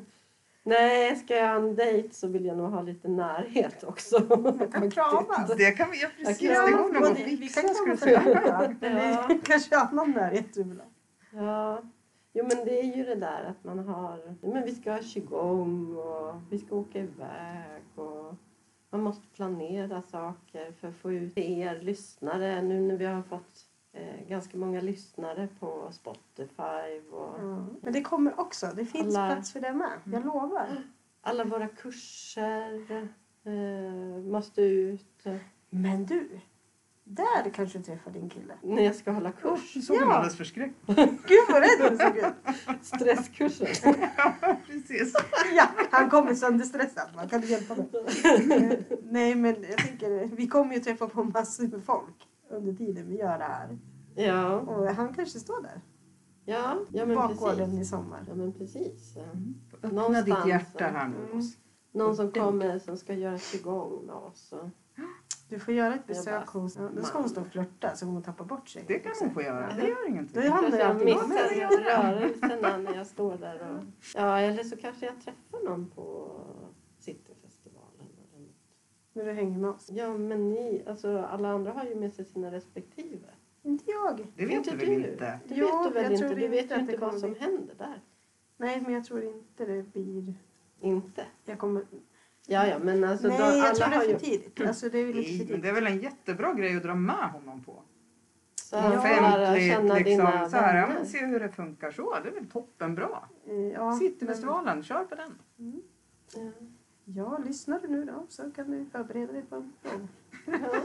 Nej, 0.62 1.16
ska 1.16 1.36
jag 1.36 1.48
ha 1.48 1.56
en 1.56 1.74
dejt 1.76 2.14
så 2.14 2.26
vill 2.28 2.44
jag 2.44 2.56
nog 2.56 2.70
ha 2.70 2.82
lite 2.82 3.08
närhet 3.08 3.84
också. 3.84 4.24
Man 4.42 4.68
kan 4.72 4.90
kramas. 4.96 5.50
Det 5.56 5.70
kan 5.70 5.90
vi 5.90 6.00
göra 6.00 6.10
precis. 6.18 6.42
Ja, 6.42 6.66
det 6.66 6.72
går 6.72 6.92
nog 6.92 7.02
att 7.04 7.16
det- 7.16 7.24
vi 7.24 7.36
fixa 7.36 7.60
kan 7.62 7.74
skulle 7.74 7.96
krama 7.96 8.12
jag 8.12 8.22
för 8.22 8.30
säga. 8.40 8.50
varandra. 8.50 8.76
Men 8.80 8.96
Ja. 9.12 9.24
det 9.28 9.34
är 9.34 9.38
kanske 9.42 9.76
annan 9.78 10.10
närhet 10.10 10.54
du 10.54 10.62
vill 10.62 10.80
ha. 10.80 10.86
Ja, 11.42 11.82
jo 12.32 12.44
men 12.48 12.64
det 12.64 12.80
är 12.80 12.96
ju 12.96 13.04
det 13.04 13.14
där 13.14 13.44
att 13.44 13.64
man 13.64 13.78
har, 13.78 14.36
men 14.52 14.64
vi 14.64 14.74
ska 14.74 14.92
ha 14.92 14.98
qigong 15.02 15.96
och 15.96 16.34
vi 16.50 16.58
ska 16.58 16.74
åka 16.76 16.98
iväg 16.98 17.82
och 17.94 18.34
man 18.90 19.02
måste 19.02 19.26
planera 19.28 20.02
saker 20.02 20.72
för 20.72 20.88
att 20.88 20.94
få 20.96 21.12
ut 21.12 21.38
er 21.38 21.80
lyssnare 21.80 22.62
nu 22.62 22.80
när 22.80 22.96
vi 22.96 23.04
har 23.04 23.22
fått 23.22 23.66
eh, 23.92 24.28
ganska 24.28 24.58
många 24.58 24.80
lyssnare 24.80 25.48
på 25.60 25.88
Spotify 25.92 27.00
och 27.12 27.40
Men 27.82 27.92
det 27.92 28.02
kommer 28.02 28.40
också. 28.40 28.66
Det 28.76 28.84
finns 28.84 29.16
Alla- 29.16 29.34
plats 29.34 29.52
för 29.52 29.60
det 29.60 29.72
med. 29.72 30.00
Jag 30.04 30.24
lovar. 30.24 30.82
alla 31.20 31.44
våra 31.44 31.68
kurser 31.68 33.08
eh, 33.44 34.22
måste 34.22 34.62
ut 34.62 35.24
Men 35.70 36.06
du, 36.06 36.40
där 37.14 37.50
kanske 37.50 37.78
du 37.78 37.84
träffar 37.84 38.10
din 38.10 38.28
kille. 38.28 38.54
när 38.62 38.82
jag 38.82 38.94
ska 38.94 39.10
hålla 39.10 39.32
kurs. 39.32 39.74
Du 39.74 39.82
såg 39.82 39.96
Ja. 39.96 40.00
ja. 40.00 40.12
alldeles 40.14 40.36
förskräckt 40.36 40.76
Gud 40.86 41.44
vad 41.48 41.60
rädd 41.62 41.90
du 41.90 41.96
såg 41.96 42.16
ut. 42.16 42.34
Stresskursen. 42.82 43.66
Precis. 44.66 45.14
Ja, 45.56 45.66
han 45.90 46.10
kommer 46.10 46.34
sönderstressad. 46.34 47.08
Man 47.16 47.28
kan 47.28 47.40
du 47.40 47.46
hjälpa 47.46 47.74
mig? 47.74 47.86
Nej, 49.02 49.34
men 49.34 49.56
jag 49.62 49.78
tänker, 49.78 50.36
vi 50.36 50.48
kommer 50.48 50.74
ju 50.74 50.80
träffa 50.80 51.06
på 51.08 51.24
massor 51.24 51.68
med 51.68 51.84
folk 51.84 52.28
under 52.50 52.72
tiden 52.72 53.08
vi 53.08 53.18
gör 53.18 53.38
det 53.38 53.44
här. 53.44 53.78
Ja, 54.14 54.54
Och 54.60 54.86
han 54.94 55.14
kanske 55.14 55.38
står 55.38 55.62
där. 55.62 55.80
ja, 56.44 56.78
ja 56.92 57.06
men 57.06 57.16
bakgården 57.16 57.70
precis. 57.70 57.80
i 57.80 57.84
sommar. 57.84 58.24
Ja 58.28 58.34
men 58.34 58.52
precis. 58.52 59.16
Öppna 59.72 59.88
Någonstans, 59.90 60.24
ditt 60.24 60.46
hjärta 60.46 60.84
ja. 60.84 60.86
här 60.86 61.08
nu. 61.08 61.16
Mm. 61.16 61.28
Rosa. 61.36 61.56
Någon 61.92 62.16
som 62.16 62.32
kommer 62.32 62.78
som 62.78 62.96
ska 62.96 63.14
göra 63.14 63.38
qigong 63.38 64.06
med 64.06 64.14
oss. 64.14 64.52
Och... 64.52 64.68
Du 65.48 65.58
får 65.58 65.74
göra 65.74 65.94
ett 65.94 66.06
besök 66.06 66.52
bara, 66.52 66.60
hos... 66.60 66.76
Ja, 66.76 66.88
då 66.96 67.02
ska 67.02 67.18
hon 67.18 67.28
stå 67.28 67.40
och 67.40 67.46
flörta 67.46 67.94
så 67.94 68.06
hon 68.06 68.22
tappar 68.22 68.44
bort 68.44 68.68
sig. 68.68 68.84
Det 68.86 68.98
kan 68.98 69.12
hon 69.20 69.30
få 69.30 69.42
göra. 69.42 69.74
Det 69.74 69.88
gör 69.88 70.08
ingenting. 70.08 70.42
Det 70.42 70.48
Kanske 70.48 70.78
jag 70.78 70.90
alltid 70.90 71.08
jag 71.08 71.28
missar 71.28 72.12
rörelserna 72.12 72.76
när 72.76 72.94
jag 72.94 73.06
står 73.06 73.36
där. 73.36 73.70
Och... 73.70 73.84
Ja, 74.14 74.38
eller 74.38 74.62
så 74.64 74.76
kanske 74.76 75.06
jag 75.06 75.20
träffar 75.20 75.64
någon 75.64 75.90
på 75.90 76.36
Cityfestivalen. 76.98 77.90
Eller 78.00 78.40
något. 78.40 78.56
När 79.12 79.24
du 79.24 79.32
hänger 79.32 79.58
med 79.58 79.70
oss. 79.70 79.90
Ja, 79.90 80.18
men 80.18 80.50
ni, 80.50 80.82
alltså 80.86 81.18
alla 81.18 81.48
andra 81.48 81.72
har 81.72 81.84
ju 81.84 81.94
med 81.94 82.14
sig 82.14 82.24
sina 82.24 82.52
respektive. 82.52 83.26
Inte 83.62 83.90
jag. 83.90 84.26
Det 84.36 84.46
vet 84.46 84.56
Inte 84.56 84.70
du 84.70 84.76
väl 84.76 84.88
inte? 84.88 85.40
Det 85.48 85.54
Jo, 85.54 85.66
vet 85.66 85.94
du 85.94 86.00
väl 86.02 86.12
inte? 86.12 86.34
Du 86.34 86.48
vet 86.48 86.70
ju 86.70 86.80
inte 86.80 86.96
vad 86.96 87.18
som 87.18 87.30
bli. 87.30 87.40
händer 87.40 87.74
där. 87.78 88.00
Nej, 88.56 88.80
men 88.80 88.92
jag 88.92 89.04
tror 89.04 89.22
inte 89.24 89.64
det 89.64 89.82
blir... 89.82 90.34
Inte. 90.80 91.24
Jag 91.44 91.58
kommer... 91.58 91.84
Ja, 92.46 92.66
ja, 92.66 92.78
men 92.78 93.04
alltså 93.04 93.28
Nej, 93.28 93.38
då, 93.38 93.44
jag 93.44 93.74
tror 93.76 93.90
det 93.90 93.96
är 93.96 94.08
ju... 94.08 94.12
för 94.18 94.20
tidigt. 94.26 94.60
Alltså, 94.60 94.88
det 94.88 94.98
är 94.98 95.04
väl 95.06 95.16
lite 95.16 95.28
Nej, 95.30 95.38
för 95.38 95.44
men 95.44 95.46
tidigt. 95.48 95.62
det 95.62 95.68
är 95.68 95.72
väl 95.72 95.86
en 95.86 96.00
jättebra 96.00 96.54
grej 96.54 96.76
att 96.76 96.82
dra 96.82 96.94
med 96.94 97.30
honom 97.30 97.64
på. 97.64 97.82
Så 98.62 98.76
Offentligt 98.76 99.54
liksom. 99.58 100.04
dina 100.04 100.50
Så 100.50 100.56
här, 100.56 100.76
ja, 100.80 100.86
men 100.86 101.06
se 101.06 101.26
hur 101.26 101.40
det 101.40 101.48
funkar 101.48 101.90
så. 101.90 102.16
Det 102.22 102.28
är 102.28 102.32
väl 102.32 102.46
toppenbra. 102.46 103.08
Ja, 103.74 103.92
Cityfestivalen, 103.98 104.82
kör 104.82 105.04
på 105.04 105.14
den. 105.14 105.38
men- 105.56 105.82
Ja. 106.34 106.50
Ja, 107.04 107.38
lyssnar 107.46 107.80
du 107.80 107.88
nu 107.88 108.04
då 108.04 108.26
så 108.28 108.50
kan 108.50 108.70
du 108.70 108.84
förbereda 108.92 109.32
dig 109.32 109.42
på 109.42 109.56
en 109.56 109.72
fråga. 109.82 110.08
Ja. 110.46 110.80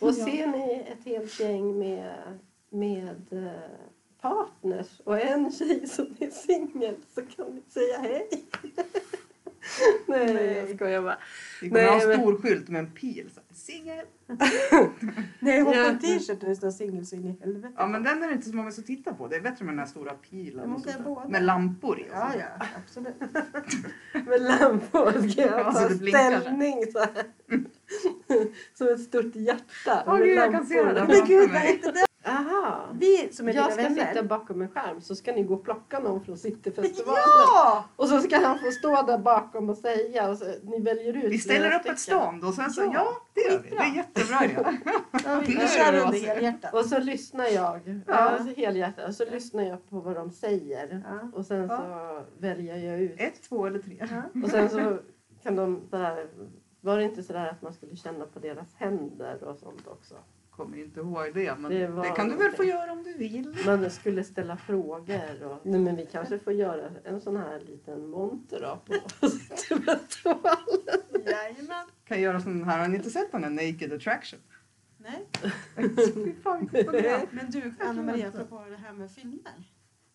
Och 0.00 0.14
ser 0.24 0.46
ni 0.46 0.86
ett 0.92 1.04
helt 1.04 1.40
gäng 1.40 1.78
med, 1.78 2.38
med 2.70 3.32
eh, 3.32 3.70
partners 4.20 5.00
och 5.04 5.20
en 5.20 5.50
tjej 5.52 5.86
som 5.86 6.16
är 6.20 6.30
singel 6.30 6.96
så 7.14 7.22
kan 7.26 7.46
ni 7.46 7.62
säga 7.68 7.98
hej. 7.98 8.28
Nej, 10.06 10.34
Nej. 10.34 10.64
jag 10.68 10.76
skojar 10.76 11.02
bara. 11.02 11.18
Vi 11.62 11.68
kommer 11.68 11.80
Nej, 11.82 11.90
ha 11.90 12.02
en 12.02 12.08
men- 12.08 12.18
stor 12.18 12.40
skylt 12.42 12.68
med 12.68 12.78
en 12.78 12.90
pil. 12.90 13.30
Singel. 13.54 14.04
Nej, 15.38 15.60
hon 15.60 15.72
på 15.72 15.78
en 15.78 15.98
t-shirt 15.98 16.40
där 16.40 16.48
det 16.48 16.56
står 16.56 16.70
singel 16.70 17.06
så 17.06 17.16
in 17.16 17.26
i 17.26 17.36
helvete. 17.40 17.74
Ja 17.76 17.86
men 17.86 18.02
den 18.02 18.22
är 18.22 18.26
det 18.28 18.32
inte 18.34 18.48
så 18.48 18.56
många 18.56 18.70
som 18.70 18.84
tittar 18.84 19.12
på. 19.12 19.28
Det 19.28 19.36
är 19.36 19.40
bättre 19.40 19.64
med 19.64 19.72
den 19.74 19.78
här 19.78 19.86
stora 19.86 20.12
pilen. 20.14 20.70
Men 20.70 21.06
och. 21.06 21.30
Med 21.30 21.42
lampor 21.42 21.98
i. 22.00 22.02
och 22.02 22.06
Ja, 22.12 22.32
ja, 22.38 22.66
absolut. 22.84 23.14
Med 24.26 24.42
lampor 24.42 25.28
ska 25.28 25.40
jag 25.40 25.60
Ja, 25.60 25.72
ta 25.72 25.88
så 25.88 25.94
ställning 25.96 26.82
så 26.92 26.98
här. 26.98 27.24
Som 28.74 28.88
ett 28.88 29.00
stort 29.00 29.34
hjärta. 29.36 30.04
Åh, 30.06 30.12
med 30.18 30.22
gud, 30.24 30.38
jag 30.38 30.52
kan 30.52 30.66
se 30.66 30.82
det 30.84 30.92
där. 30.92 31.06
Men 31.06 31.26
gud, 31.26 31.50
vad 31.50 31.60
hette 31.60 31.92
det? 31.92 32.04
Aha. 32.24 32.84
Vi 32.92 33.28
som 33.32 33.48
är 33.48 33.52
Jag 33.54 33.72
ska 33.72 33.82
vänner. 33.82 34.06
sitta 34.12 34.22
bakom 34.22 34.62
en 34.62 34.68
skärm 34.68 35.00
så 35.00 35.14
ska 35.14 35.32
ni 35.32 35.42
gå 35.42 35.54
och 35.54 35.64
plocka 35.64 35.98
någon 35.98 36.24
från 36.24 36.38
Cityfestivalen. 36.38 37.22
Ja! 37.26 37.84
Och 37.96 38.08
så 38.08 38.20
ska 38.20 38.36
han 38.46 38.58
få 38.58 38.70
stå 38.70 39.02
där 39.02 39.18
bakom 39.18 39.70
och 39.70 39.76
säga. 39.78 40.28
Och 40.30 40.38
så, 40.38 40.44
ni 40.62 40.80
väljer 40.80 41.16
ut 41.16 41.32
Vi 41.32 41.38
ställer 41.38 41.74
upp 41.74 41.86
ett 41.86 41.98
stycken. 41.98 42.20
stånd 42.20 42.44
och 42.44 42.54
sen 42.54 42.70
så, 42.70 42.80
Ja, 42.82 42.90
ja, 42.94 43.16
det 43.34 43.40
gör 43.40 43.58
vi. 43.62 43.70
Det 43.70 43.76
är 43.76 43.94
jättebra 43.96 44.44
idé. 44.44 44.78
ja 45.24 45.40
vi, 45.46 45.52
kör 45.68 45.92
det 45.92 46.00
under 46.00 46.18
helhjärtat. 46.26 46.74
Och 46.74 46.84
så 46.84 46.98
lyssnar 46.98 47.46
jag. 47.46 48.02
Ja. 48.06 48.38
Helhjärtat. 48.56 49.08
Och 49.08 49.14
så 49.14 49.24
lyssnar 49.24 49.62
jag 49.62 49.90
på 49.90 50.00
vad 50.00 50.14
de 50.14 50.30
säger. 50.30 51.02
Ja. 51.10 51.30
Och 51.38 51.46
sen 51.46 51.66
Ja. 51.70 51.76
så 51.78 52.40
väljer 52.40 52.76
jag 52.76 53.00
ut. 53.00 53.14
Ett, 53.20 53.42
två 53.48 53.66
eller 53.66 53.78
tre. 53.78 54.06
Ja. 54.10 54.40
Och 54.44 54.50
sen 54.50 54.70
så 54.70 54.98
kan 55.42 55.56
de 55.56 55.80
sådär. 55.90 56.26
Var 56.80 56.96
det 56.98 57.04
inte 57.04 57.22
sådär 57.22 57.46
att 57.48 57.62
man 57.62 57.72
skulle 57.72 57.96
känna 57.96 58.24
på 58.24 58.38
deras 58.38 58.74
händer 58.74 59.44
och 59.44 59.56
sånt 59.58 59.86
också? 59.86 60.14
Kommer 60.56 60.78
inte 60.78 61.00
ihåg 61.00 61.30
det, 61.34 61.58
men 61.58 61.70
Det 61.70 61.86
det, 61.86 62.12
kan 62.16 62.28
du 62.28 62.36
väl 62.36 62.52
få 62.52 62.64
göra 62.64 62.92
om 62.92 63.02
du 63.02 63.14
vill. 63.14 63.56
Man 63.66 63.90
skulle 63.90 64.24
ställa 64.24 64.56
frågor. 64.56 65.44
Och, 65.44 65.66
nej 65.66 65.80
men 65.80 65.96
vi 65.96 66.06
kanske 66.06 66.38
får 66.38 66.52
göra 66.52 66.90
en 67.04 67.20
sån 67.20 67.36
här 67.36 67.60
liten 67.60 68.06
monter 68.06 68.60
då 68.60 68.78
på. 68.86 68.94
Jajamän. 71.30 71.86
kan 72.04 72.20
göra 72.20 72.40
sån 72.40 72.64
här, 72.64 72.78
har 72.78 72.88
ni 72.88 72.96
inte 72.96 73.10
sett 73.10 73.32
den 73.32 73.44
här 73.44 73.50
Naked 73.50 73.92
Attraction? 73.92 74.40
Nej. 74.98 75.26
Fan. 76.42 76.70
Men 77.30 77.50
du, 77.50 77.74
Anna-Maria, 77.80 78.28
apropå 78.28 78.64
det 78.70 78.76
här 78.76 78.92
med 78.92 79.10
filmer. 79.10 79.72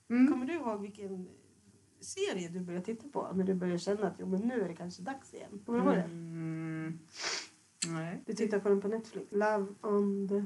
Mm. 0.09 0.31
Kommer 0.31 0.45
du 0.45 0.53
ihåg 0.53 0.81
vilken 0.81 1.27
serie 1.99 2.49
du 2.49 2.59
började 2.59 2.85
titta 2.85 3.07
på 3.07 3.31
när 3.33 3.43
du 3.43 3.53
började 3.53 3.79
känna 3.79 4.07
att 4.07 4.15
jo, 4.19 4.25
men 4.25 4.41
nu 4.41 4.61
är 4.61 4.67
det 4.67 4.75
kanske 4.75 5.01
dags 5.01 5.33
igen? 5.33 5.61
Kommer 5.65 5.79
du 5.79 5.85
ihåg 5.85 5.95
det? 5.95 6.01
Mm. 6.01 6.99
Nej. 7.88 8.23
Du 8.25 8.34
tittar 8.34 8.59
på 8.59 8.69
den 8.69 8.82
på 8.82 8.88
Netflix. 8.88 9.32
Love 9.32 9.65
on 9.82 10.28
the... 10.30 10.43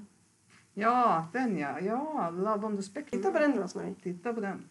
Ja, 0.73 1.27
den 1.33 1.57
ja. 1.57 1.79
Ja, 1.79 2.29
Love 2.29 2.65
on 2.67 2.77
the 2.77 2.83
Spectrum. 2.83 3.21
Titta 3.21 3.31
på 3.31 3.39
den 3.39 3.53
Rosmarie. 3.61 3.95
Titta 4.03 4.33
på 4.33 4.41
den. 4.41 4.69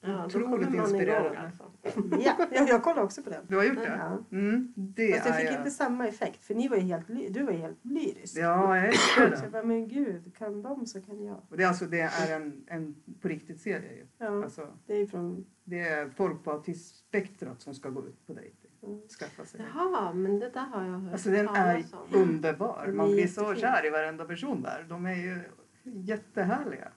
Ja, 0.00 0.26
Otroligt 0.26 0.74
inspirerande. 0.74 1.38
alltså. 1.38 1.64
Ja, 2.24 2.46
jag, 2.52 2.68
jag 2.68 2.82
kollar 2.82 3.02
också 3.02 3.22
på 3.22 3.30
den. 3.30 3.44
Du 3.48 3.56
har 3.56 3.64
gjort 3.64 3.76
det? 3.76 3.96
Ja. 3.98 4.36
Mm, 4.36 4.72
det 4.76 5.12
Fast 5.12 5.26
jag 5.26 5.36
fick 5.36 5.46
jag. 5.46 5.54
inte 5.60 5.70
samma 5.70 6.08
effekt 6.08 6.44
för 6.44 6.54
ni 6.54 6.68
var 6.68 6.76
ju 6.76 6.82
helt, 6.82 7.06
du 7.30 7.42
var 7.42 7.52
ju 7.52 7.58
helt 7.58 7.84
lyrisk. 7.84 8.36
Ja, 8.38 8.76
jag 8.76 8.88
älskar 8.88 9.14
Så 9.14 9.20
jag 9.32 9.42
den. 9.42 9.50
bara, 9.52 9.62
men 9.62 9.88
gud, 9.88 10.36
kan 10.36 10.62
de 10.62 10.86
så 10.86 11.00
kan 11.00 11.24
jag. 11.24 11.40
Och 11.48 11.56
det, 11.56 11.62
är 11.62 11.68
alltså, 11.68 11.84
det 11.86 12.00
är 12.00 12.36
en, 12.36 12.64
en 12.66 12.94
på 13.20 13.28
riktigt 13.28 13.60
serie 13.60 13.92
ju. 13.96 14.06
Ja, 14.18 14.44
Alltså, 14.44 14.68
det 14.86 14.94
är 14.94 15.06
från... 15.06 15.46
det 15.64 15.80
är 15.80 16.08
folk 16.10 16.44
på 16.44 16.50
autismspektrat 16.52 17.60
som 17.60 17.74
ska 17.74 17.88
gå 17.90 18.06
ut 18.06 18.26
på 18.26 18.32
dejting. 18.32 18.67
Mm. 18.88 19.08
Skaffa 19.08 19.44
sig. 19.44 19.60
Jaha, 19.74 20.12
men 20.12 20.38
det 20.38 20.50
där 20.50 20.60
har 20.60 20.84
jag 20.84 20.98
hört 20.98 21.12
Alltså 21.12 21.30
den 21.30 21.48
är 21.48 21.84
om. 21.92 22.20
underbar. 22.20 22.86
Man 22.94 23.10
blir 23.12 23.26
så 23.26 23.54
kär 23.54 23.86
i 23.86 23.90
varenda 23.90 24.24
person 24.24 24.62
där. 24.62 24.86
De 24.88 25.06
är 25.06 25.14
ju 25.14 25.40
jättehärliga. 25.82 26.88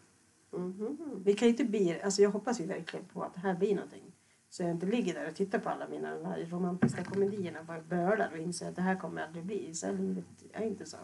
Mhm. 0.54 0.98
Vi 1.26 1.34
kan 1.34 1.48
ju 1.48 1.52
inte 1.52 1.64
bli, 1.64 2.02
alltså 2.02 2.22
jag 2.22 2.30
hoppas 2.30 2.62
ju 2.62 2.66
verkligen 2.66 3.06
på 3.06 3.24
att 3.24 3.34
det 3.34 3.39
här 3.39 3.56
blir 3.56 3.76
någonting. 3.76 4.04
Så 4.50 4.64
jag 4.64 4.72
inte 4.72 4.86
ligger 4.86 5.14
där 5.14 5.28
och 5.30 5.36
tittar 5.36 5.60
på 5.60 5.70
alla 5.70 5.88
mina 5.88 6.16
de 6.16 6.26
här 6.26 6.46
romantiska 6.50 7.04
komedierna 7.04 7.60
och 7.60 7.66
bara 7.66 7.82
bölar 7.82 8.32
och 8.32 8.38
inser 8.38 8.70
att 8.70 8.76
det 8.76 8.82
här 8.82 8.96
kommer 8.96 9.22
aldrig 9.22 9.46
bli. 9.46 9.74
Så 9.74 9.92
livet 9.92 10.26
är 10.54 10.64
inte 10.64 10.86
så. 10.86 10.98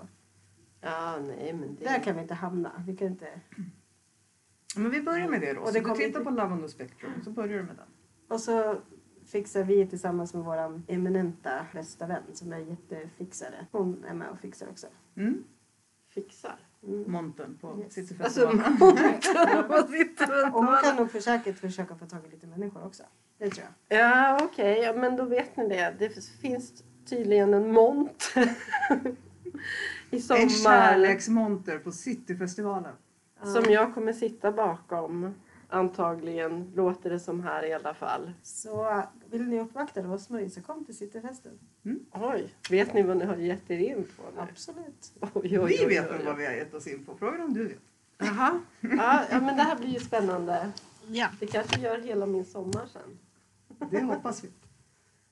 Ja, 0.82 1.20
nej 1.28 1.54
men 1.54 1.76
det... 1.76 1.84
Där 1.84 2.04
kan 2.04 2.16
vi 2.16 2.22
inte 2.22 2.34
hamna. 2.34 2.72
Vi 2.88 2.98
kan 2.98 3.08
inte... 3.08 3.28
Men 4.76 4.92
vi 4.92 5.02
börjar 5.02 5.28
med 5.30 5.42
det 5.42 5.54
då. 5.54 5.62
Och 5.62 5.68
Så 5.68 5.74
det 5.74 5.80
du 5.80 5.86
kommer 5.86 5.96
tittar 5.98 6.08
inte- 6.08 6.24
på 6.24 6.30
Love 6.30 6.54
on 6.54 6.62
the 6.62 6.68
Spectrum 6.70 7.12
så 7.24 7.32
börjar 7.32 7.58
du 7.58 7.64
med 7.64 7.76
den. 7.76 7.86
Och 8.28 8.40
så 8.42 8.76
fixar 9.28 9.64
vi 9.64 9.88
tillsammans 9.88 10.34
med 10.34 10.44
vår 10.44 10.82
eminenta 10.88 11.66
bästa 11.74 12.08
vän 12.08 12.24
som 12.34 12.54
är 12.54 12.58
jättefixare. 12.58 13.66
Hon 13.72 14.04
är 14.04 14.14
med 14.14 14.30
och 14.30 14.40
fixar 14.40 14.68
också. 14.70 14.88
Mm. 15.18 15.44
Fixar. 16.14 16.60
Mm. 16.84 17.12
Monten 17.12 17.58
på 17.62 17.68
Yes. 17.68 17.84
Alltså, 17.84 18.02
Cityfestivalen. 18.50 19.88
sitter 19.88 20.56
Och 20.56 20.66
hon 20.66 20.78
kan 20.84 20.96
nog 20.96 21.12
säkert 21.24 21.60
försöka 21.60 21.96
få 21.96 22.06
tag 22.06 22.26
i 22.28 22.30
lite 22.32 22.48
människor 22.48 22.86
också. 22.86 23.04
Det 23.38 23.50
tror 23.50 23.68
jag. 23.88 24.00
Ja, 24.00 24.40
okej. 24.44 24.80
Ja, 24.80 24.94
men 24.94 25.16
då 25.16 25.24
vet 25.26 25.58
ni 25.58 25.68
det. 25.68 25.96
Det 26.00 26.10
finns 26.42 26.84
tydligen 27.06 27.54
en 27.54 27.72
mont 27.72 28.34
i 30.12 30.16
En 30.16 30.22
sommar 30.22 30.50
kärleksmonter 30.64 31.80
på 31.80 31.92
Cityfestivalen. 31.92 32.94
som 33.44 33.64
jag 33.74 33.94
kommer 33.94 34.14
sitta 34.14 34.52
bakom. 34.52 35.34
Antagligen, 35.70 36.72
låter 36.76 37.10
det 37.10 37.20
som 37.20 37.44
här 37.44 37.66
i 37.66 37.74
alla 37.74 37.94
fall. 37.94 38.32
Så 38.44 39.04
vill 39.30 39.48
ni 39.48 39.60
uppvakta 39.60 40.02
Rosmarie 40.02 40.50
så 40.50 40.62
kom 40.62 40.86
till 40.86 40.98
Cityfesten. 40.98 41.60
Oj, 42.12 42.54
vet 42.70 42.94
ni 42.94 43.04
vad 43.04 43.18
ni 43.18 43.26
har 43.26 43.36
gett 43.36 43.72
er 43.72 43.78
in 43.78 44.06
på 44.18 44.24
nu? 44.36 44.42
Absolut. 44.42 45.12
Oj, 45.20 45.30
oj, 45.34 45.60
oj, 45.60 45.78
Vi 45.80 45.86
vet 45.86 46.12
nog 46.12 46.26
vad 46.26 46.38
vi 46.38 46.46
har 46.46 46.54
gett 46.54 46.74
oss 46.74 46.88
in 46.88 47.06
på. 47.06 47.16
Frågan 47.16 47.42
om 47.42 47.54
du 47.54 47.68
vet. 47.68 47.80
Jaha. 48.18 48.60
Ja, 48.82 49.24
ja, 49.32 49.40
men 49.42 49.58
det 49.58 49.64
här 49.64 49.78
blir 49.78 49.90
ju 49.90 50.00
spännande. 50.00 50.72
Ja. 51.08 51.28
Det 51.40 51.46
kanske 51.46 51.80
gör 51.80 51.98
hela 51.98 52.26
min 52.26 52.46
sommar 52.46 52.86
sen. 52.94 53.20
Det 53.92 54.02
hoppas 54.02 54.44
vi. 54.44 54.50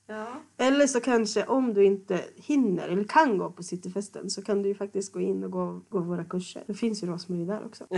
Ja. 0.06 0.26
Eller 0.56 0.86
så 0.86 1.00
kanske 1.00 1.44
om 1.44 1.74
du 1.74 1.84
inte 1.84 2.24
hinner 2.36 2.88
eller 2.88 3.04
kan 3.04 3.38
gå 3.38 3.50
på 3.50 3.62
Cityfesten 3.62 4.30
så 4.30 4.42
kan 4.42 4.62
du 4.62 4.68
ju 4.68 4.74
faktiskt 4.74 5.12
gå 5.12 5.20
in 5.20 5.44
och 5.44 5.50
gå, 5.50 5.80
gå 5.88 6.00
våra 6.00 6.24
kurser. 6.24 6.64
Det 6.66 6.74
finns 6.74 7.02
ju 7.02 7.06
Rosmarie 7.06 7.44
där 7.44 7.66
också. 7.66 7.86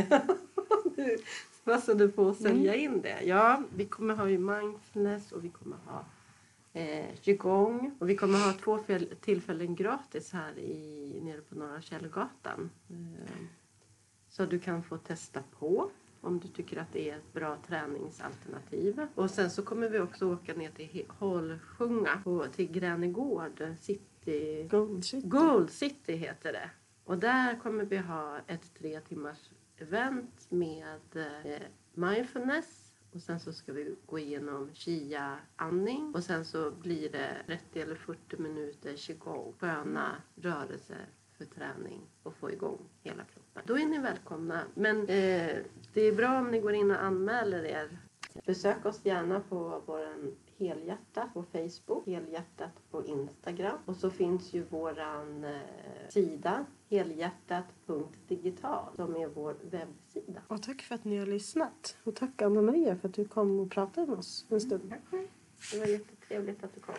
Passade 1.68 2.08
på 2.08 2.28
att 2.28 2.36
sälja 2.36 2.74
in 2.74 3.00
det. 3.00 3.22
Ja, 3.24 3.62
vi 3.76 3.84
kommer 3.84 4.14
ha 4.14 4.28
ju 4.28 4.38
mindfulness 4.38 5.32
och 5.32 5.44
vi 5.44 5.48
kommer 5.48 5.76
ha 5.76 6.04
eh, 6.72 7.14
qigong. 7.20 7.96
Och 7.98 8.08
vi 8.08 8.16
kommer 8.16 8.38
ha 8.38 8.52
två 8.52 8.78
tillfällen 9.20 9.74
gratis 9.74 10.32
här 10.32 10.58
i, 10.58 11.20
nere 11.22 11.40
på 11.40 11.54
Norra 11.54 11.80
Källgatan. 11.80 12.70
Eh, 12.90 13.46
så 14.28 14.46
du 14.46 14.58
kan 14.58 14.82
få 14.82 14.96
testa 14.96 15.42
på 15.58 15.90
om 16.20 16.38
du 16.40 16.48
tycker 16.48 16.80
att 16.80 16.92
det 16.92 17.10
är 17.10 17.16
ett 17.16 17.32
bra 17.32 17.56
träningsalternativ. 17.66 19.06
Och 19.14 19.30
sen 19.30 19.50
så 19.50 19.62
kommer 19.62 19.88
vi 19.88 19.98
också 19.98 20.32
åka 20.32 20.54
ner 20.54 20.70
till 20.70 21.04
Hållsjunga 21.08 22.22
och 22.24 22.52
till 22.52 22.72
Gränegård 22.72 23.62
city 23.80 24.68
Gold 24.70 25.04
City. 25.04 25.28
Gold 25.28 25.70
City 25.70 26.12
heter 26.12 26.52
det. 26.52 26.70
Och 27.04 27.18
där 27.18 27.60
kommer 27.60 27.84
vi 27.84 27.96
ha 27.96 28.38
ett 28.46 28.74
tre 28.78 29.00
timmars 29.00 29.38
event 29.78 30.46
med 30.50 31.16
eh, 31.16 31.62
mindfulness. 31.94 32.84
Och 33.12 33.22
sen 33.22 33.40
så 33.40 33.52
ska 33.52 33.72
vi 33.72 33.96
gå 34.06 34.18
igenom 34.18 34.70
chia-andning. 34.74 36.14
Och 36.14 36.24
sen 36.24 36.44
så 36.44 36.70
blir 36.70 37.08
det 37.08 37.36
30 37.46 37.80
eller 37.80 37.94
40 37.94 38.36
minuter 38.36 38.96
qigong. 38.96 39.54
Sköna 39.58 40.16
rörelser 40.36 41.06
för 41.38 41.44
träning 41.44 42.00
och 42.22 42.34
få 42.34 42.50
igång 42.50 42.88
hela 43.02 43.24
kroppen. 43.24 43.62
Då 43.66 43.78
är 43.78 43.86
ni 43.86 43.98
välkomna. 43.98 44.62
Men 44.74 45.00
eh, 45.00 45.56
det 45.92 46.00
är 46.00 46.16
bra 46.16 46.38
om 46.38 46.50
ni 46.50 46.60
går 46.60 46.74
in 46.74 46.90
och 46.90 47.02
anmäler 47.02 47.64
er. 47.64 47.98
Besök 48.46 48.86
oss 48.86 49.04
gärna 49.04 49.40
på 49.40 49.82
vår 49.86 50.32
Helhjärtat 50.58 51.34
på 51.34 51.42
Facebook, 51.42 52.06
Helhjärtat 52.06 52.90
på 52.90 53.06
Instagram. 53.06 53.78
Och 53.84 53.96
så 53.96 54.10
finns 54.10 54.52
ju 54.52 54.62
våran 54.62 55.44
eh, 55.44 55.60
sida 56.08 56.66
helhjärtat.digital 56.90 58.96
som 58.96 59.16
är 59.16 59.26
vår 59.26 59.56
webbsida. 59.70 60.42
Och 60.48 60.62
tack 60.62 60.82
för 60.82 60.94
att 60.94 61.04
ni 61.04 61.18
har 61.18 61.26
lyssnat. 61.26 61.96
Och 62.04 62.14
tack 62.14 62.42
Anna-Maria 62.42 62.96
för 62.96 63.08
att 63.08 63.14
du 63.14 63.24
kom 63.24 63.60
och 63.60 63.70
pratade 63.70 64.06
med 64.06 64.18
oss 64.18 64.46
en 64.48 64.60
stund. 64.60 64.94
Det 65.72 65.78
var 65.78 65.86
jättetrevligt 65.86 66.64
att 66.64 66.74
du 66.74 66.80
kom. 66.80 66.94